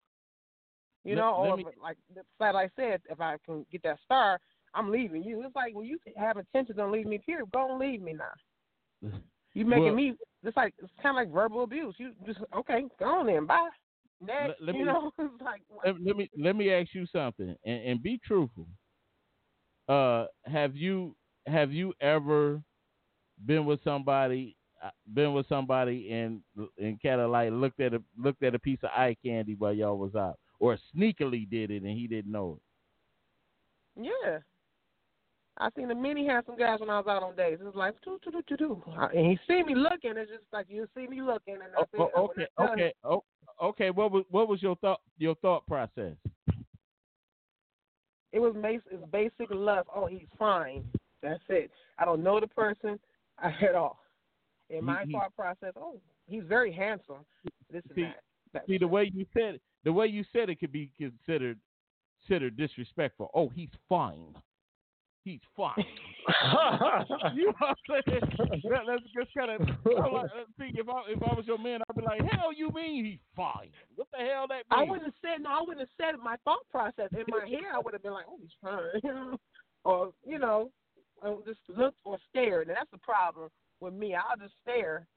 You 1.08 1.16
Let- 1.16 1.22
know, 1.22 1.42
let 1.42 1.52
or 1.52 1.58
me- 1.58 1.66
like 1.82 1.98
flat 2.38 2.56
I 2.56 2.70
said, 2.76 3.02
if 3.10 3.20
I 3.22 3.38
can 3.46 3.66
get 3.72 3.82
that 3.84 4.00
star, 4.06 4.40
I'm 4.74 4.92
leaving 4.92 5.24
you. 5.24 5.42
It's 5.46 5.56
like 5.56 5.74
when 5.76 5.86
you 5.86 5.98
have 6.18 6.38
intentions 6.38 6.78
on 6.80 6.92
leaving 6.92 7.10
me, 7.10 7.18
period, 7.20 7.50
go 7.52 7.70
and 7.72 7.80
leave 7.80 8.02
me 8.02 8.14
now. 8.14 9.12
You 9.54 9.66
making 9.66 9.86
Well- 9.86 9.96
me 9.96 10.14
it's 10.44 10.56
like 10.56 10.76
it's 10.78 10.92
kind 11.02 11.18
of 11.18 11.22
like 11.26 11.34
verbal 11.34 11.64
abuse. 11.64 11.96
You 11.98 12.12
just 12.28 12.40
okay, 12.56 12.84
go 13.00 13.06
on 13.06 13.26
then, 13.26 13.48
bye. 13.48 13.70
Next, 14.22 14.62
let 14.62 14.76
you 14.76 14.82
me- 14.86 14.86
know, 14.92 15.12
it's 15.20 15.42
like 15.42 15.62
let, 15.84 15.96
let 16.02 16.16
me 16.16 16.30
let 16.38 16.56
me 16.56 16.72
ask 16.72 16.94
you 16.94 17.08
something 17.08 17.56
and, 17.66 17.82
and 17.84 18.04
be 18.04 18.20
truthful. 18.24 18.68
Uh, 19.90 20.26
have 20.46 20.76
you 20.76 21.16
have 21.48 21.72
you 21.72 21.94
ever 22.02 22.62
been 23.46 23.66
with 23.66 23.84
somebody 23.84 24.56
uh, 24.84 24.90
been 25.14 25.34
with 25.34 25.48
somebody 25.48 26.12
and 26.12 26.42
and 26.78 27.02
kind 27.02 27.22
of 27.22 27.32
like 27.32 27.52
looked 27.52 27.80
at 27.80 27.94
a 27.96 28.04
looked 28.18 28.44
at 28.44 28.54
a 28.54 28.60
piece 28.60 28.80
of 28.84 28.90
eye 28.90 29.16
candy 29.26 29.56
while 29.56 29.74
y'all 29.74 29.98
was 29.98 30.14
out, 30.14 30.38
or 30.60 30.78
sneakily 30.96 31.50
did 31.50 31.72
it 31.72 31.84
and 31.84 31.98
he 31.98 32.08
didn't 32.08 32.32
know 32.32 32.60
it? 33.98 34.04
yeah. 34.26 34.40
I 35.60 35.70
seen 35.76 35.88
the 35.88 35.96
many 35.96 36.24
handsome 36.28 36.56
guys 36.56 36.80
when 36.80 36.92
I 36.92 37.00
was 37.00 37.08
out 37.08 37.24
on 37.24 37.36
dates. 37.36 37.60
It 37.62 37.66
was 37.66 37.74
like 37.74 37.96
do 38.04 38.20
do 38.24 38.30
do 38.32 38.44
do 38.48 38.58
do, 38.58 38.84
and 39.16 39.26
he 39.26 39.40
see 39.48 39.64
me 39.64 39.74
looking. 39.74 40.14
It's 40.16 40.30
just 40.30 40.44
like 40.54 40.68
you 40.70 40.88
see 40.96 41.08
me 41.08 41.20
looking, 41.20 41.56
and 41.56 41.64
I 41.76 41.82
Oh, 41.98 42.12
oh, 42.16 42.24
okay, 42.26 42.46
I 42.60 42.62
tell 42.64 42.74
him- 42.74 42.80
okay, 42.80 42.94
oh, 43.04 43.24
okay. 43.60 43.90
What 43.90 44.12
was 44.12 44.24
what 44.30 44.48
was 44.48 44.62
your 44.62 44.76
thought 44.76 45.02
your 45.18 45.34
thought 45.36 45.66
process? 45.66 46.14
It 48.34 48.40
was 48.40 48.54
basic, 48.62 48.84
it's 48.92 49.12
basic 49.12 49.48
love. 49.50 49.88
Oh, 49.96 50.06
he's 50.06 50.28
fine. 50.38 50.84
That's 51.24 51.42
it. 51.50 51.72
I 51.98 52.06
don't 52.06 52.22
know 52.24 52.40
the 52.40 52.46
person 52.48 53.00
at 53.42 53.74
all. 53.74 54.00
In 54.70 54.84
my 54.86 55.06
He- 55.06 55.12
thought 55.14 55.34
process, 55.36 55.74
oh, 55.76 56.00
he's 56.28 56.44
very 56.44 56.72
handsome. 56.72 57.26
This 57.72 57.82
and 57.96 58.06
that. 58.06 58.20
That's 58.54 58.68
See 58.68 58.78
the 58.78 58.88
way 58.88 59.10
you 59.14 59.26
said 59.34 59.56
it, 59.56 59.62
the 59.84 59.94
way 59.94 60.08
you 60.08 60.24
said 60.34 60.50
it 60.50 60.60
could 60.60 60.72
be 60.72 60.92
considered 60.98 61.60
considered 62.28 62.58
disrespectful. 62.58 63.30
Oh, 63.34 63.50
he's 63.50 63.70
fine. 63.88 64.36
He's 65.24 65.42
fine. 65.58 65.74
you 67.36 67.48
know 67.48 67.54
what 67.60 67.70
I'm 67.70 67.76
saying? 68.08 68.22
That, 68.64 68.82
that's 68.88 69.04
just 69.14 69.34
kind 69.38 69.52
of. 69.52 69.68
I'm 69.86 70.14
like, 70.14 70.26
uh, 70.26 70.46
see, 70.58 70.72
if 70.74 70.88
I 70.88 71.02
if 71.10 71.22
I 71.22 71.36
was 71.36 71.44
your 71.46 71.58
man, 71.58 71.82
I'd 71.90 71.96
be 71.98 72.02
like, 72.02 72.22
hell, 72.32 72.54
you 72.56 72.72
mean 72.74 73.04
he's 73.04 73.20
fine? 73.36 73.70
What 73.96 74.08
the 74.14 74.20
hell 74.20 74.46
that 74.48 74.56
Means? 74.56 74.66
I 74.72 74.84
wouldn't 74.84 75.04
have 75.04 75.14
said 75.22 75.44
no. 75.44 75.50
I 75.50 75.60
wouldn't 75.62 75.80
have 75.80 75.90
said 75.98 76.20
my 76.24 76.38
thought 76.46 76.66
process 76.72 77.10
in 77.12 77.26
my 77.28 77.46
head. 77.46 77.68
I 77.74 77.80
would 77.80 77.94
have 77.94 78.04
been 78.04 78.14
like, 78.14 78.26
"Oh, 78.30 78.38
he's 78.40 78.56
fine," 78.62 79.38
or 79.84 80.12
you 80.26 80.40
know, 80.40 80.72
I 81.22 81.30
would 81.30 81.46
just 81.46 81.60
look 81.68 81.96
or 82.06 82.18
stare. 82.30 82.62
And 82.62 82.70
that's 82.70 82.92
the 82.92 82.98
problem 82.98 83.50
with 83.82 83.94
me. 83.94 84.16
I'll 84.16 84.38
just 84.38 84.56
stare, 84.62 85.08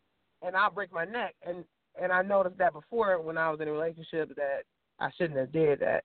and 0.43 0.57
I'll 0.57 0.73
break 0.73 0.93
my 0.93 1.05
neck. 1.05 1.37
And 1.47 1.65
and 2.01 2.13
I 2.13 2.23
noticed 2.23 2.59
that 2.59 2.73
before 2.73 3.21
when 3.21 3.39
I 3.39 3.51
was 3.51 3.61
in 3.61 3.69
a 3.69 3.73
relationship 3.73 4.35
that 4.37 4.63
I 4.99 5.11
shouldn't 5.17 5.39
have 5.39 5.53
did 5.53 5.81
that. 5.81 6.05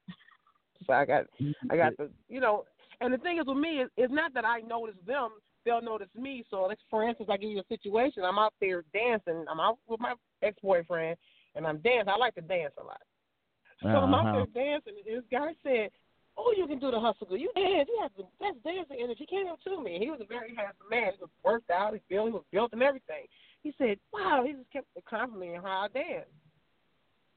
so 0.85 0.93
I 0.93 1.05
got 1.05 1.25
I 1.69 1.77
got 1.77 1.97
the 1.97 2.09
you 2.29 2.39
know. 2.39 2.65
And 3.01 3.13
the 3.13 3.17
thing 3.17 3.39
is 3.39 3.45
with 3.45 3.57
me, 3.57 3.81
is 3.81 3.89
it's 3.97 4.13
not 4.13 4.33
that 4.35 4.45
I 4.45 4.61
notice 4.61 4.95
them; 5.05 5.31
they'll 5.65 5.81
notice 5.81 6.07
me. 6.15 6.45
So, 6.49 6.61
like 6.61 6.77
for 6.89 7.03
instance, 7.07 7.29
I 7.29 7.35
give 7.35 7.49
you 7.49 7.59
a 7.59 7.67
situation. 7.67 8.23
I'm 8.23 8.39
out 8.39 8.53
there 8.61 8.83
dancing. 8.93 9.43
I'm 9.51 9.59
out 9.59 9.79
with 9.87 9.99
my 9.99 10.13
ex 10.41 10.57
boyfriend, 10.63 11.17
and 11.55 11.67
I'm 11.67 11.79
dancing. 11.79 12.07
I 12.07 12.15
like 12.15 12.35
to 12.35 12.41
dance 12.41 12.73
a 12.79 12.83
lot. 12.83 13.01
So 13.81 13.89
I'm 13.89 14.13
out 14.13 14.27
Uh-huh. 14.27 14.45
there 14.53 14.63
dancing, 14.63 14.93
and 14.95 15.05
this 15.17 15.25
guy 15.29 15.53
said, 15.61 15.91
"Oh, 16.37 16.53
you 16.55 16.65
can 16.67 16.79
do 16.79 16.89
the 16.89 16.99
hustle. 16.99 17.27
girl. 17.27 17.37
You 17.37 17.51
dance. 17.53 17.89
You 17.89 17.99
have 18.01 18.11
the 18.15 18.23
best 18.39 18.63
dancing 18.63 18.97
energy." 19.01 19.25
He 19.27 19.35
came 19.35 19.47
up 19.47 19.59
to 19.63 19.81
me. 19.83 19.99
He 19.99 20.09
was 20.09 20.21
a 20.21 20.25
very 20.25 20.55
handsome 20.55 20.87
man. 20.89 21.11
He 21.13 21.19
was 21.19 21.29
worked 21.43 21.69
out. 21.69 21.93
He 21.93 21.99
built. 22.07 22.27
He 22.27 22.31
was 22.33 22.45
built 22.51 22.71
and 22.71 22.81
everything. 22.81 23.27
He 23.65 23.73
said, 23.79 23.97
"Wow." 24.13 24.43
He 24.45 24.53
just 24.53 24.71
kept 24.71 24.85
complimenting 25.09 25.59
how 25.59 25.81
I 25.81 25.87
dance. 25.87 26.27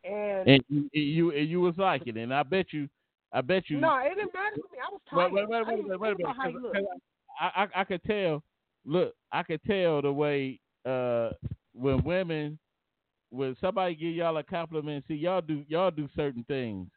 And, 0.04 0.46
and 0.46 0.64
you, 0.68 0.88
you 0.92 1.30
and 1.32 1.48
you 1.48 1.60
was 1.62 1.74
like 1.78 2.06
it, 2.06 2.16
and 2.18 2.32
I 2.34 2.42
bet 2.42 2.66
you, 2.70 2.86
I 3.32 3.40
bet 3.40 3.64
you. 3.68 3.80
no, 3.80 3.96
it 3.98 4.10
didn't 4.14 4.34
matter 4.34 4.56
to 4.56 4.62
me. 4.70 4.78
I 4.78 4.92
was 4.92 5.00
Wait, 5.10 5.22
tired. 5.22 5.32
wait, 5.32 5.48
wait, 5.48 5.58
I 5.58 5.62
wait, 5.74 5.88
wait, 5.88 6.00
wait 6.00 6.12
a 6.12 6.14
think 6.16 6.20
about 6.20 6.36
how 6.36 6.42
he 6.48 6.54
minute. 6.54 6.62
looked. 6.62 6.74
'cause- 6.76 6.84
'cause 6.84 7.00
I, 7.40 7.62
I 7.64 7.80
I 7.80 7.84
could 7.84 8.02
tell. 8.04 8.42
Look, 8.84 9.14
I 9.32 9.42
could 9.42 9.62
tell 9.64 10.02
the 10.02 10.12
way 10.12 10.60
uh 10.84 11.30
when 11.72 12.04
women 12.04 12.58
when 13.30 13.56
somebody 13.60 13.94
give 13.94 14.14
y'all 14.14 14.36
a 14.36 14.42
compliment. 14.42 15.04
See, 15.08 15.14
y'all 15.14 15.40
do 15.40 15.64
y'all 15.66 15.90
do 15.90 16.08
certain 16.14 16.44
things 16.44 16.88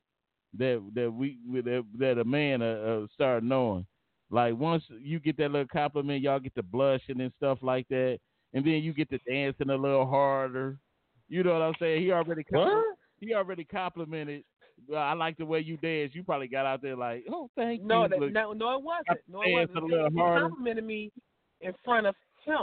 that 0.58 0.82
that 0.94 1.10
we 1.10 1.40
that, 1.54 1.86
that 2.00 2.18
a 2.20 2.26
man 2.26 2.62
uh, 2.62 2.66
uh 2.66 3.08
start 3.14 3.44
knowing. 3.46 3.86
Like 4.30 4.56
once 4.58 4.84
you 5.02 5.20
get 5.20 5.38
that 5.38 5.52
little 5.52 5.68
compliment, 5.68 6.22
y'all 6.22 6.40
get 6.40 6.54
to 6.56 6.64
blushing 6.64 7.12
and 7.12 7.20
then 7.22 7.34
stuff 7.38 7.60
like 7.62 7.88
that, 7.90 8.20
and 8.54 8.66
then 8.66 8.84
you 8.84 8.94
get 8.94 9.10
to 9.10 9.18
dancing 9.20 9.70
a 9.70 9.76
little 9.76 10.06
harder. 10.06 10.78
You 11.30 11.44
know 11.44 11.54
what 11.54 11.62
I'm 11.62 11.74
saying? 11.80 12.02
He 12.02 12.12
already 12.12 12.44
compliment- 12.44 12.76
what? 12.88 12.98
he 13.20 13.34
already 13.34 13.64
complimented. 13.64 14.44
Well, 14.88 15.02
I 15.02 15.14
like 15.14 15.38
the 15.38 15.46
way 15.46 15.60
you 15.60 15.78
dance. 15.78 16.14
You 16.16 16.24
probably 16.24 16.48
got 16.48 16.66
out 16.66 16.82
there 16.82 16.96
like, 16.96 17.24
oh, 17.32 17.50
thank 17.56 17.84
No, 17.84 18.04
you. 18.04 18.10
that, 18.10 18.20
Look, 18.20 18.32
no, 18.34 18.52
no, 18.54 18.76
it 18.78 18.82
wasn't. 18.84 19.20
No, 19.30 19.42
it 19.44 19.52
wasn't. 19.54 19.78
a 19.78 19.86
little 19.86 20.10
He 20.10 20.18
harder. 20.18 20.42
complimented 20.42 20.84
me 20.86 21.12
in 21.62 21.74
front 21.86 22.08
of 22.08 22.16
him. 22.46 22.58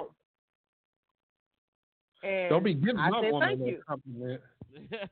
And 2.25 2.51
Don't 2.51 2.65
be 2.65 2.75
giving 2.75 2.99
I 2.99 3.11
my 3.11 3.21
said 3.23 3.33
woman 3.33 3.49
thank 3.49 3.61
that 3.61 3.67
you. 3.69 3.83
compliment. 3.87 4.41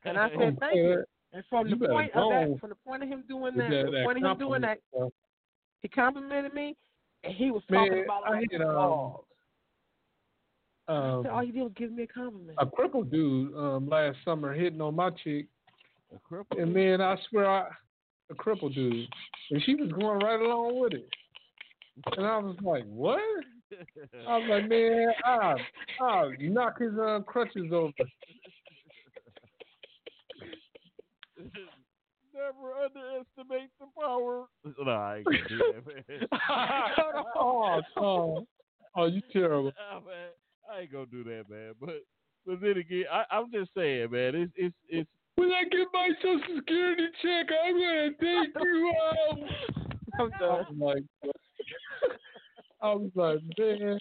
And 0.04 0.18
I 0.18 0.28
said 0.36 0.56
thank 0.60 0.74
you. 0.76 1.04
And 1.32 1.44
from 1.48 1.68
You 1.68 1.76
the 1.76 1.88
point 1.88 2.12
of 2.14 2.30
that, 2.30 2.56
from 2.60 2.70
the 2.70 2.74
point 2.76 3.02
of 3.04 3.08
him 3.08 3.22
doing 3.28 3.54
that, 3.56 3.70
that- 3.70 3.82
from 3.82 3.92
the 3.92 3.98
that 3.98 4.04
point 4.04 4.18
of 4.18 4.30
him 4.32 4.38
doing 4.38 4.60
that, 4.62 4.78
he 5.82 5.88
complimented 5.88 6.52
me, 6.54 6.76
and 7.22 7.32
he 7.34 7.50
was 7.52 7.62
Man, 7.70 7.86
talking 7.88 8.04
about 8.04 8.22
it 8.22 8.26
I 8.26 8.30
like 8.30 8.50
hit, 8.50 8.60
um, 8.62 8.66
dog. 8.74 9.24
I 10.88 10.92
Um, 10.94 11.22
said, 11.24 11.32
all 11.32 11.42
you 11.42 11.52
did 11.52 11.62
was 11.62 11.72
give 11.76 11.92
me 11.92 12.04
a 12.04 12.06
compliment. 12.06 12.56
a 12.58 12.66
crippled 12.66 13.10
dude 13.10 13.54
um, 13.56 13.88
last 13.88 14.18
summer 14.24 14.52
hitting 14.54 14.80
on 14.80 14.94
my 14.94 15.10
chick, 15.10 15.46
A 16.14 16.18
cripple? 16.32 16.60
and 16.62 16.72
man, 16.72 17.00
I 17.00 17.16
swear 17.28 17.48
I, 17.50 17.68
a 18.30 18.34
crippled 18.34 18.74
dude, 18.74 19.08
and 19.50 19.62
she 19.64 19.74
was 19.74 19.90
going 19.92 20.18
right 20.20 20.40
along 20.40 20.80
with 20.80 20.92
it. 20.94 21.08
And 22.16 22.26
I 22.26 22.38
was 22.38 22.56
like, 22.62 22.84
what? 22.84 23.18
I 24.28 24.36
was 24.38 24.46
like, 24.48 24.68
man, 24.68 25.08
I'll, 25.24 25.56
I'll 26.00 26.32
knock 26.40 26.78
his 26.78 26.92
um, 27.00 27.24
crutches 27.24 27.72
over. 27.72 27.92
Never 32.34 32.74
underestimate 32.84 33.70
the 33.80 33.86
power. 33.98 34.44
No, 34.84 34.90
I 34.90 35.16
ain't 35.16 35.24
gonna 35.24 35.48
do 35.48 35.58
that, 35.58 35.86
man. 35.86 36.28
oh, 37.36 37.80
oh, 37.96 38.46
oh, 38.94 39.06
you 39.06 39.22
terrible. 39.32 39.72
Ah, 39.90 40.00
man, 40.00 40.28
I 40.72 40.80
ain't 40.80 40.92
gonna 40.92 41.06
do 41.06 41.24
that, 41.24 41.44
man. 41.48 41.72
But 41.80 42.02
but 42.46 42.60
then 42.60 42.76
again, 42.78 43.04
I, 43.12 43.24
I'm 43.30 43.50
just 43.52 43.70
saying, 43.76 44.10
man. 44.10 44.34
It's 44.34 44.52
it's 44.56 44.74
it's. 44.88 45.10
When 45.36 45.52
I 45.52 45.64
get 45.64 45.88
my 45.92 46.10
social 46.22 46.56
security 46.56 47.06
check, 47.22 47.46
I'm 47.64 47.74
gonna 47.74 48.10
take 48.10 48.54
you 48.62 48.94
out. 49.04 49.38
I'm 50.20 50.30
I 50.34 50.38
done. 50.38 50.66
Oh 50.66 50.72
was 50.72 51.00
like, 51.22 51.32
I 52.82 52.94
was 52.94 53.10
like, 53.14 53.40
man, 53.58 53.98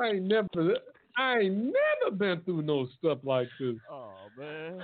I 0.00 0.06
ain't 0.08 0.24
never, 0.24 0.76
I 1.16 1.38
ain't 1.38 1.54
never 1.54 2.16
been 2.16 2.40
through 2.42 2.62
no 2.62 2.86
stuff 2.98 3.18
like 3.22 3.48
this. 3.58 3.76
Oh 3.90 4.12
man, 4.36 4.80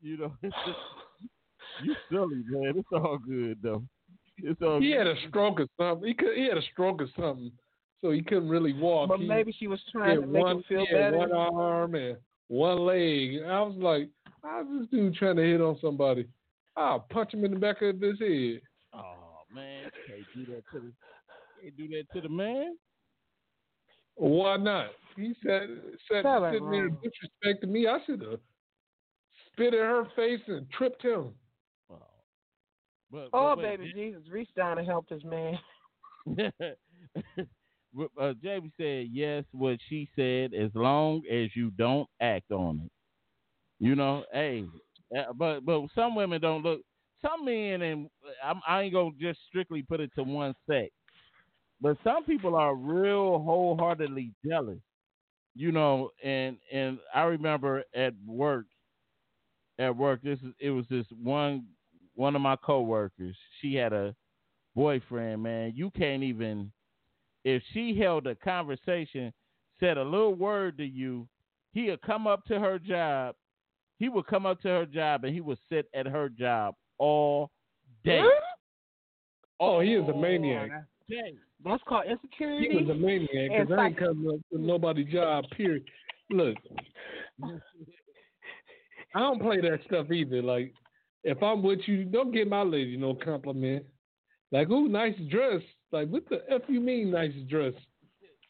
you 0.00 0.16
know, 0.18 0.32
just, 0.42 0.54
you 1.84 1.94
silly, 2.10 2.42
man. 2.48 2.74
It's 2.76 2.88
all 2.92 3.18
good 3.18 3.58
though. 3.62 3.82
It's 4.38 4.60
all. 4.62 4.80
He 4.80 4.88
good. 4.88 4.98
had 4.98 5.06
a 5.06 5.14
stroke 5.28 5.60
or 5.60 5.66
something. 5.78 6.08
He 6.08 6.14
could, 6.14 6.36
he 6.36 6.44
had 6.44 6.58
a 6.58 6.62
stroke 6.72 7.02
or 7.02 7.08
something, 7.18 7.52
so 8.02 8.10
he 8.10 8.22
couldn't 8.22 8.48
really 8.48 8.72
walk. 8.74 9.08
But 9.08 9.20
He- 9.20 9.26
maybe 9.26 9.52
she 9.52 9.66
was 9.68 9.82
trying 9.90 10.20
to 10.20 10.26
make 10.26 10.42
one, 10.42 10.56
him 10.56 10.62
feel 10.64 10.80
he 10.86 10.94
had 10.94 11.12
better. 11.12 11.16
one 11.18 11.32
arm 11.32 11.94
and 11.94 12.18
one 12.48 12.78
leg. 12.84 13.42
I 13.46 13.62
was 13.62 13.76
like, 13.76 14.10
how's 14.42 14.66
this 14.68 14.88
dude 14.90 15.14
trying 15.14 15.36
to 15.36 15.42
hit 15.42 15.60
on 15.60 15.78
somebody? 15.80 16.26
I'll 16.76 17.00
punch 17.00 17.32
him 17.32 17.44
in 17.44 17.52
the 17.54 17.58
back 17.60 17.80
of 17.82 18.00
his 18.00 18.18
head. 18.18 18.60
Oh 18.92 19.42
man, 19.54 19.90
can't 20.06 20.26
do 20.34 20.52
that 20.52 20.64
to 20.72 20.80
the. 20.80 20.92
Can't 21.62 21.76
do 21.76 21.88
that 21.88 22.04
to 22.14 22.20
the 22.20 22.28
man. 22.28 22.76
Why 24.16 24.56
not? 24.56 24.90
He 25.16 25.34
said, 25.42 25.68
said 26.10 26.24
That 26.24 26.42
ain't 26.42 26.54
sitting 26.54 26.70
there 26.70 26.88
wrong. 26.88 26.98
disrespecting 27.44 27.68
me. 27.68 27.86
I 27.86 27.98
should 28.04 28.20
have 28.22 28.40
spit 29.52 29.74
in 29.74 29.80
her 29.80 30.04
face 30.16 30.40
and 30.48 30.68
tripped 30.70 31.02
him. 31.02 31.34
Oh, 31.90 31.96
but, 33.10 33.28
Oh, 33.32 33.54
but 33.54 33.58
wait, 33.58 33.78
baby 33.78 33.92
Jesus 33.94 34.22
reached 34.30 34.54
down 34.54 34.78
and 34.78 34.86
helped 34.86 35.10
his 35.10 35.22
man. 35.24 35.58
Uh, 38.20 38.32
Jamie 38.42 38.72
said 38.76 39.08
yes. 39.10 39.44
What 39.52 39.78
she 39.88 40.08
said, 40.16 40.54
as 40.54 40.70
long 40.74 41.22
as 41.30 41.54
you 41.54 41.70
don't 41.72 42.08
act 42.20 42.50
on 42.50 42.80
it, 42.84 42.92
you 43.78 43.94
know. 43.94 44.24
Hey, 44.32 44.64
uh, 45.16 45.32
but 45.34 45.64
but 45.64 45.82
some 45.94 46.14
women 46.14 46.40
don't 46.40 46.62
look. 46.62 46.80
Some 47.20 47.44
men, 47.44 47.82
and 47.82 48.08
I'm, 48.44 48.60
I 48.66 48.82
ain't 48.82 48.94
gonna 48.94 49.10
just 49.20 49.40
strictly 49.48 49.82
put 49.82 50.00
it 50.00 50.10
to 50.16 50.24
one 50.24 50.54
sex, 50.68 50.90
but 51.80 51.96
some 52.02 52.24
people 52.24 52.56
are 52.56 52.74
real 52.74 53.38
wholeheartedly 53.40 54.32
jealous, 54.44 54.80
you 55.54 55.70
know. 55.70 56.10
And 56.24 56.56
and 56.72 56.98
I 57.14 57.22
remember 57.22 57.84
at 57.94 58.14
work, 58.26 58.66
at 59.78 59.96
work, 59.96 60.22
this 60.22 60.38
is 60.40 60.54
it 60.60 60.70
was 60.70 60.86
this 60.90 61.06
one 61.22 61.66
one 62.14 62.34
of 62.34 62.42
my 62.42 62.56
coworkers. 62.56 63.36
She 63.60 63.74
had 63.74 63.92
a 63.92 64.14
boyfriend. 64.74 65.42
Man, 65.42 65.72
you 65.76 65.90
can't 65.90 66.22
even 66.22 66.72
if 67.44 67.62
she 67.72 67.94
held 67.98 68.26
a 68.26 68.34
conversation, 68.36 69.32
said 69.80 69.98
a 69.98 70.02
little 70.02 70.34
word 70.34 70.76
to 70.78 70.84
you, 70.84 71.26
he'd 71.72 72.00
come 72.02 72.26
up 72.26 72.44
to 72.46 72.58
her 72.60 72.78
job. 72.78 73.34
He 73.98 74.08
would 74.08 74.26
come 74.26 74.46
up 74.46 74.60
to 74.62 74.68
her 74.68 74.86
job 74.86 75.24
and 75.24 75.34
he 75.34 75.40
would 75.40 75.58
sit 75.68 75.86
at 75.94 76.06
her 76.06 76.28
job 76.28 76.74
all 76.98 77.50
day. 78.04 78.22
Oh, 79.60 79.80
he 79.80 79.94
is 79.94 80.08
a 80.08 80.14
maniac. 80.14 80.70
that- 80.70 80.86
Day. 81.08 81.34
That's 81.64 81.82
called 81.84 82.04
He 82.06 82.12
insecurity. 82.12 82.76
was 82.84 82.88
a 82.90 82.94
maniac 82.94 83.50
because 83.50 83.78
I 83.78 83.86
ain't 83.86 83.96
coming 83.98 84.28
up 84.34 84.40
to 84.52 84.58
nobody's 84.58 85.12
job. 85.12 85.44
Period. 85.56 85.84
Look, 86.30 86.56
I 89.14 89.20
don't 89.20 89.40
play 89.40 89.60
that 89.60 89.80
stuff 89.86 90.10
either. 90.10 90.42
Like, 90.42 90.72
if 91.24 91.42
I'm 91.42 91.62
with 91.62 91.80
you, 91.86 92.04
don't 92.04 92.32
give 92.32 92.48
my 92.48 92.62
lady 92.62 92.96
no 92.96 93.14
compliment. 93.14 93.84
Like, 94.50 94.70
ooh, 94.70 94.88
nice 94.88 95.14
dress. 95.28 95.62
Like, 95.92 96.08
what 96.08 96.28
the 96.28 96.42
f 96.50 96.62
you 96.68 96.80
mean, 96.80 97.10
nice 97.10 97.32
dress? 97.48 97.74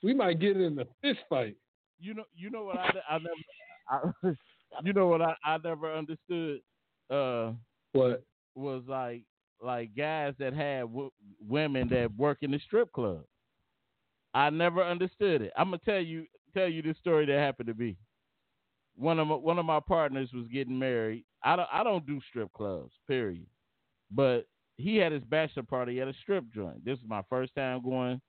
We 0.03 0.15
might 0.15 0.41
get 0.41 0.57
in 0.57 0.79
a 0.79 0.85
fist 1.03 1.21
fight. 1.29 1.57
You 2.01 2.15
know, 2.15 2.25
you 2.35 2.51
know 2.51 2.65
what 2.65 2.79
I, 2.79 2.91
I 3.09 3.19
never, 3.19 4.15
I, 4.25 4.33
you 4.85 4.93
know 4.93 5.09
what 5.09 5.23
I, 5.23 5.35
I 5.45 5.59
never 5.63 5.93
understood. 5.95 6.61
Uh, 7.11 7.53
What? 7.93 8.25
was 8.55 8.83
like 8.87 9.25
like 9.61 9.95
guys 9.97 10.35
that 10.39 10.53
had 10.55 10.83
w- 10.83 11.11
women 11.41 11.89
that 11.89 12.15
work 12.17 12.39
in 12.43 12.51
the 12.51 12.59
strip 12.61 12.93
club. 12.93 13.25
I 14.35 14.51
never 14.51 14.83
understood 14.83 15.43
it. 15.43 15.53
I'm 15.57 15.67
gonna 15.71 15.79
tell 15.85 16.01
you 16.01 16.27
tell 16.55 16.69
you 16.69 16.83
this 16.83 16.99
story 16.99 17.27
that 17.27 17.39
happened 17.39 17.69
to 17.69 17.75
me. 17.75 17.97
One 18.97 19.19
of 19.19 19.27
my, 19.29 19.35
one 19.35 19.59
of 19.59 19.65
my 19.67 19.81
partners 19.81 20.31
was 20.33 20.47
getting 20.49 20.79
married. 20.79 21.25
I 21.43 21.57
don't 21.57 21.69
I 21.73 21.83
don't 21.85 22.07
do 22.07 22.21
strip 22.29 22.53
clubs, 22.53 22.93
period. 23.07 23.47
But 24.11 24.47
he 24.77 24.97
had 24.97 25.13
his 25.13 25.23
bachelor 25.25 25.63
party 25.63 26.01
at 26.01 26.09
a 26.09 26.15
strip 26.23 26.45
joint. 26.55 26.85
This 26.85 26.99
is 26.99 27.05
my 27.07 27.23
first 27.29 27.55
time 27.55 27.83
going 27.83 28.21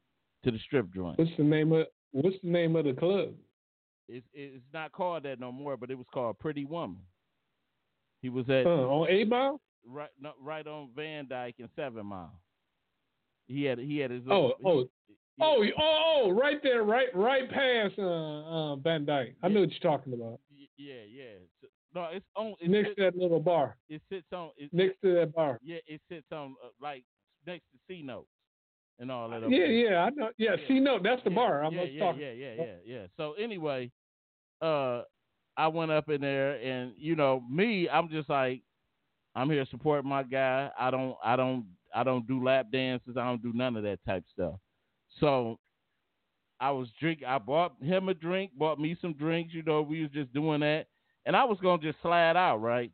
to 0.44 0.52
the 0.52 0.60
strip 0.60 0.94
joint. 0.94 1.18
What's 1.20 1.32
the 1.38 1.44
name 1.44 1.72
of 1.72 1.88
What's 2.12 2.36
the 2.44 2.50
name 2.50 2.76
of 2.76 2.86
the 2.86 2.94
club? 2.94 3.30
It's 4.10 4.26
it's 4.34 4.64
not 4.74 4.92
called 4.92 5.24
that 5.24 5.40
no 5.40 5.52
more, 5.52 5.78
but 5.78 5.90
it 5.90 5.96
was 5.98 6.06
called 6.14 6.38
Pretty 6.40 6.66
Woman. 6.66 7.00
He 8.22 8.30
was 8.30 8.48
at 8.50 8.66
Uh, 8.68 8.88
on 8.88 9.10
A 9.10 9.24
Mile? 9.26 9.60
right 9.86 10.10
no, 10.20 10.32
right 10.42 10.66
on 10.68 10.90
Van 10.96 11.28
Dyke 11.28 11.56
and 11.60 11.70
Seven 11.76 12.06
Mile. 12.06 12.40
He 13.48 13.64
had 13.64 13.80
he 13.80 13.98
had 13.98 14.12
his 14.12 14.24
Oh, 14.30 14.54
oh, 14.64 14.82
he- 14.82 14.90
oh, 15.42 15.64
oh, 15.64 15.72
oh, 15.78 16.32
right 16.32 16.62
there, 16.62 16.84
right, 16.84 17.14
right 17.16 17.50
past 17.50 17.96
uh, 17.98 18.04
uh, 18.04 18.76
Van 18.78 19.06
Dyke. 19.06 19.36
I 19.42 19.48
know 19.48 19.62
what 19.62 19.72
you're 19.72 19.80
talking 19.92 20.14
about. 20.14 20.40
yeah 20.78 20.94
yeah. 21.10 21.36
So- 21.62 21.68
no, 21.96 22.08
it's 22.12 22.26
on 22.36 22.56
it 22.60 22.70
Next 22.70 22.88
sits, 22.90 22.96
to 22.98 23.02
that 23.04 23.16
little 23.18 23.40
bar. 23.40 23.78
it 23.90 24.02
sits 24.12 24.28
on 24.34 24.50
it, 24.58 24.70
Next 24.74 25.00
to 25.04 25.14
that 25.16 25.34
bar. 25.34 25.60
yeah 25.64 25.78
it 25.88 26.02
sits 26.10 26.26
on 26.32 26.56
uh, 26.64 26.70
like 26.82 27.04
next 27.46 27.64
to 27.72 27.78
C 27.88 28.02
notes 28.02 28.28
and 29.00 29.12
all 29.12 29.30
that. 29.30 29.42
Yeah, 29.50 29.58
there. 29.60 29.72
yeah, 29.72 29.98
I 30.06 30.10
know. 30.12 30.30
Yeah, 30.38 30.52
Yeah. 30.60 30.68
see, 30.68 30.80
no, 30.80 31.00
that's 31.04 31.24
the 31.24 31.30
yeah, 31.32 31.36
bar. 31.36 31.64
I 31.66 31.70
yeah, 31.70 31.84
yeah, 31.84 32.00
talk. 32.04 32.16
yeah, 32.20 32.32
yeah, 32.32 32.54
yeah, 32.58 32.66
yeah. 32.86 33.06
So 33.18 33.34
anyway, 33.34 33.92
uh, 34.62 35.02
I 35.58 35.68
went 35.68 35.92
up 35.92 36.10
in 36.10 36.22
there, 36.22 36.54
and 36.64 36.94
you 36.98 37.16
know, 37.16 37.42
me, 37.50 37.90
I'm 37.90 38.08
just 38.10 38.30
like, 38.30 38.62
I'm 39.36 39.50
here 39.50 39.66
to 39.66 39.70
support 39.72 40.06
my 40.06 40.24
guy. 40.24 40.70
I 40.80 40.92
don't, 40.92 41.16
I 41.24 41.36
don't, 41.36 41.66
I 41.94 42.04
don't 42.04 42.26
do 42.28 42.44
lap 42.44 42.68
dances. 42.72 43.18
I 43.18 43.26
don't 43.26 43.42
do 43.42 43.52
none 43.54 43.76
of 43.76 43.84
that 43.84 44.00
type 44.08 44.24
stuff. 44.32 44.56
So 45.20 45.58
I 46.60 46.70
was 46.72 46.88
drink. 47.00 47.22
I 47.28 47.40
bought 47.40 47.74
him 47.82 48.10
a 48.10 48.14
drink, 48.14 48.52
bought 48.58 48.80
me 48.80 48.96
some 49.02 49.14
drinks. 49.14 49.54
You 49.56 49.64
know, 49.64 49.82
we 49.82 50.02
was 50.04 50.12
just 50.12 50.32
doing 50.34 50.62
that, 50.62 50.86
and 51.26 51.36
I 51.36 51.44
was 51.44 51.58
gonna 51.62 51.82
just 51.82 52.02
slide 52.02 52.38
out, 52.38 52.58
right? 52.58 52.92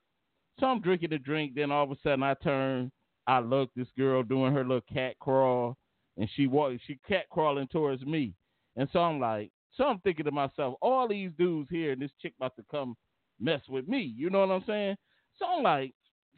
So 0.59 0.65
I'm 0.65 0.81
drinking 0.81 1.11
the 1.11 1.17
drink. 1.17 1.53
Then 1.55 1.71
all 1.71 1.83
of 1.83 1.91
a 1.91 1.95
sudden, 2.03 2.23
I 2.23 2.33
turn. 2.35 2.91
I 3.27 3.39
look. 3.39 3.69
This 3.75 3.87
girl 3.97 4.23
doing 4.23 4.53
her 4.53 4.63
little 4.63 4.81
cat 4.91 5.15
crawl 5.19 5.77
and 6.19 6.29
she 6.35 6.47
walk, 6.47 6.73
she 6.85 6.99
cat 7.07 7.25
crawling 7.31 7.67
towards 7.67 8.05
me, 8.05 8.33
and 8.75 8.87
so 8.91 8.99
I'm 8.99 9.19
like, 9.19 9.51
so 9.75 9.85
I'm 9.85 9.99
thinking 9.99 10.25
to 10.25 10.31
myself, 10.31 10.75
all 10.81 11.07
these 11.07 11.31
dudes 11.37 11.69
here, 11.71 11.93
and 11.93 12.01
this 12.01 12.11
chick 12.21 12.33
about 12.37 12.55
to 12.57 12.65
come 12.69 12.95
mess 13.39 13.61
with 13.69 13.87
me, 13.87 14.13
you 14.15 14.29
know 14.29 14.45
what 14.45 14.53
I'm 14.53 14.63
saying? 14.67 14.97
So 15.37 15.45
I'm 15.45 15.63
like, 15.63 15.93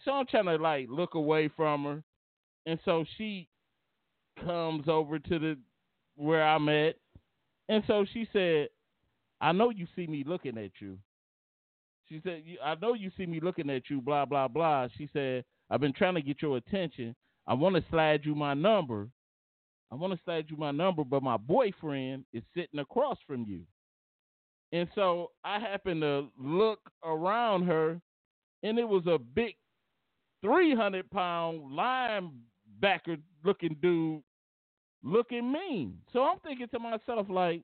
so 0.06 0.12
I'm 0.12 0.28
trying 0.28 0.46
to 0.46 0.56
like 0.58 0.86
look 0.90 1.16
away 1.16 1.50
from 1.56 1.84
her, 1.86 2.04
and 2.68 2.80
so 2.86 3.04
she 3.18 3.50
comes 4.46 4.88
over 4.88 5.18
to 5.18 5.40
the 5.40 5.58
where 6.16 6.48
I'm 6.48 6.70
at, 6.70 6.96
and 7.68 7.84
so 7.88 8.06
she 8.14 8.28
said, 8.32 8.70
I 9.42 9.52
know 9.52 9.72
you 9.72 9.88
see 9.96 10.06
me 10.06 10.24
looking 10.26 10.60
at 10.60 10.72
you. 10.80 11.00
She 12.12 12.20
said, 12.26 12.44
I 12.62 12.76
know 12.76 12.94
you 12.94 13.10
see 13.16 13.26
me 13.26 13.40
looking 13.40 13.70
at 13.70 13.84
you, 13.90 14.02
blah, 14.02 14.26
blah, 14.26 14.50
blah. 14.50 14.90
She 14.98 15.10
said, 15.14 15.46
I've 15.70 15.80
been 15.80 15.94
trying 15.94 16.16
to 16.16 16.22
get 16.22 16.42
your 16.42 16.58
attention. 16.58 17.16
I 17.48 17.54
want 17.54 17.78
to 17.78 17.84
slide 17.90 18.26
you 18.26 18.36
my 18.36 18.54
number. 18.54 19.08
I 19.90 19.96
want 19.96 20.12
to 20.12 20.20
slide 20.26 20.48
you 20.50 20.58
my 20.58 20.72
number, 20.72 21.06
but 21.06 21.24
my 21.24 21.38
boyfriend 21.38 22.26
is 22.34 22.44
sitting 22.54 22.82
across 22.82 23.18
from 23.26 23.46
you. 23.48 23.62
And 24.74 24.90
so 24.94 25.32
I 25.46 25.58
happened 25.58 26.02
to 26.02 26.28
look 26.38 26.80
around 27.06 27.64
her, 27.68 28.02
and 28.62 28.78
it 28.78 28.88
was 28.88 29.04
a 29.08 29.18
big 29.18 29.56
300 30.44 31.10
pound 31.12 31.62
linebacker 31.72 33.22
looking 33.46 33.78
dude 33.82 34.22
looking 35.02 35.50
mean. 35.50 35.98
So 36.12 36.24
I'm 36.24 36.40
thinking 36.40 36.68
to 36.74 36.80
myself, 36.80 37.28
like, 37.30 37.62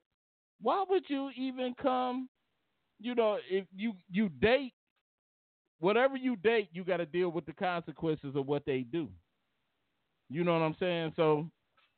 why 0.61 0.85
would 0.89 1.03
you 1.07 1.31
even 1.37 1.75
come? 1.81 2.29
You 2.99 3.15
know, 3.15 3.37
if 3.49 3.65
you 3.75 3.93
you 4.09 4.29
date, 4.29 4.73
whatever 5.79 6.17
you 6.17 6.35
date, 6.35 6.69
you 6.71 6.83
got 6.83 6.97
to 6.97 7.05
deal 7.05 7.29
with 7.29 7.45
the 7.45 7.53
consequences 7.53 8.35
of 8.35 8.47
what 8.47 8.65
they 8.65 8.81
do. 8.81 9.07
You 10.29 10.43
know 10.43 10.53
what 10.53 10.65
I'm 10.65 10.75
saying? 10.79 11.13
So 11.15 11.49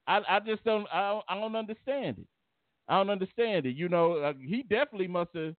I 0.08 0.22
I 0.30 0.40
just 0.40 0.64
don't 0.64 0.88
I 0.94 1.12
don't, 1.12 1.26
I 1.30 1.36
don't 1.36 1.56
understand 1.56 2.20
it. 2.20 2.28
I 2.88 2.98
don't 2.98 3.12
understand 3.12 3.66
it. 3.68 3.76
You 3.76 3.88
know, 3.88 4.14
uh, 4.18 4.34
he 4.40 4.64
definitely 4.64 5.08
must 5.08 5.30
have 5.36 5.54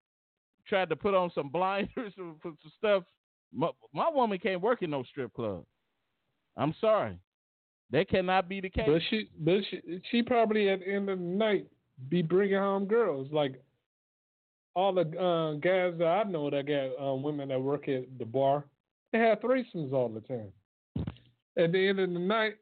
tried 0.67 0.89
to 0.89 0.95
put 0.95 1.13
on 1.13 1.31
some 1.33 1.49
blinders 1.53 2.13
for, 2.15 2.35
some 2.43 2.57
stuff. 2.77 3.03
My, 3.53 3.69
my 3.93 4.09
woman 4.09 4.37
can't 4.37 4.61
work 4.61 4.81
in 4.81 4.91
no 4.91 5.03
strip 5.03 5.33
club. 5.33 5.63
I'm 6.57 6.75
sorry. 6.79 7.17
That 7.91 8.09
cannot 8.09 8.47
be 8.47 8.61
the 8.61 8.69
case. 8.69 8.87
But 8.87 9.01
she, 9.09 9.29
but 9.39 9.59
she, 9.69 10.01
she 10.09 10.21
probably 10.21 10.69
at 10.69 10.79
the 10.79 10.93
end 10.93 11.09
of 11.09 11.19
the 11.19 11.25
night 11.25 11.67
be 12.09 12.21
bringing 12.21 12.57
home 12.57 12.85
girls. 12.85 13.27
Like 13.31 13.61
all 14.75 14.93
the 14.93 15.01
uh, 15.01 15.53
guys 15.53 15.93
that 15.97 16.07
I 16.07 16.23
know 16.23 16.49
that 16.49 16.67
got 16.67 17.03
um, 17.03 17.23
women 17.23 17.49
that 17.49 17.61
work 17.61 17.87
at 17.89 18.05
the 18.17 18.25
bar, 18.25 18.65
they 19.11 19.19
have 19.19 19.39
threesomes 19.39 19.93
all 19.93 20.09
the 20.09 20.21
time. 20.21 20.51
At 21.57 21.73
the 21.73 21.87
end 21.87 21.99
of 21.99 22.11
the 22.11 22.19
night, 22.19 22.55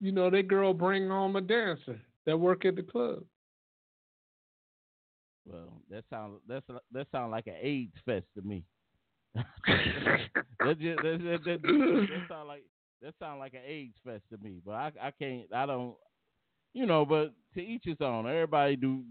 you 0.00 0.12
know, 0.12 0.30
that 0.30 0.48
girl 0.48 0.72
bring 0.72 1.08
home 1.08 1.36
a 1.36 1.40
dancer 1.40 2.00
that 2.26 2.38
work 2.38 2.64
at 2.64 2.76
the 2.76 2.82
club. 2.82 3.24
Well, 5.44 5.82
that 5.90 6.04
sounds 6.08 6.40
that's 6.48 6.66
that 6.92 7.06
sounds 7.10 7.32
like 7.32 7.48
an 7.48 7.56
AIDS 7.60 7.96
fest 8.04 8.26
to 8.36 8.42
me. 8.42 8.64
that, 9.34 10.78
just, 10.78 11.02
that, 11.02 11.20
that, 11.24 11.40
that, 11.44 12.18
that 12.28 12.46
like 12.46 12.62
that 13.00 13.14
sound 13.18 13.40
like 13.40 13.54
an 13.54 13.62
AIDS 13.66 13.96
fest 14.04 14.22
to 14.30 14.38
me. 14.38 14.60
But 14.64 14.72
I 14.72 14.92
I 15.00 15.10
can't 15.10 15.46
I 15.52 15.66
don't 15.66 15.94
you 16.74 16.86
know. 16.86 17.04
But 17.04 17.32
to 17.54 17.60
each 17.60 17.82
his 17.84 17.96
own. 18.00 18.28
Everybody 18.28 18.76
do 18.76 19.02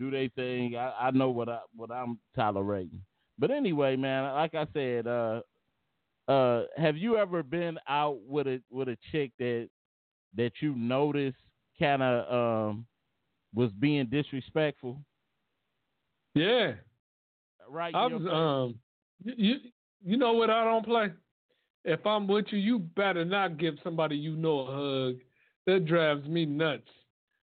do 0.00 0.10
their 0.10 0.28
thing. 0.30 0.76
I, 0.76 0.92
I 0.98 1.10
know 1.12 1.30
what 1.30 1.48
I 1.48 1.60
what 1.76 1.92
I'm 1.92 2.18
tolerating. 2.34 3.02
But 3.38 3.50
anyway, 3.50 3.96
man, 3.96 4.32
like 4.34 4.54
I 4.54 4.66
said, 4.72 5.06
uh, 5.06 5.42
uh, 6.26 6.64
have 6.76 6.96
you 6.96 7.16
ever 7.16 7.42
been 7.42 7.78
out 7.88 8.18
with 8.26 8.46
a 8.46 8.60
with 8.70 8.88
a 8.88 8.96
chick 9.12 9.32
that 9.38 9.68
that 10.36 10.52
you 10.60 10.74
noticed 10.74 11.36
kind 11.78 12.02
of 12.02 12.70
um 12.70 12.86
was 13.54 13.70
being 13.78 14.06
disrespectful? 14.06 15.00
Yeah. 16.34 16.72
Right. 17.68 17.94
I 17.94 18.06
was 18.06 18.22
um 18.26 18.78
you 19.22 19.56
you 20.02 20.16
know 20.16 20.32
what 20.32 20.50
I 20.50 20.64
don't 20.64 20.84
play? 20.84 21.10
If 21.84 22.06
I'm 22.06 22.26
with 22.26 22.46
you, 22.50 22.58
you 22.58 22.78
better 22.78 23.24
not 23.24 23.58
give 23.58 23.74
somebody 23.84 24.16
you 24.16 24.36
know 24.36 24.60
a 24.60 24.66
hug. 25.10 25.20
That 25.66 25.86
drives 25.86 26.26
me 26.26 26.46
nuts. 26.46 26.88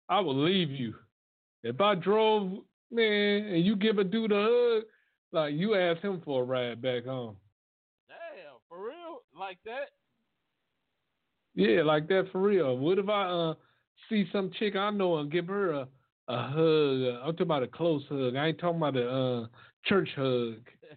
I 0.08 0.20
will 0.20 0.36
leave 0.36 0.70
you. 0.70 0.94
If 1.62 1.80
I 1.80 1.94
drove, 1.94 2.58
man, 2.90 3.46
and 3.46 3.64
you 3.64 3.76
give 3.76 3.98
a 3.98 4.04
dude 4.04 4.32
a 4.32 4.42
hug, 4.48 4.82
like 5.32 5.54
you 5.54 5.74
ask 5.74 6.00
him 6.00 6.22
for 6.24 6.42
a 6.42 6.44
ride 6.44 6.82
back 6.82 7.04
home. 7.04 7.36
Damn, 8.08 8.58
for 8.68 8.86
real? 8.86 9.22
Like 9.38 9.58
that? 9.64 9.90
Yeah, 11.54 11.82
like 11.82 12.08
that 12.08 12.28
for 12.32 12.40
real. 12.40 12.76
What 12.76 12.98
if 12.98 13.08
I 13.08 13.24
uh 13.26 13.54
see 14.08 14.26
some 14.32 14.50
chick 14.58 14.76
I 14.76 14.90
know 14.90 15.18
and 15.18 15.30
give 15.30 15.48
her 15.48 15.72
a 15.72 15.88
a 16.28 16.36
hug? 16.36 17.20
I'm 17.22 17.32
talking 17.32 17.42
about 17.42 17.62
a 17.62 17.68
close 17.68 18.04
hug. 18.08 18.36
I 18.36 18.48
ain't 18.48 18.58
talking 18.58 18.76
about 18.76 18.96
a 18.96 19.10
uh, 19.10 19.46
church 19.84 20.08
hug. 20.16 20.54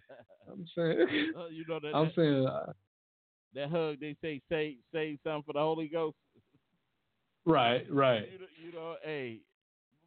I'm 0.50 0.66
saying. 0.76 1.32
Uh, 1.36 1.48
you 1.48 1.64
know 1.68 1.80
that. 1.80 1.90
I'm 1.94 2.06
that, 2.06 2.14
saying. 2.16 2.46
Uh, 2.46 2.72
that 3.54 3.70
hug, 3.70 4.00
they 4.00 4.16
say, 4.20 4.40
say, 4.48 4.76
say 4.92 5.18
something 5.24 5.44
for 5.46 5.52
the 5.52 5.60
Holy 5.60 5.88
Ghost. 5.88 6.16
Right, 7.46 7.84
right. 7.90 8.24
You, 8.32 8.66
you 8.66 8.72
know, 8.72 8.96
hey, 9.04 9.40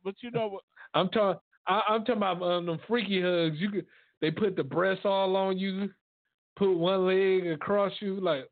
but 0.07 0.15
you 0.21 0.31
know 0.31 0.47
what? 0.47 0.63
I'm 0.93 1.09
talking. 1.09 1.41
I'm 1.67 2.05
talking 2.05 2.15
about 2.15 2.41
um, 2.41 2.65
them 2.65 2.79
freaky 2.87 3.21
hugs. 3.21 3.57
You 3.59 3.69
could. 3.69 3.85
They 4.21 4.31
put 4.31 4.55
the 4.55 4.63
breasts 4.63 5.03
all 5.03 5.35
on 5.35 5.57
you, 5.57 5.89
put 6.55 6.73
one 6.73 7.05
leg 7.05 7.45
across 7.51 7.91
you, 7.99 8.21
like, 8.21 8.45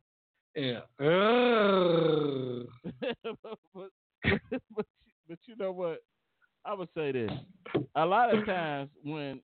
yeah. 0.54 0.82
but, 1.00 1.08
but, 3.74 3.90
but, 4.76 4.86
but 5.30 5.40
you 5.46 5.56
know 5.58 5.72
what? 5.72 6.00
I 6.66 6.74
would 6.74 6.90
say 6.94 7.14
this. 7.14 7.32
A 7.96 8.06
lot 8.06 8.36
of 8.38 8.46
times 8.46 8.90
when 9.02 9.40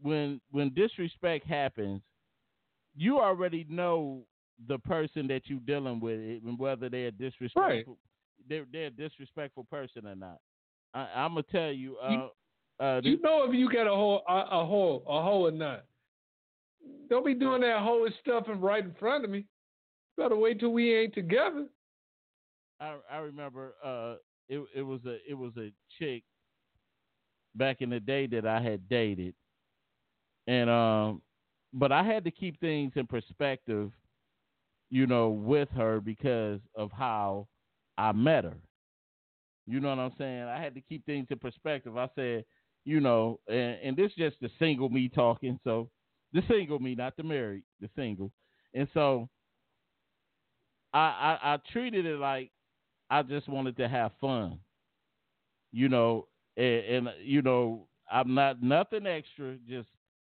when 0.00 0.40
when 0.52 0.72
disrespect 0.72 1.48
happens, 1.48 2.00
you 2.94 3.18
already 3.18 3.66
know 3.68 4.22
the 4.68 4.78
person 4.78 5.26
that 5.26 5.42
you're 5.46 5.58
dealing 5.66 5.98
with, 5.98 6.20
whether 6.58 6.88
they're 6.88 7.10
disrespectful, 7.10 7.64
right. 7.64 7.86
they're 8.48 8.66
they're 8.70 8.86
a 8.86 8.90
disrespectful 8.90 9.64
person 9.64 10.06
or 10.06 10.14
not. 10.14 10.38
I, 10.94 11.24
am 11.24 11.32
gonna 11.32 11.44
tell 11.50 11.72
you. 11.72 11.96
Uh, 11.96 12.10
you, 12.10 12.28
uh, 12.80 13.00
you 13.02 13.20
know 13.20 13.44
if 13.48 13.54
you 13.54 13.70
got 13.70 13.86
a 13.86 13.94
hole, 13.94 14.22
a, 14.28 14.32
a 14.32 14.66
hole, 14.66 15.02
a 15.08 15.22
hole 15.22 15.46
or 15.46 15.50
not. 15.50 15.84
Don't 17.08 17.26
be 17.26 17.34
doing 17.34 17.62
that 17.62 17.80
whole 17.80 18.08
stuff 18.20 18.44
and 18.48 18.62
right 18.62 18.84
in 18.84 18.94
front 18.98 19.24
of 19.24 19.30
me. 19.30 19.44
Better 20.16 20.36
wait 20.36 20.60
till 20.60 20.72
we 20.72 20.94
ain't 20.94 21.14
together. 21.14 21.66
I 22.80 22.96
I 23.10 23.18
remember 23.18 23.74
uh 23.84 24.16
it 24.48 24.62
it 24.74 24.82
was 24.82 25.00
a 25.06 25.18
it 25.28 25.34
was 25.34 25.52
a 25.56 25.72
chick 25.98 26.22
back 27.54 27.80
in 27.80 27.90
the 27.90 28.00
day 28.00 28.26
that 28.26 28.46
I 28.46 28.60
had 28.60 28.88
dated, 28.88 29.34
and 30.46 30.68
um, 30.68 31.22
but 31.72 31.92
I 31.92 32.02
had 32.02 32.24
to 32.24 32.30
keep 32.30 32.58
things 32.60 32.92
in 32.96 33.06
perspective, 33.06 33.90
you 34.90 35.06
know, 35.06 35.30
with 35.30 35.68
her 35.70 36.00
because 36.00 36.60
of 36.76 36.90
how 36.92 37.46
I 37.96 38.12
met 38.12 38.44
her. 38.44 38.56
You 39.66 39.80
know 39.80 39.90
what 39.90 39.98
I'm 39.98 40.12
saying? 40.18 40.42
I 40.44 40.60
had 40.62 40.74
to 40.74 40.80
keep 40.80 41.04
things 41.06 41.26
in 41.30 41.38
perspective. 41.38 41.96
I 41.96 42.08
said, 42.14 42.44
you 42.84 43.00
know, 43.00 43.40
and, 43.48 43.76
and 43.82 43.96
this 43.96 44.10
is 44.10 44.16
just 44.16 44.36
the 44.40 44.50
single 44.58 44.88
me 44.88 45.08
talking. 45.08 45.58
So 45.64 45.88
the 46.32 46.42
single 46.48 46.78
me, 46.78 46.94
not 46.94 47.16
the 47.16 47.22
married, 47.22 47.64
the 47.80 47.88
single. 47.96 48.30
And 48.74 48.88
so 48.92 49.28
I, 50.92 50.98
I, 51.42 51.54
I 51.54 51.58
treated 51.72 52.04
it 52.06 52.18
like 52.18 52.50
I 53.10 53.22
just 53.22 53.48
wanted 53.48 53.76
to 53.78 53.88
have 53.88 54.12
fun. 54.20 54.58
You 55.72 55.88
know, 55.88 56.28
and, 56.56 56.84
and 56.84 57.08
you 57.22 57.42
know, 57.42 57.86
I'm 58.10 58.34
not 58.34 58.62
nothing 58.62 59.06
extra, 59.06 59.56
just 59.68 59.88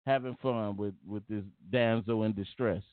having 0.05 0.37
fun 0.41 0.77
with 0.77 0.93
with 1.07 1.23
this 1.27 1.43
damsel 1.71 2.23
in 2.23 2.33
distress. 2.33 2.83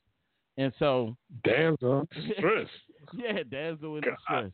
And 0.57 0.73
so 0.79 1.17
damsel 1.45 2.09
distress. 2.15 2.69
yeah, 3.15 3.43
damsel 3.51 3.97
in 3.97 4.03
God. 4.03 4.17
distress. 4.17 4.53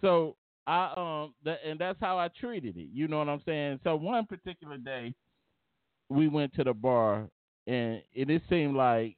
So 0.00 0.36
I 0.66 0.92
um 0.96 1.34
and 1.66 1.78
that's 1.78 1.98
how 2.00 2.18
I 2.18 2.28
treated 2.28 2.76
it. 2.76 2.88
You 2.92 3.08
know 3.08 3.18
what 3.18 3.28
I'm 3.28 3.42
saying? 3.46 3.80
So 3.84 3.96
one 3.96 4.26
particular 4.26 4.76
day 4.76 5.14
we 6.08 6.28
went 6.28 6.54
to 6.54 6.64
the 6.64 6.74
bar 6.74 7.28
and 7.66 8.02
it, 8.12 8.30
it 8.30 8.42
seemed 8.48 8.76
like 8.76 9.16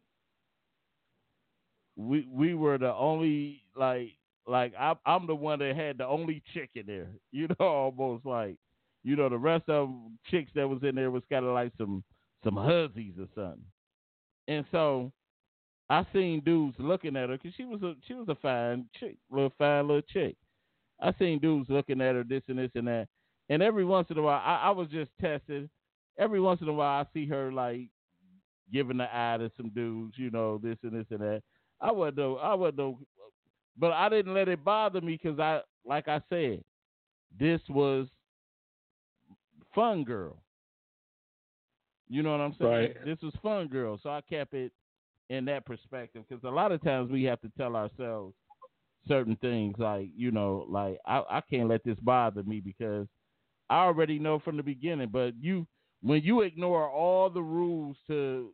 we 1.96 2.26
we 2.30 2.54
were 2.54 2.78
the 2.78 2.92
only 2.92 3.62
like 3.76 4.10
like 4.46 4.72
I 4.78 4.94
I'm 5.06 5.26
the 5.26 5.34
one 5.34 5.58
that 5.60 5.76
had 5.76 5.98
the 5.98 6.06
only 6.06 6.42
chick 6.54 6.70
in 6.74 6.86
there. 6.86 7.08
You 7.32 7.48
know, 7.48 7.66
almost 7.66 8.26
like 8.26 8.56
you 9.02 9.16
know 9.16 9.28
the 9.28 9.38
rest 9.38 9.68
of 9.68 9.90
chicks 10.30 10.50
that 10.54 10.68
was 10.68 10.82
in 10.82 10.94
there 10.94 11.10
was 11.10 11.22
kind 11.30 11.44
of 11.44 11.54
like 11.54 11.72
some 11.78 12.04
some 12.44 12.56
hussies 12.56 13.14
or 13.18 13.28
something. 13.34 13.64
And 14.48 14.64
so 14.70 15.12
I 15.88 16.06
seen 16.12 16.40
dudes 16.40 16.76
looking 16.78 17.16
at 17.16 17.28
her 17.28 17.36
because 17.38 17.54
she 17.56 17.64
was 17.64 17.82
a 17.82 17.94
she 18.06 18.14
was 18.14 18.28
a 18.28 18.34
fine 18.36 18.86
chick, 18.98 19.16
little 19.30 19.52
fine 19.58 19.86
little 19.88 20.02
chick. 20.02 20.36
I 21.02 21.12
seen 21.18 21.40
dudes 21.40 21.68
looking 21.68 22.00
at 22.00 22.14
her, 22.14 22.24
this 22.24 22.42
and 22.48 22.58
this 22.58 22.70
and 22.74 22.86
that. 22.86 23.08
And 23.48 23.62
every 23.62 23.84
once 23.84 24.06
in 24.10 24.18
a 24.18 24.22
while, 24.22 24.40
I, 24.44 24.68
I 24.68 24.70
was 24.70 24.88
just 24.88 25.10
testing. 25.20 25.68
Every 26.18 26.40
once 26.40 26.60
in 26.60 26.68
a 26.68 26.72
while, 26.72 27.00
I 27.02 27.06
see 27.12 27.26
her 27.26 27.52
like 27.52 27.88
giving 28.72 28.98
the 28.98 29.08
eye 29.12 29.36
to 29.38 29.50
some 29.56 29.70
dudes, 29.70 30.14
you 30.16 30.30
know, 30.30 30.58
this 30.62 30.78
and 30.82 30.92
this 30.92 31.06
and 31.10 31.20
that. 31.20 31.42
I 31.80 31.90
wasn't 31.90 32.18
know, 32.18 32.36
I 32.36 32.54
wasn't 32.54 32.78
know, 32.78 32.98
but 33.76 33.92
I 33.92 34.08
didn't 34.08 34.34
let 34.34 34.48
it 34.48 34.64
bother 34.64 35.00
me 35.00 35.18
because 35.20 35.40
I, 35.40 35.60
like 35.84 36.06
I 36.06 36.22
said, 36.30 36.62
this 37.38 37.60
was 37.68 38.06
fun 39.74 40.04
girl. 40.04 40.36
You 42.08 42.22
know 42.22 42.30
what 42.32 42.40
I'm 42.40 42.54
saying? 42.58 42.70
Right. 42.70 43.04
This 43.04 43.18
was 43.22 43.32
fun 43.42 43.68
girl, 43.68 43.98
so 44.02 44.10
I 44.10 44.20
kept 44.20 44.54
it 44.54 44.70
in 45.30 45.46
that 45.46 45.64
perspective 45.66 46.24
because 46.28 46.44
a 46.44 46.54
lot 46.54 46.70
of 46.72 46.82
times 46.82 47.10
we 47.10 47.24
have 47.24 47.40
to 47.40 47.50
tell 47.56 47.74
ourselves 47.74 48.34
certain 49.08 49.36
things 49.36 49.74
like 49.78 50.08
you 50.16 50.30
know 50.30 50.66
like 50.68 50.98
I, 51.06 51.22
I 51.30 51.40
can't 51.48 51.68
let 51.68 51.84
this 51.84 51.98
bother 52.00 52.42
me 52.42 52.60
because 52.60 53.06
I 53.70 53.84
already 53.84 54.18
know 54.18 54.38
from 54.38 54.56
the 54.56 54.62
beginning. 54.62 55.08
But 55.08 55.34
you 55.40 55.66
when 56.02 56.22
you 56.22 56.42
ignore 56.42 56.88
all 56.90 57.30
the 57.30 57.42
rules 57.42 57.96
to 58.08 58.52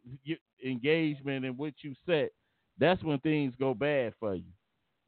engagement 0.64 1.44
and 1.44 1.56
what 1.56 1.74
you 1.82 1.94
set, 2.06 2.30
that's 2.78 3.02
when 3.02 3.18
things 3.20 3.54
go 3.58 3.74
bad 3.74 4.14
for 4.20 4.34
you. 4.34 4.52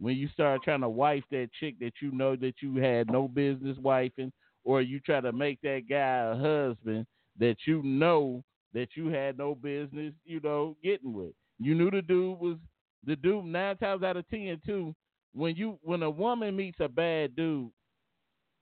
When 0.01 0.17
you 0.17 0.29
start 0.29 0.63
trying 0.63 0.81
to 0.81 0.89
wife 0.89 1.25
that 1.31 1.51
chick 1.59 1.79
that 1.81 1.93
you 2.01 2.11
know 2.13 2.35
that 2.37 2.55
you 2.63 2.77
had 2.77 3.11
no 3.11 3.29
business 3.29 3.77
wifing, 3.79 4.33
or 4.65 4.81
you 4.83 5.01
try 5.01 5.21
to 5.21 5.33
make 5.33 5.61
that 5.63 5.83
guy 5.89 6.33
a 6.33 6.35
husband 6.37 7.07
that 7.39 7.57
you 7.67 7.83
know 7.83 8.43
that 8.73 8.89
you 8.95 9.09
had 9.09 9.37
no 9.37 9.55
business, 9.55 10.15
you 10.25 10.41
know, 10.43 10.77
getting 10.83 11.13
with. 11.13 11.33
You 11.59 11.75
knew 11.75 11.91
the 11.91 12.03
dude 12.03 12.39
was 12.39 12.57
the 13.05 13.17
dude 13.17 13.45
nine 13.45 13.77
times 13.77 14.03
out 14.03 14.17
of 14.17 14.29
ten 14.29 14.61
too 14.65 14.95
when 15.35 15.57
you 15.57 15.79
when 15.83 16.03
a 16.03 16.11
woman 16.11 16.57
meets 16.57 16.79
a 16.81 16.89
bad 16.89 17.37
dude, 17.37 17.71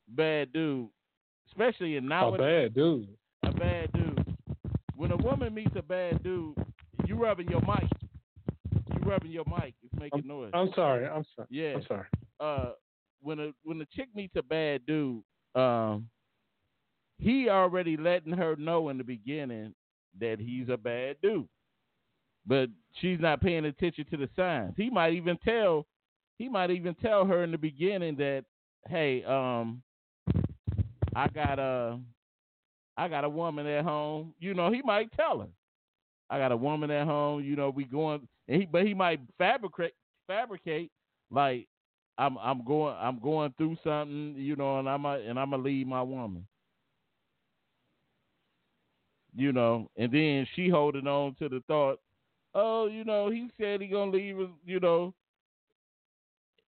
bad 0.09 0.53
dude, 0.53 0.89
especially 1.51 1.97
in 1.97 2.07
now 2.07 2.35
a 2.35 2.39
bad 2.39 2.75
dude, 2.75 3.09
a 3.45 3.53
bad 3.53 3.93
dude. 3.93 4.37
When 4.97 5.13
a 5.13 5.17
woman 5.17 5.55
meets 5.55 5.77
a 5.77 5.83
bad 5.83 6.23
dude, 6.23 6.55
you 7.07 7.15
rubbing 7.17 7.49
your 7.49 7.61
mic. 7.61 7.89
You 8.73 9.09
rubbing 9.09 9.31
your 9.31 9.45
mic. 9.47 9.75
It's 9.83 9.95
making 10.01 10.21
I'm, 10.21 10.29
noise. 10.29 10.51
I'm 10.53 10.71
sorry. 10.75 11.07
I'm 11.07 11.25
sorry. 11.37 11.49
Yeah. 11.51 11.75
I'm 11.77 11.85
sorry. 11.87 12.07
Uh, 12.41 12.73
when 13.23 13.39
a 13.39 13.51
when 13.63 13.81
a 13.81 13.87
chick 13.97 14.09
meets 14.15 14.35
a 14.37 14.43
bad 14.43 14.85
dude, 14.87 15.23
um, 15.55 16.09
he 17.19 17.49
already 17.49 17.97
letting 17.97 18.33
her 18.33 18.57
know 18.57 18.89
in 18.89 18.99
the 18.99 19.05
beginning 19.05 19.75
that 20.21 20.39
he's 20.41 20.69
a 20.69 20.77
bad 20.77 21.17
dude. 21.23 21.49
but 22.47 22.69
she's 23.01 23.21
not 23.21 23.41
paying 23.41 23.67
attention 23.67 24.05
to 24.11 24.17
the 24.17 24.29
signs. 24.35 24.75
He 24.77 24.91
might 24.91 25.13
even 25.13 25.37
tell 25.45 25.87
he 26.39 26.49
might 26.49 26.71
even 26.71 26.95
tell 26.95 27.27
her 27.27 27.43
in 27.43 27.51
the 27.51 27.59
beginning 27.59 28.17
that, 28.17 28.45
hey, 28.89 29.25
um, 29.25 29.83
I 31.15 31.29
got 31.29 31.59
a 31.59 31.99
I 32.97 33.09
got 33.09 33.25
a 33.25 33.29
woman 33.29 33.67
at 33.67 33.85
home. 33.85 34.35
You 34.39 34.55
know, 34.55 34.73
he 34.73 34.83
might 34.83 35.13
tell 35.13 35.41
her. 35.41 35.49
I 36.31 36.39
got 36.39 36.53
a 36.53 36.57
woman 36.57 36.91
at 36.91 37.07
home, 37.07 37.43
you 37.43 37.57
know, 37.57 37.71
we 37.71 37.85
going 37.85 38.27
and 38.47 38.61
he 38.61 38.67
but 38.67 38.87
he 38.87 38.95
might 38.95 39.21
fabricate 39.37 39.95
fabricate 40.27 40.91
like 41.31 41.67
I'm 42.19 42.39
I'm 42.39 42.65
going 42.65 42.95
I'm 42.99 43.19
going 43.19 43.53
through 43.57 43.77
something, 43.83 44.35
you 44.37 44.55
know, 44.57 44.79
and 44.79 44.89
I'm 44.89 45.05
a, 45.05 45.15
and 45.15 45.39
I'm 45.39 45.51
gonna 45.51 45.63
leave 45.63 45.87
my 45.87 46.03
woman. 46.03 46.47
You 49.35 49.53
know, 49.53 49.91
and 49.97 50.13
then 50.13 50.47
she 50.55 50.69
holding 50.69 51.07
on 51.07 51.35
to 51.37 51.49
the 51.49 51.63
thought, 51.69 52.01
oh, 52.55 52.87
you 52.87 53.05
know, 53.05 53.31
he 53.31 53.51
said 53.61 53.81
he 53.81 53.89
gonna 53.89 54.11
leave 54.11 54.37
you 54.67 54.81
know, 54.81 55.15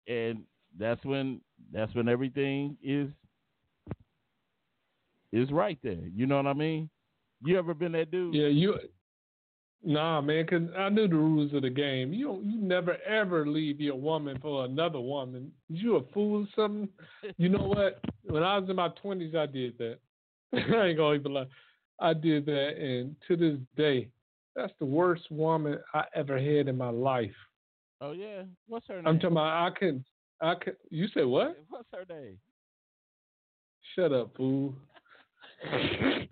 and 0.06 0.42
that's 0.78 1.04
when 1.04 1.40
that's 1.72 1.94
when 1.94 2.08
everything 2.08 2.76
is 2.82 3.08
is 5.32 5.50
right 5.50 5.78
there. 5.82 6.06
You 6.14 6.26
know 6.26 6.36
what 6.36 6.46
I 6.46 6.54
mean? 6.54 6.90
You 7.42 7.58
ever 7.58 7.74
been 7.74 7.92
that 7.92 8.10
dude? 8.10 8.34
Yeah, 8.34 8.48
you 8.48 8.74
Nah, 9.82 10.20
man, 10.20 10.46
cause 10.46 10.62
I 10.76 10.90
knew 10.90 11.08
the 11.08 11.16
rules 11.16 11.54
of 11.54 11.62
the 11.62 11.70
game. 11.70 12.12
You 12.12 12.26
don't, 12.26 12.44
you 12.44 12.60
never 12.60 12.98
ever 13.02 13.46
leave 13.46 13.80
your 13.80 13.96
woman 13.96 14.38
for 14.42 14.66
another 14.66 15.00
woman. 15.00 15.50
You 15.70 15.96
a 15.96 16.02
fool 16.12 16.42
or 16.42 16.48
something? 16.54 16.88
You 17.38 17.48
know 17.48 17.64
what? 17.74 18.02
When 18.24 18.42
I 18.42 18.58
was 18.58 18.68
in 18.68 18.76
my 18.76 18.88
twenties, 19.00 19.34
I 19.34 19.46
did 19.46 19.78
that. 19.78 19.98
I 20.52 20.88
ain't 20.88 20.98
gonna 20.98 21.14
even 21.14 21.32
lie. 21.32 21.46
I 21.98 22.12
did 22.12 22.44
that, 22.46 22.76
and 22.78 23.16
to 23.28 23.36
this 23.36 23.58
day, 23.76 24.08
that's 24.54 24.72
the 24.78 24.86
worst 24.86 25.30
woman 25.30 25.78
I 25.94 26.04
ever 26.14 26.38
had 26.38 26.68
in 26.68 26.76
my 26.76 26.90
life. 26.90 27.30
Oh 28.00 28.12
yeah, 28.12 28.42
what's 28.66 28.86
her 28.88 28.96
name? 28.96 29.06
I'm 29.06 29.18
talking 29.18 29.32
about. 29.32 29.72
I 29.72 29.78
can. 29.78 30.04
I 30.40 30.54
can. 30.54 30.72
You 30.90 31.06
said 31.12 31.26
what? 31.26 31.56
What's 31.68 31.88
her 31.92 32.04
name? 32.08 32.38
Shut 33.94 34.12
up, 34.12 34.34
fool. 34.36 34.74
hey, 35.70 36.28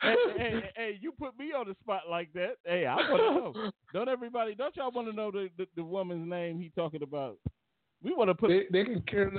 hey, 0.00 0.16
hey, 0.38 0.70
hey, 0.74 0.98
you 1.00 1.12
put 1.12 1.38
me 1.38 1.52
on 1.52 1.68
the 1.68 1.74
spot 1.82 2.02
like 2.08 2.32
that. 2.32 2.54
Hey, 2.64 2.86
I 2.86 2.96
want 2.96 3.54
to 3.54 3.60
know. 3.60 3.70
Don't 3.92 4.08
everybody? 4.08 4.54
Don't 4.54 4.74
y'all 4.76 4.90
want 4.90 5.08
to 5.08 5.12
know 5.14 5.30
the, 5.30 5.48
the, 5.58 5.66
the 5.76 5.84
woman's 5.84 6.28
name 6.28 6.58
he 6.58 6.70
talking 6.74 7.02
about? 7.02 7.36
We 8.02 8.14
want 8.14 8.30
to 8.30 8.34
put. 8.34 8.48
They, 8.48 8.62
they 8.72 8.84
can 8.84 9.02
care. 9.02 9.30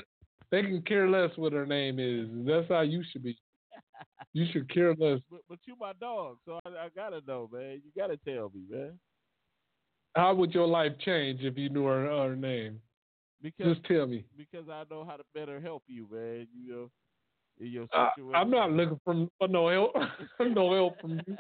They 0.51 0.61
can 0.61 0.83
care 0.83 1.09
less 1.09 1.31
what 1.35 1.53
her 1.53 1.65
name 1.65 1.97
is. 1.97 2.29
That's 2.45 2.67
how 2.69 2.81
you 2.81 3.03
should 3.11 3.23
be. 3.23 3.35
You 4.33 4.45
should 4.51 4.71
care 4.71 4.93
less. 4.93 5.19
But, 5.31 5.41
but 5.49 5.59
you 5.65 5.75
my 5.79 5.93
dog, 5.99 6.37
so 6.45 6.59
I, 6.65 6.69
I 6.69 6.89
gotta 6.95 7.21
know, 7.27 7.49
man. 7.51 7.81
You 7.83 7.91
gotta 7.97 8.17
tell 8.17 8.51
me, 8.53 8.61
man. 8.69 8.99
How 10.15 10.33
would 10.33 10.53
your 10.53 10.67
life 10.67 10.93
change 11.03 11.41
if 11.41 11.57
you 11.57 11.69
knew 11.69 11.85
her, 11.85 12.05
her 12.05 12.35
name? 12.35 12.79
Because 13.41 13.75
Just 13.75 13.87
tell 13.87 14.05
me. 14.05 14.25
because 14.37 14.69
I 14.69 14.83
know 14.89 15.03
how 15.03 15.17
to 15.17 15.23
better 15.33 15.59
help 15.59 15.83
you, 15.87 16.07
man. 16.11 16.47
You 16.55 16.71
know, 16.71 16.89
in 17.59 17.67
your 17.67 17.87
situation. 17.87 18.35
I'm 18.35 18.49
not 18.49 18.71
looking 18.71 18.99
for, 19.03 19.27
for 19.37 19.47
no 19.47 19.69
help. 19.69 19.95
no 20.39 20.73
help 20.73 21.01
from 21.01 21.21
you. 21.27 21.37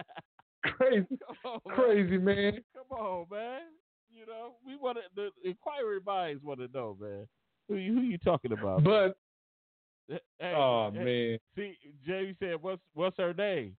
Crazy, 0.77 1.05
on, 1.45 1.59
man. 1.65 1.75
crazy 1.75 2.17
man. 2.17 2.53
Come 2.73 2.97
on, 2.97 3.25
man. 3.29 3.61
You 4.09 4.25
know, 4.25 4.53
we 4.65 4.77
want 4.77 4.97
to. 4.97 5.03
The 5.15 5.49
inquiry 5.49 5.99
minds 6.05 6.41
want 6.43 6.59
to 6.61 6.69
know, 6.73 6.97
man. 6.99 7.27
Who 7.67 7.75
you, 7.75 7.93
who 7.93 8.01
you 8.01 8.17
talking 8.17 8.53
about? 8.53 8.83
But 8.83 9.17
Hey, 10.09 10.53
oh 10.55 10.91
hey, 10.93 11.03
man. 11.03 11.39
See, 11.55 11.77
Jamie 12.05 12.35
said, 12.39 12.61
"What's 12.61 12.81
what's 12.93 13.17
her 13.17 13.33
name?" 13.33 13.75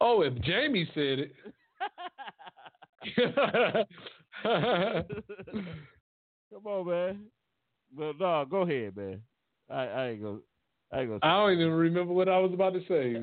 Oh, 0.00 0.22
if 0.22 0.34
Jamie 0.42 0.88
said 0.94 1.20
it. 1.20 1.32
Come 6.52 6.66
on, 6.66 6.86
man. 6.86 7.26
But 7.96 8.18
no, 8.18 8.44
go 8.48 8.62
ahead, 8.62 8.96
man. 8.96 9.20
I, 9.70 9.82
I 9.84 10.08
ain't 10.10 10.22
gonna. 10.22 10.38
I 10.92 11.00
ain't 11.00 11.08
gonna. 11.08 11.20
I 11.22 11.36
don't 11.38 11.52
even 11.52 11.72
remember 11.72 12.12
what 12.12 12.28
I 12.28 12.38
was 12.38 12.52
about 12.52 12.74
to 12.74 12.80
say. 12.88 13.16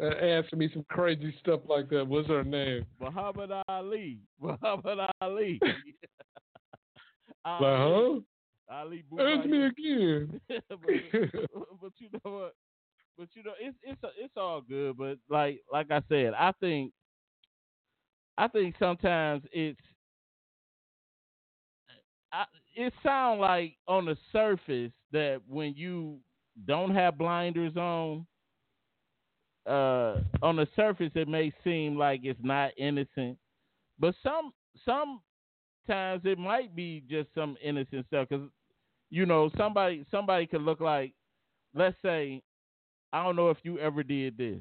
Uh, 0.00 0.24
asking 0.24 0.58
me 0.58 0.70
some 0.72 0.84
crazy 0.88 1.34
stuff 1.40 1.60
like 1.66 1.88
that. 1.90 2.06
What's 2.06 2.28
her 2.28 2.44
name? 2.44 2.84
Muhammad 3.00 3.50
Ali. 3.68 4.20
Muhammad 4.40 4.98
Ali. 5.20 5.60
Like, 7.46 7.60
huh? 7.60 8.20
Ali 8.70 9.04
Ask 9.18 9.48
me 9.48 9.64
again. 9.64 10.40
but, 10.48 10.80
but 11.80 11.92
you 11.96 12.08
know 12.12 12.30
what? 12.30 12.54
But 13.16 13.28
you 13.32 13.42
know, 13.42 13.52
it's 13.58 13.76
it's 13.82 14.00
it's 14.18 14.34
all 14.36 14.60
good. 14.60 14.98
But 14.98 15.16
like 15.30 15.62
like 15.72 15.90
I 15.90 16.02
said, 16.10 16.34
I 16.34 16.52
think 16.60 16.92
I 18.38 18.46
think 18.46 18.76
sometimes 18.78 19.42
it's 19.52 19.80
I, 22.32 22.44
it 22.76 22.92
sounds 23.02 23.40
like 23.40 23.74
on 23.88 24.04
the 24.04 24.16
surface 24.32 24.92
that 25.12 25.40
when 25.48 25.74
you 25.76 26.18
don't 26.66 26.94
have 26.94 27.18
blinders 27.18 27.76
on, 27.76 28.26
uh, 29.66 30.20
on 30.40 30.56
the 30.56 30.68
surface 30.76 31.10
it 31.16 31.26
may 31.26 31.52
seem 31.64 31.98
like 31.98 32.20
it's 32.22 32.38
not 32.42 32.70
innocent, 32.78 33.36
but 33.98 34.14
some 34.22 34.52
sometimes 34.84 36.22
it 36.24 36.38
might 36.38 36.76
be 36.76 37.02
just 37.10 37.28
some 37.34 37.56
innocent 37.62 38.06
stuff 38.06 38.28
because 38.28 38.48
you 39.10 39.26
know 39.26 39.50
somebody 39.56 40.06
somebody 40.12 40.46
could 40.46 40.62
look 40.62 40.80
like, 40.80 41.12
let's 41.74 41.96
say, 42.02 42.40
I 43.12 43.24
don't 43.24 43.34
know 43.36 43.50
if 43.50 43.58
you 43.64 43.80
ever 43.80 44.04
did 44.04 44.38
this. 44.38 44.60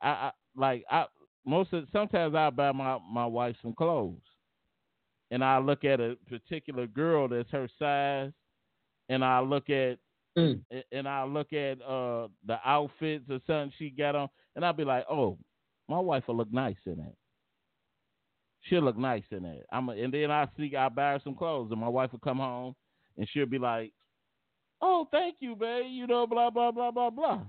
I, 0.00 0.08
I 0.08 0.30
like 0.56 0.84
I 0.90 1.04
most 1.44 1.72
of 1.72 1.86
sometimes 1.92 2.34
I 2.34 2.50
buy 2.50 2.72
my 2.72 2.98
my 3.10 3.26
wife 3.26 3.56
some 3.62 3.74
clothes, 3.74 4.20
and 5.30 5.44
I 5.44 5.58
look 5.58 5.84
at 5.84 6.00
a 6.00 6.16
particular 6.28 6.86
girl 6.86 7.28
that's 7.28 7.50
her 7.50 7.68
size, 7.78 8.32
and 9.08 9.24
I 9.24 9.40
look 9.40 9.70
at 9.70 9.98
Mm. 10.36 10.64
and 10.90 11.06
I 11.06 11.22
look 11.22 11.52
at 11.52 11.80
uh 11.80 12.26
the 12.44 12.58
outfits 12.64 13.30
or 13.30 13.38
something 13.46 13.72
she 13.78 13.88
got 13.88 14.16
on, 14.16 14.28
and 14.56 14.64
I'll 14.64 14.72
be 14.72 14.82
like, 14.82 15.04
oh, 15.08 15.38
my 15.88 16.00
wife 16.00 16.26
will 16.26 16.36
look 16.36 16.52
nice 16.52 16.74
in 16.86 16.96
that. 16.96 17.14
She'll 18.62 18.82
look 18.82 18.96
nice 18.98 19.22
in 19.30 19.44
that. 19.44 19.62
I'm 19.70 19.88
a, 19.88 19.92
and 19.92 20.12
then 20.12 20.32
I 20.32 20.48
see 20.56 20.74
I 20.74 20.88
buy 20.88 21.12
her 21.12 21.20
some 21.22 21.36
clothes, 21.36 21.70
and 21.70 21.80
my 21.80 21.88
wife 21.88 22.10
will 22.10 22.18
come 22.18 22.38
home, 22.38 22.74
and 23.16 23.28
she'll 23.30 23.46
be 23.46 23.58
like, 23.60 23.92
oh, 24.80 25.06
thank 25.12 25.36
you, 25.38 25.54
babe. 25.54 25.86
You 25.88 26.08
know, 26.08 26.26
blah 26.26 26.50
blah 26.50 26.72
blah 26.72 26.90
blah 26.90 27.10
blah. 27.10 27.40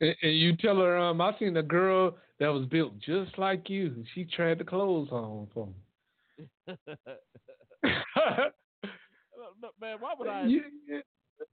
And, 0.00 0.16
and 0.22 0.38
you 0.38 0.56
tell 0.56 0.76
her, 0.76 0.96
um, 0.96 1.20
I 1.20 1.36
seen 1.38 1.56
a 1.58 1.62
girl 1.62 2.16
that 2.38 2.48
was 2.48 2.66
built 2.66 2.98
just 3.00 3.38
like 3.38 3.68
you. 3.70 4.04
She 4.14 4.24
tried 4.24 4.58
the 4.58 4.64
clothes 4.64 5.08
on 5.10 5.48
for 5.54 5.66
me. 5.66 5.74
Man, 9.80 9.96
why 10.00 10.14
would 10.18 10.28
I? 10.28 10.46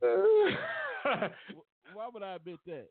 Why 1.93 2.07
would 2.11 2.23
I 2.23 2.35
admit 2.35 2.59
that? 2.65 2.87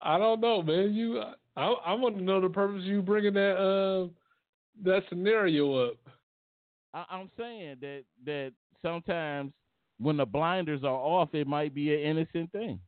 I 0.00 0.18
don't 0.18 0.40
know, 0.40 0.62
man. 0.62 0.94
You, 0.94 1.20
I, 1.56 1.66
I 1.66 1.94
want 1.94 2.16
to 2.16 2.22
know 2.22 2.40
the 2.40 2.48
purpose 2.48 2.80
of 2.80 2.86
you 2.86 3.02
bringing 3.02 3.34
that, 3.34 3.56
uh, 3.56 4.08
that 4.84 5.02
scenario 5.08 5.88
up. 5.88 5.96
I, 6.94 7.04
I'm 7.10 7.30
saying 7.36 7.76
that 7.80 8.04
that 8.24 8.52
sometimes 8.82 9.52
when 9.98 10.16
the 10.16 10.26
blinders 10.26 10.82
are 10.82 10.88
off, 10.90 11.34
it 11.34 11.46
might 11.46 11.74
be 11.74 11.94
an 11.94 12.00
innocent 12.00 12.50
thing. 12.52 12.80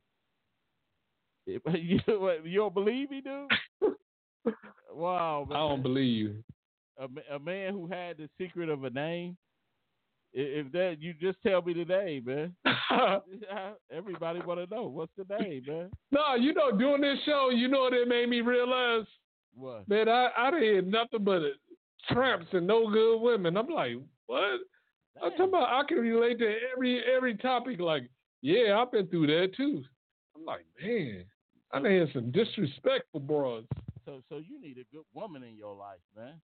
You, 1.74 2.00
what, 2.06 2.46
you 2.46 2.58
don't 2.58 2.74
believe 2.74 3.10
me, 3.10 3.20
dude? 3.20 3.94
Wow, 4.94 5.48
I 5.50 5.54
don't 5.54 5.82
believe 5.82 6.16
you. 6.16 6.44
a, 6.98 7.34
a 7.34 7.38
man 7.38 7.72
who 7.72 7.86
had 7.88 8.16
the 8.18 8.28
secret 8.38 8.68
of 8.68 8.84
a 8.84 8.90
name. 8.90 9.36
If 10.32 10.70
that, 10.72 10.96
you 11.00 11.14
just 11.14 11.38
tell 11.44 11.62
me 11.62 11.74
the 11.74 11.84
name, 11.84 12.24
man. 12.24 12.54
Everybody 13.92 14.40
want 14.46 14.60
to 14.68 14.74
know 14.74 14.84
what's 14.84 15.12
the 15.16 15.24
name, 15.40 15.64
man. 15.66 15.90
no, 16.12 16.34
you 16.36 16.54
know, 16.54 16.76
doing 16.76 17.00
this 17.00 17.18
show, 17.26 17.50
you 17.52 17.66
know 17.68 17.80
what 17.82 17.92
it 17.92 18.06
made 18.08 18.28
me 18.28 18.40
realize? 18.40 19.06
What? 19.56 19.88
Man, 19.88 20.08
I, 20.08 20.28
I 20.36 20.50
didn't 20.50 20.64
hear 20.64 20.82
nothing 20.82 21.24
but 21.24 21.40
tramps 22.12 22.46
and 22.52 22.66
no 22.66 22.88
good 22.90 23.18
women. 23.18 23.56
I'm 23.56 23.68
like, 23.68 23.92
what? 24.26 24.60
I'm 25.22 25.30
talking 25.32 25.48
about 25.48 25.68
I 25.68 25.82
can 25.88 25.98
relate 25.98 26.38
to 26.40 26.54
every 26.72 27.02
every 27.04 27.36
topic. 27.36 27.80
Like, 27.80 28.08
yeah, 28.42 28.78
I've 28.80 28.90
been 28.92 29.06
through 29.06 29.28
that 29.28 29.56
too. 29.56 29.84
I'm 30.36 30.44
like, 30.44 30.64
man, 30.82 31.24
I 31.74 31.80
done 31.80 31.98
had 31.98 32.12
some 32.12 32.30
disrespectful 32.30 33.20
bros. 33.20 33.64
So, 34.04 34.22
so 34.28 34.36
you 34.36 34.60
need 34.60 34.78
a 34.78 34.94
good 34.94 35.04
woman 35.12 35.42
in 35.42 35.56
your 35.56 35.74
life, 35.74 35.98
man. 36.16 36.40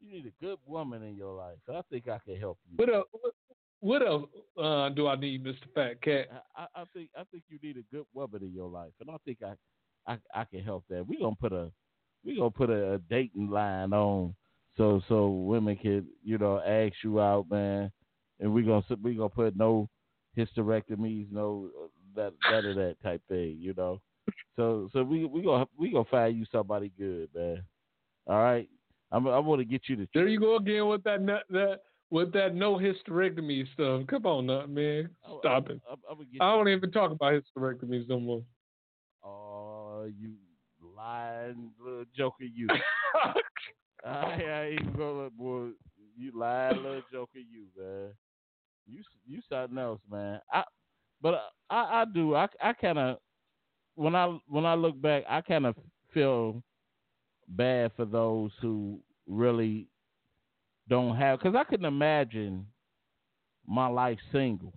You 0.00 0.12
need 0.12 0.26
a 0.26 0.44
good 0.44 0.58
woman 0.66 1.02
in 1.02 1.16
your 1.16 1.34
life. 1.34 1.56
I 1.68 1.80
think 1.90 2.08
I 2.08 2.18
can 2.18 2.36
help 2.36 2.58
you. 2.70 2.76
What 2.76 2.94
else? 2.94 3.06
What, 3.80 4.06
else 4.06 4.24
uh, 4.60 4.88
do 4.90 5.06
I 5.06 5.16
need, 5.16 5.44
Mister 5.44 5.66
Fat 5.74 6.00
Cat? 6.02 6.26
I, 6.56 6.66
I- 6.74 6.84
think 6.94 7.10
I 7.16 7.24
think 7.30 7.44
you 7.48 7.58
need 7.62 7.76
a 7.76 7.94
good 7.94 8.06
woman 8.14 8.42
in 8.42 8.52
your 8.52 8.68
life, 8.68 8.92
and 9.00 9.10
I 9.10 9.16
think 9.24 9.38
I 9.42 9.54
I, 10.06 10.18
I 10.34 10.44
can 10.44 10.62
help 10.62 10.84
that. 10.88 11.06
We 11.06 11.18
gonna 11.18 11.34
put 11.40 11.52
a 11.52 11.70
we 12.24 12.36
gonna 12.36 12.50
put 12.50 12.70
a, 12.70 12.94
a 12.94 12.98
dating 12.98 13.50
line 13.50 13.92
on 13.92 14.34
so 14.76 15.02
so 15.08 15.28
women 15.28 15.76
can 15.76 16.06
you 16.22 16.38
know 16.38 16.60
ask 16.60 16.94
you 17.04 17.20
out, 17.20 17.46
man, 17.50 17.90
and 18.40 18.52
we 18.52 18.62
gonna 18.62 18.84
we 19.02 19.14
gonna 19.14 19.28
put 19.28 19.56
no 19.56 19.88
hysterectomies, 20.36 21.30
no 21.30 21.68
that 22.16 22.32
that 22.50 22.64
or 22.64 22.74
that 22.74 22.96
type 23.02 23.22
thing, 23.28 23.56
you 23.60 23.74
know. 23.76 24.00
So 24.56 24.88
so 24.92 25.02
we 25.02 25.24
we 25.24 25.42
gonna 25.42 25.66
we 25.78 25.90
gonna 25.90 26.04
find 26.10 26.36
you 26.36 26.44
somebody 26.50 26.92
good, 26.98 27.28
man. 27.34 27.62
All 28.26 28.38
right. 28.42 28.68
I'm 29.12 29.26
I 29.28 29.38
want 29.38 29.60
to 29.60 29.64
get 29.64 29.82
you 29.88 29.96
to. 29.96 30.08
There 30.12 30.28
you 30.28 30.40
go 30.40 30.56
again 30.56 30.86
with 30.88 31.04
that 31.04 31.24
that 31.50 31.80
with 32.10 32.32
that 32.32 32.54
no 32.54 32.76
hysterectomy 32.76 33.64
stuff. 33.74 34.06
Come 34.08 34.26
on, 34.26 34.46
nut 34.46 34.68
man, 34.68 35.10
stop 35.40 35.70
it. 35.70 35.80
I'm, 35.90 35.98
I'm 36.10 36.26
I 36.40 36.56
don't 36.56 36.68
even 36.68 36.90
talk 36.90 37.12
about 37.12 37.34
hysterectomies 37.34 38.08
no 38.08 38.20
more. 38.20 38.42
Oh, 39.24 40.08
you 40.18 40.34
lying 40.96 41.70
little 41.82 42.04
joker, 42.16 42.44
you. 42.44 42.68
I, 44.04 44.10
I 44.10 44.64
ain't 44.72 44.96
gonna 44.96 45.30
boy. 45.30 45.68
You 46.16 46.32
lying 46.34 46.76
little 46.82 47.02
joker, 47.12 47.38
you 47.38 47.66
man. 47.76 48.10
You 48.86 49.02
you 49.26 49.40
something 49.48 49.78
else, 49.78 50.00
man. 50.10 50.40
I 50.52 50.62
but 51.22 51.34
I 51.70 52.02
I 52.02 52.04
do 52.12 52.34
I 52.34 52.48
I 52.62 52.72
kind 52.72 52.98
of 52.98 53.18
when 53.94 54.14
I 54.14 54.38
when 54.48 54.66
I 54.66 54.74
look 54.74 55.00
back, 55.00 55.24
I 55.28 55.40
kind 55.40 55.66
of 55.66 55.74
feel 56.12 56.62
bad 57.48 57.92
for 57.96 58.04
those 58.04 58.50
who 58.60 59.00
really 59.26 59.88
don't 60.88 61.16
have 61.16 61.38
because 61.38 61.56
I 61.56 61.64
couldn't 61.64 61.86
imagine 61.86 62.66
my 63.66 63.86
life 63.88 64.18
single. 64.32 64.72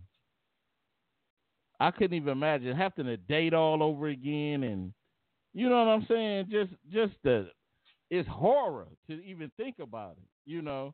I 1.80 1.92
couldn't 1.92 2.16
even 2.16 2.30
imagine 2.30 2.76
having 2.76 3.06
to 3.06 3.18
date 3.18 3.54
all 3.54 3.82
over 3.82 4.08
again, 4.08 4.64
and 4.64 4.94
you 5.54 5.70
know 5.70 5.84
what 5.84 5.92
I'm 5.92 6.06
saying. 6.10 6.48
Just 6.52 6.72
just 6.92 7.14
the 7.24 7.50
it's 8.10 8.28
horror 8.28 8.88
to 9.10 9.24
even 9.24 9.52
think 9.56 9.76
about 9.80 10.14
it. 10.14 10.28
You 10.46 10.62
know, 10.62 10.94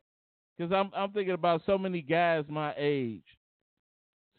because 0.58 0.72
I'm 0.74 0.92
I'm 0.96 1.12
thinking 1.12 1.34
about 1.34 1.62
so 1.66 1.78
many 1.78 2.02
guys 2.02 2.46
my 2.50 2.74
age. 2.78 3.24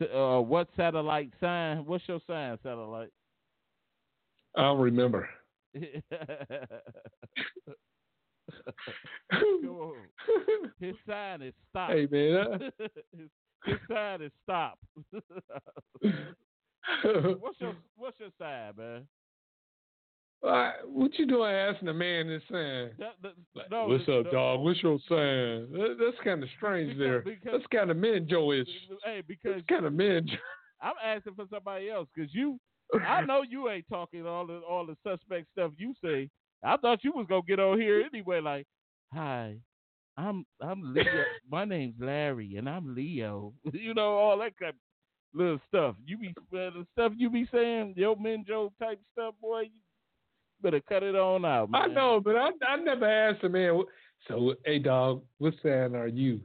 Uh, 0.01 0.41
what 0.41 0.69
satellite 0.77 1.31
sign? 1.41 1.85
What's 1.87 2.05
your 2.07 2.21
sign, 2.27 2.59
satellite? 2.63 3.09
I 4.57 4.63
don't 4.63 4.81
remember. 4.81 5.29
His 10.81 10.95
sign 11.09 11.43
is 11.43 11.55
stop. 11.71 11.91
hey 11.91 12.07
man, 12.11 12.71
his, 12.79 12.91
his 13.65 13.77
sign 13.89 14.23
is 14.23 14.33
stop. 14.45 14.79
what's 15.13 15.27
your 17.61 17.75
what's 17.97 18.21
your 18.21 18.29
sign, 18.39 18.73
man? 18.77 19.07
Uh, 20.43 20.73
what 20.87 21.19
you 21.19 21.27
doing 21.27 21.51
asking 21.53 21.89
a 21.89 21.95
man 21.95 22.29
this 22.29 22.43
saying? 22.51 22.91
That, 22.99 23.15
that, 23.23 23.33
Like, 23.55 23.71
no, 23.71 23.87
What's 23.89 24.09
up, 24.09 24.25
the- 24.25 24.31
dog? 24.33 24.61
What's 24.61 24.83
your 24.83 24.99
sign? 25.09 25.71
That, 25.73 25.97
that's 25.99 26.23
kind 26.25 26.43
of 26.43 26.49
strange 26.57 26.91
Because- 26.97 26.99
there. 26.99 27.21
because- 27.23 27.53
that's 27.61 27.67
kind 27.69 27.91
of 27.91 27.97
men 27.97 28.27
Joe-ish. 28.29 28.69
Hey, 29.05 29.23
because 29.27 29.55
That's 29.57 29.67
kind 29.67 29.87
of 29.87 29.93
men. 29.93 30.29
I'm 30.83 30.95
asking 31.03 31.35
for 31.35 31.47
somebody 31.51 31.89
else 31.91 32.09
because 32.15 32.33
you, 32.35 32.59
I 33.07 33.23
know 33.23 33.43
you 33.43 33.69
ain't 33.71 33.89
talking 33.89 34.27
all 34.27 34.47
the 34.47 34.59
all 34.61 34.87
the 34.87 34.97
suspect 35.03 35.49
stuff 35.53 35.73
you 35.79 35.95
say. 36.05 36.29
I 36.63 36.77
thought 36.77 37.03
you 37.05 37.13
was 37.13 37.27
gonna 37.29 37.43
get 37.47 37.59
on 37.61 37.81
here 37.81 38.03
anyway. 38.13 38.41
Like, 38.41 38.67
hi, 39.13 39.57
I'm 40.17 40.45
I'm 40.61 40.95
Leo. 40.95 41.05
My 41.51 41.65
name's 41.65 41.97
Larry, 41.99 42.57
and 42.57 42.69
I'm 42.69 42.95
Leo. 42.95 43.53
you 43.73 43.95
know 43.95 44.17
all 44.17 44.39
that 44.39 44.57
kind 44.59 44.71
of 44.75 44.77
little 45.35 45.61
stuff. 45.69 45.97
You 46.05 46.19
be 46.19 46.29
uh, 46.29 46.33
the 46.53 46.87
stuff 46.93 47.13
you 47.17 47.31
be 47.31 47.49
saying, 47.53 47.95
yo, 47.97 48.15
Minjo 48.15 48.71
type 48.81 49.01
stuff, 49.13 49.35
boy. 49.41 49.63
You 49.63 49.81
better 50.63 50.81
cut 50.89 51.03
it 51.03 51.15
on 51.15 51.45
out, 51.45 51.71
man. 51.71 51.83
I 51.83 51.87
know, 51.95 52.21
but 52.21 52.37
I 52.37 52.51
I 52.67 52.77
never 52.77 53.07
asked 53.07 53.45
a 53.45 53.49
man. 53.49 53.83
So, 54.29 54.55
hey, 54.65 54.79
dog, 54.79 55.23
what 55.39 55.55
sign 55.63 55.95
are 55.95 56.09
you? 56.09 56.41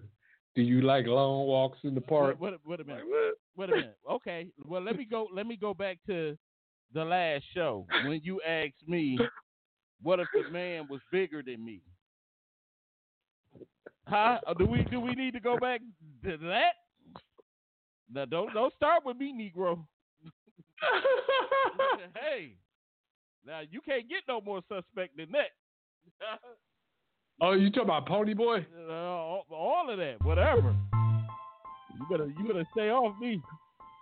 Do 0.56 0.62
you 0.62 0.82
like 0.82 1.08
long 1.08 1.48
walks 1.48 1.80
in 1.84 1.96
the 1.96 2.02
park? 2.02 2.40
Wait, 2.40 2.52
wait, 2.52 2.60
wait 2.66 2.80
a 2.82 2.84
minute. 2.84 3.06
Like, 3.06 3.10
what? 3.10 3.36
Wait 3.56 3.70
a 3.70 3.76
minute. 3.76 3.98
Okay. 4.10 4.48
Well, 4.66 4.82
let 4.82 4.98
me 4.98 5.06
go. 5.06 5.28
Let 5.34 5.48
me 5.48 5.56
go 5.56 5.74
back 5.74 5.98
to 6.08 6.38
the 6.94 7.04
last 7.04 7.44
show 7.54 7.86
when 8.06 8.20
you 8.24 8.42
asked 8.42 8.88
me, 8.88 9.18
"What 10.02 10.20
if 10.20 10.28
the 10.34 10.52
man 10.52 10.88
was 10.90 11.00
bigger 11.12 11.42
than 11.42 11.64
me?" 11.64 11.82
Huh? 14.08 14.40
Uh, 14.46 14.54
do 14.54 14.66
we 14.66 14.84
do 14.84 15.00
we 15.00 15.14
need 15.14 15.34
to 15.34 15.40
go 15.40 15.58
back 15.58 15.80
to 16.26 16.38
that? 16.38 16.74
Now 18.14 18.26
don't 18.26 18.54
don't 18.54 18.74
start 18.76 19.06
with 19.06 19.18
me, 19.18 19.34
Negro. 19.34 19.86
hey, 22.22 22.56
now 23.46 23.62
you 23.70 23.82
can't 23.82 24.08
get 24.10 24.22
no 24.28 24.42
more 24.42 24.62
suspect 24.68 25.18
than 25.18 25.32
that. 25.32 25.52
oh, 27.42 27.54
you 27.54 27.70
talking 27.70 27.84
about 27.84 28.08
Pony 28.08 28.34
Boy? 28.34 28.66
Uh, 28.88 28.94
all, 28.94 29.46
all 29.50 29.90
of 29.90 29.98
that, 29.98 30.24
whatever. 30.24 30.76
You 32.00 32.06
better 32.10 32.28
you 32.38 32.48
better 32.48 32.68
stay 32.74 32.90
off 32.90 33.16
me. 33.20 33.42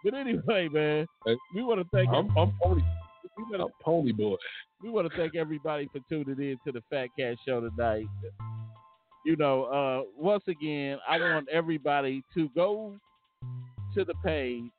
But 0.04 0.14
anyway, 0.14 0.70
man, 0.72 1.06
we 1.54 1.64
want 1.64 1.82
to 1.82 1.88
thank 1.94 2.10
I'm, 2.10 2.30
I'm 2.38 2.54
Pony. 2.62 2.82
we 3.38 3.58
I'm 3.58 3.68
Pony 3.82 4.12
Boy. 4.14 4.36
we 4.82 4.90
want 4.90 5.12
to 5.12 5.18
thank 5.18 5.36
everybody 5.36 5.90
for 5.92 6.00
tuning 6.10 6.40
in 6.40 6.58
to 6.66 6.72
the 6.72 6.82
Fat 6.90 7.08
Cat 7.18 7.36
Show 7.46 7.62
tonight. 7.62 8.08
You 9.26 9.36
know, 9.36 9.66
uh, 9.66 10.10
once 10.18 10.44
again, 10.48 10.98
I 11.08 11.20
want 11.20 11.50
everybody 11.52 12.24
to 12.34 12.50
go 12.56 12.96
to 13.94 14.06
the 14.06 14.14
page 14.24 14.72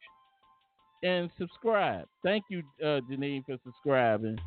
and 1.02 1.30
subscribe. 1.38 2.06
Thank 2.22 2.44
you, 2.50 2.62
uh, 2.82 3.00
Janine, 3.10 3.44
for 3.46 3.56
subscribing. 3.64 4.38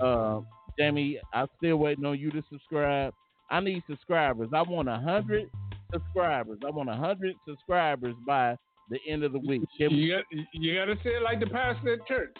Uh, 0.00 0.40
Jamie, 0.78 1.18
I'm 1.32 1.46
still 1.56 1.76
waiting 1.76 2.04
on 2.04 2.18
you 2.18 2.30
to 2.30 2.42
subscribe. 2.50 3.12
I 3.50 3.60
need 3.60 3.82
subscribers. 3.88 4.48
I 4.54 4.62
want 4.62 4.88
a 4.88 4.98
hundred 4.98 5.50
subscribers. 5.92 6.58
I 6.66 6.70
want 6.70 6.88
a 6.90 6.94
hundred 6.96 7.34
subscribers 7.48 8.14
by 8.26 8.56
the 8.90 8.98
end 9.08 9.24
of 9.24 9.32
the 9.32 9.38
week. 9.38 9.62
Can 9.78 9.88
we- 9.92 9.96
You 9.96 10.16
got 10.16 10.24
you 10.52 10.74
got 10.74 10.84
to 10.86 10.96
say 11.02 11.10
it 11.10 11.22
like 11.22 11.40
the 11.40 11.46
pastor 11.46 11.94
at 11.94 12.06
church. 12.06 12.34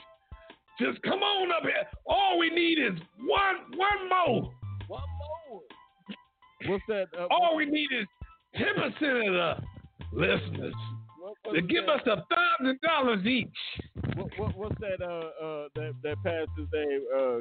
Just 0.79 1.01
come 1.03 1.21
on 1.23 1.51
up 1.53 1.62
here. 1.62 1.73
All 2.07 2.39
we 2.39 2.51
need 2.51 2.79
is 2.79 2.99
one 3.21 3.57
one 3.79 4.09
more. 4.11 4.53
One 4.89 5.03
more. 5.19 5.62
What's 6.67 6.85
that? 6.89 7.07
Uh, 7.19 7.27
All 7.31 7.57
we 7.57 7.64
need 7.67 7.89
is 7.93 8.07
ten 8.57 8.75
percent 8.75 9.29
of 9.29 9.35
the 9.35 9.55
listeners 10.12 10.75
to 11.55 11.62
give 11.62 11.87
that? 11.87 12.01
us 12.01 12.07
a 12.07 12.35
thousand 12.35 12.81
dollars 12.81 13.27
each. 13.27 13.49
what, 14.14 14.29
what, 14.39 14.57
what's 14.57 14.81
that? 14.81 15.01
Uh, 15.03 15.45
uh, 15.45 15.68
that 15.74 15.93
that 16.03 16.16
pastor's 16.24 16.68
name? 16.72 17.03
Uh, 17.16 17.39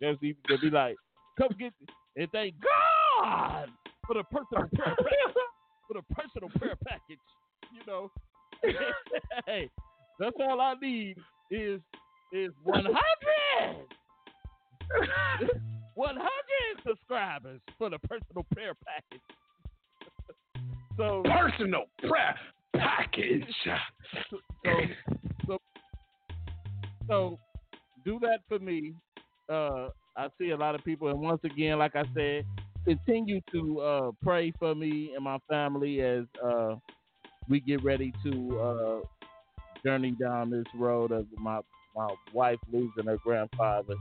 they'll 0.00 0.16
be, 0.16 0.36
they'll 0.48 0.60
be 0.60 0.70
like, 0.70 0.96
"Come 1.38 1.50
get," 1.58 1.72
and 2.16 2.30
thank 2.32 2.54
God 2.60 3.68
for 4.06 4.14
the 4.14 4.24
personal 4.24 4.68
prayer 4.74 4.96
package. 4.96 5.34
For 5.88 5.94
the 5.94 6.14
personal 6.14 6.50
prayer 6.58 6.76
package, 6.86 7.18
you 7.72 7.80
know. 7.86 8.10
hey, 9.46 9.70
that's 10.20 10.36
all 10.38 10.60
I 10.60 10.74
need 10.82 11.16
is 11.50 11.80
is 12.30 12.50
one 12.62 12.84
hundred. 12.84 13.86
100 15.94 16.22
subscribers 16.86 17.60
for 17.76 17.90
the 17.90 17.98
personal 17.98 18.46
prayer 18.54 18.74
package. 18.86 19.20
so, 20.96 21.22
Personal 21.24 21.86
prayer 22.06 22.36
package. 22.76 23.44
so, 24.64 24.76
so, 25.46 25.58
so 27.08 27.38
do 28.04 28.18
that 28.20 28.40
for 28.48 28.58
me. 28.58 28.94
Uh, 29.48 29.88
I 30.16 30.28
see 30.38 30.50
a 30.50 30.56
lot 30.56 30.74
of 30.74 30.84
people, 30.84 31.08
and 31.08 31.20
once 31.20 31.40
again, 31.44 31.78
like 31.78 31.94
I 31.94 32.04
said, 32.14 32.44
continue 32.84 33.40
to 33.52 33.80
uh, 33.80 34.10
pray 34.22 34.52
for 34.58 34.74
me 34.74 35.12
and 35.14 35.24
my 35.24 35.38
family 35.48 36.00
as 36.00 36.24
uh, 36.44 36.74
we 37.48 37.60
get 37.60 37.82
ready 37.84 38.12
to 38.24 38.60
uh, 38.60 39.00
journey 39.84 40.14
down 40.20 40.50
this 40.50 40.66
road 40.74 41.12
of 41.12 41.26
my 41.36 41.60
my 41.96 42.08
wife 42.32 42.58
losing 42.72 43.06
her 43.06 43.18
grandfather. 43.18 43.94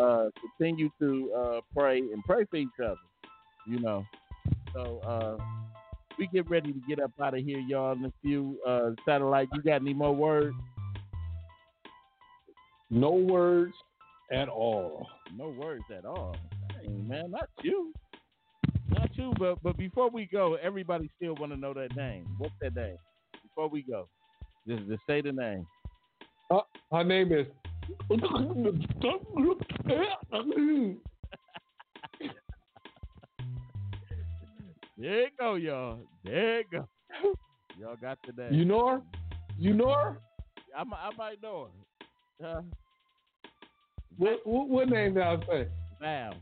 Uh, 0.00 0.28
continue 0.58 0.90
to 1.00 1.32
uh, 1.32 1.60
pray 1.74 1.98
and 1.98 2.22
pray 2.24 2.44
for 2.48 2.56
each 2.56 2.68
other. 2.82 2.96
You 3.66 3.80
know, 3.80 4.04
so 4.72 5.38
we 6.18 6.28
get 6.32 6.48
ready 6.50 6.72
to 6.72 6.80
get 6.88 7.00
up 7.00 7.12
out 7.22 7.36
of 7.36 7.44
here, 7.44 7.60
y'all. 7.60 7.92
In 7.92 8.04
a 8.04 8.12
few 8.22 8.58
uh, 8.66 8.90
satellite, 9.04 9.48
you 9.54 9.62
got 9.62 9.76
any 9.76 9.94
more 9.94 10.14
words? 10.14 10.56
No 12.90 13.12
words 13.12 13.74
at 14.32 14.48
all. 14.48 15.06
No 15.36 15.50
words 15.50 15.84
at 15.96 16.04
all. 16.04 16.34
Dang, 16.72 17.08
man, 17.08 17.30
not 17.30 17.48
you. 17.62 17.92
Not 18.90 19.10
you, 19.16 19.32
but 19.38 19.62
but 19.62 19.76
before 19.76 20.10
we 20.10 20.26
go, 20.26 20.56
everybody 20.56 21.08
still 21.16 21.36
want 21.36 21.52
to 21.52 21.58
know 21.58 21.72
that 21.74 21.94
name. 21.94 22.26
What's 22.38 22.54
that 22.62 22.74
name? 22.74 22.96
Before 23.42 23.68
we 23.68 23.82
go, 23.82 24.08
just, 24.66 24.88
just 24.88 25.02
say 25.06 25.20
the 25.20 25.32
name. 25.32 25.66
Uh, 26.50 26.60
Her 26.90 27.04
name 27.04 27.32
is. 27.32 27.46
There 34.98 35.22
you 35.22 35.28
go, 35.38 35.54
y'all. 35.54 36.00
There 36.24 36.58
you 36.58 36.64
go. 36.72 36.88
Y'all 37.78 37.96
got 38.02 38.18
the 38.26 38.42
name. 38.42 38.52
you 38.52 38.64
know 38.64 38.88
her? 38.88 39.02
You 39.56 39.72
know 39.72 39.94
her? 39.94 40.18
I, 40.76 40.80
I 40.80 41.10
might 41.16 41.40
know 41.40 41.68
her. 42.40 42.64
What, 44.16 44.44
what, 44.44 44.68
what 44.68 44.88
name 44.88 45.14
did 45.14 45.22
I 45.22 45.36
say? 45.46 45.68
Val. 46.00 46.34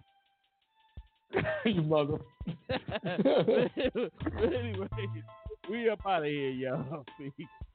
you 1.67 1.83
mother. 1.83 2.19
but 2.69 2.81
anyway, 4.55 4.89
we 5.69 5.91
up 5.91 6.01
out 6.07 6.23
of 6.23 6.29
here, 6.29 6.51
y'all. 6.51 7.05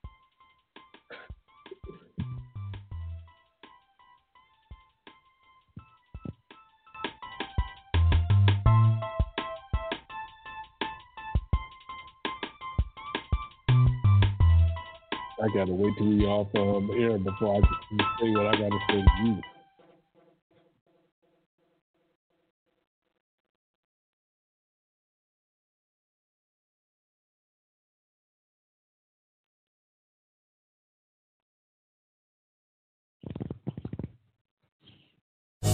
I 15.42 15.48
gotta 15.48 15.74
wait 15.74 15.98
till 15.98 16.08
we 16.08 16.24
off 16.26 16.48
um, 16.56 16.92
air 17.00 17.18
before 17.18 17.56
I 17.56 17.60
can 17.62 18.00
say 18.20 18.30
what 18.32 18.46
I 18.46 18.52
gotta 18.52 18.80
say 18.90 19.02
to 19.02 19.24
you. 19.26 19.42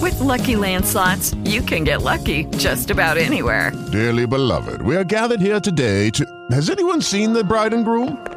With 0.01 0.19
Lucky 0.21 0.55
Land 0.55 0.85
slots, 0.85 1.33
you 1.43 1.61
can 1.61 1.83
get 1.83 2.03
lucky 2.03 2.45
just 2.57 2.89
about 2.89 3.17
anywhere. 3.17 3.73
Dearly 3.91 4.25
beloved, 4.25 4.81
we 4.81 4.95
are 4.95 5.03
gathered 5.03 5.41
here 5.41 5.59
today 5.59 6.09
to. 6.11 6.25
Has 6.51 6.69
anyone 6.69 7.01
seen 7.01 7.33
the 7.33 7.43
bride 7.43 7.73
and 7.73 7.83
groom? 7.83 8.36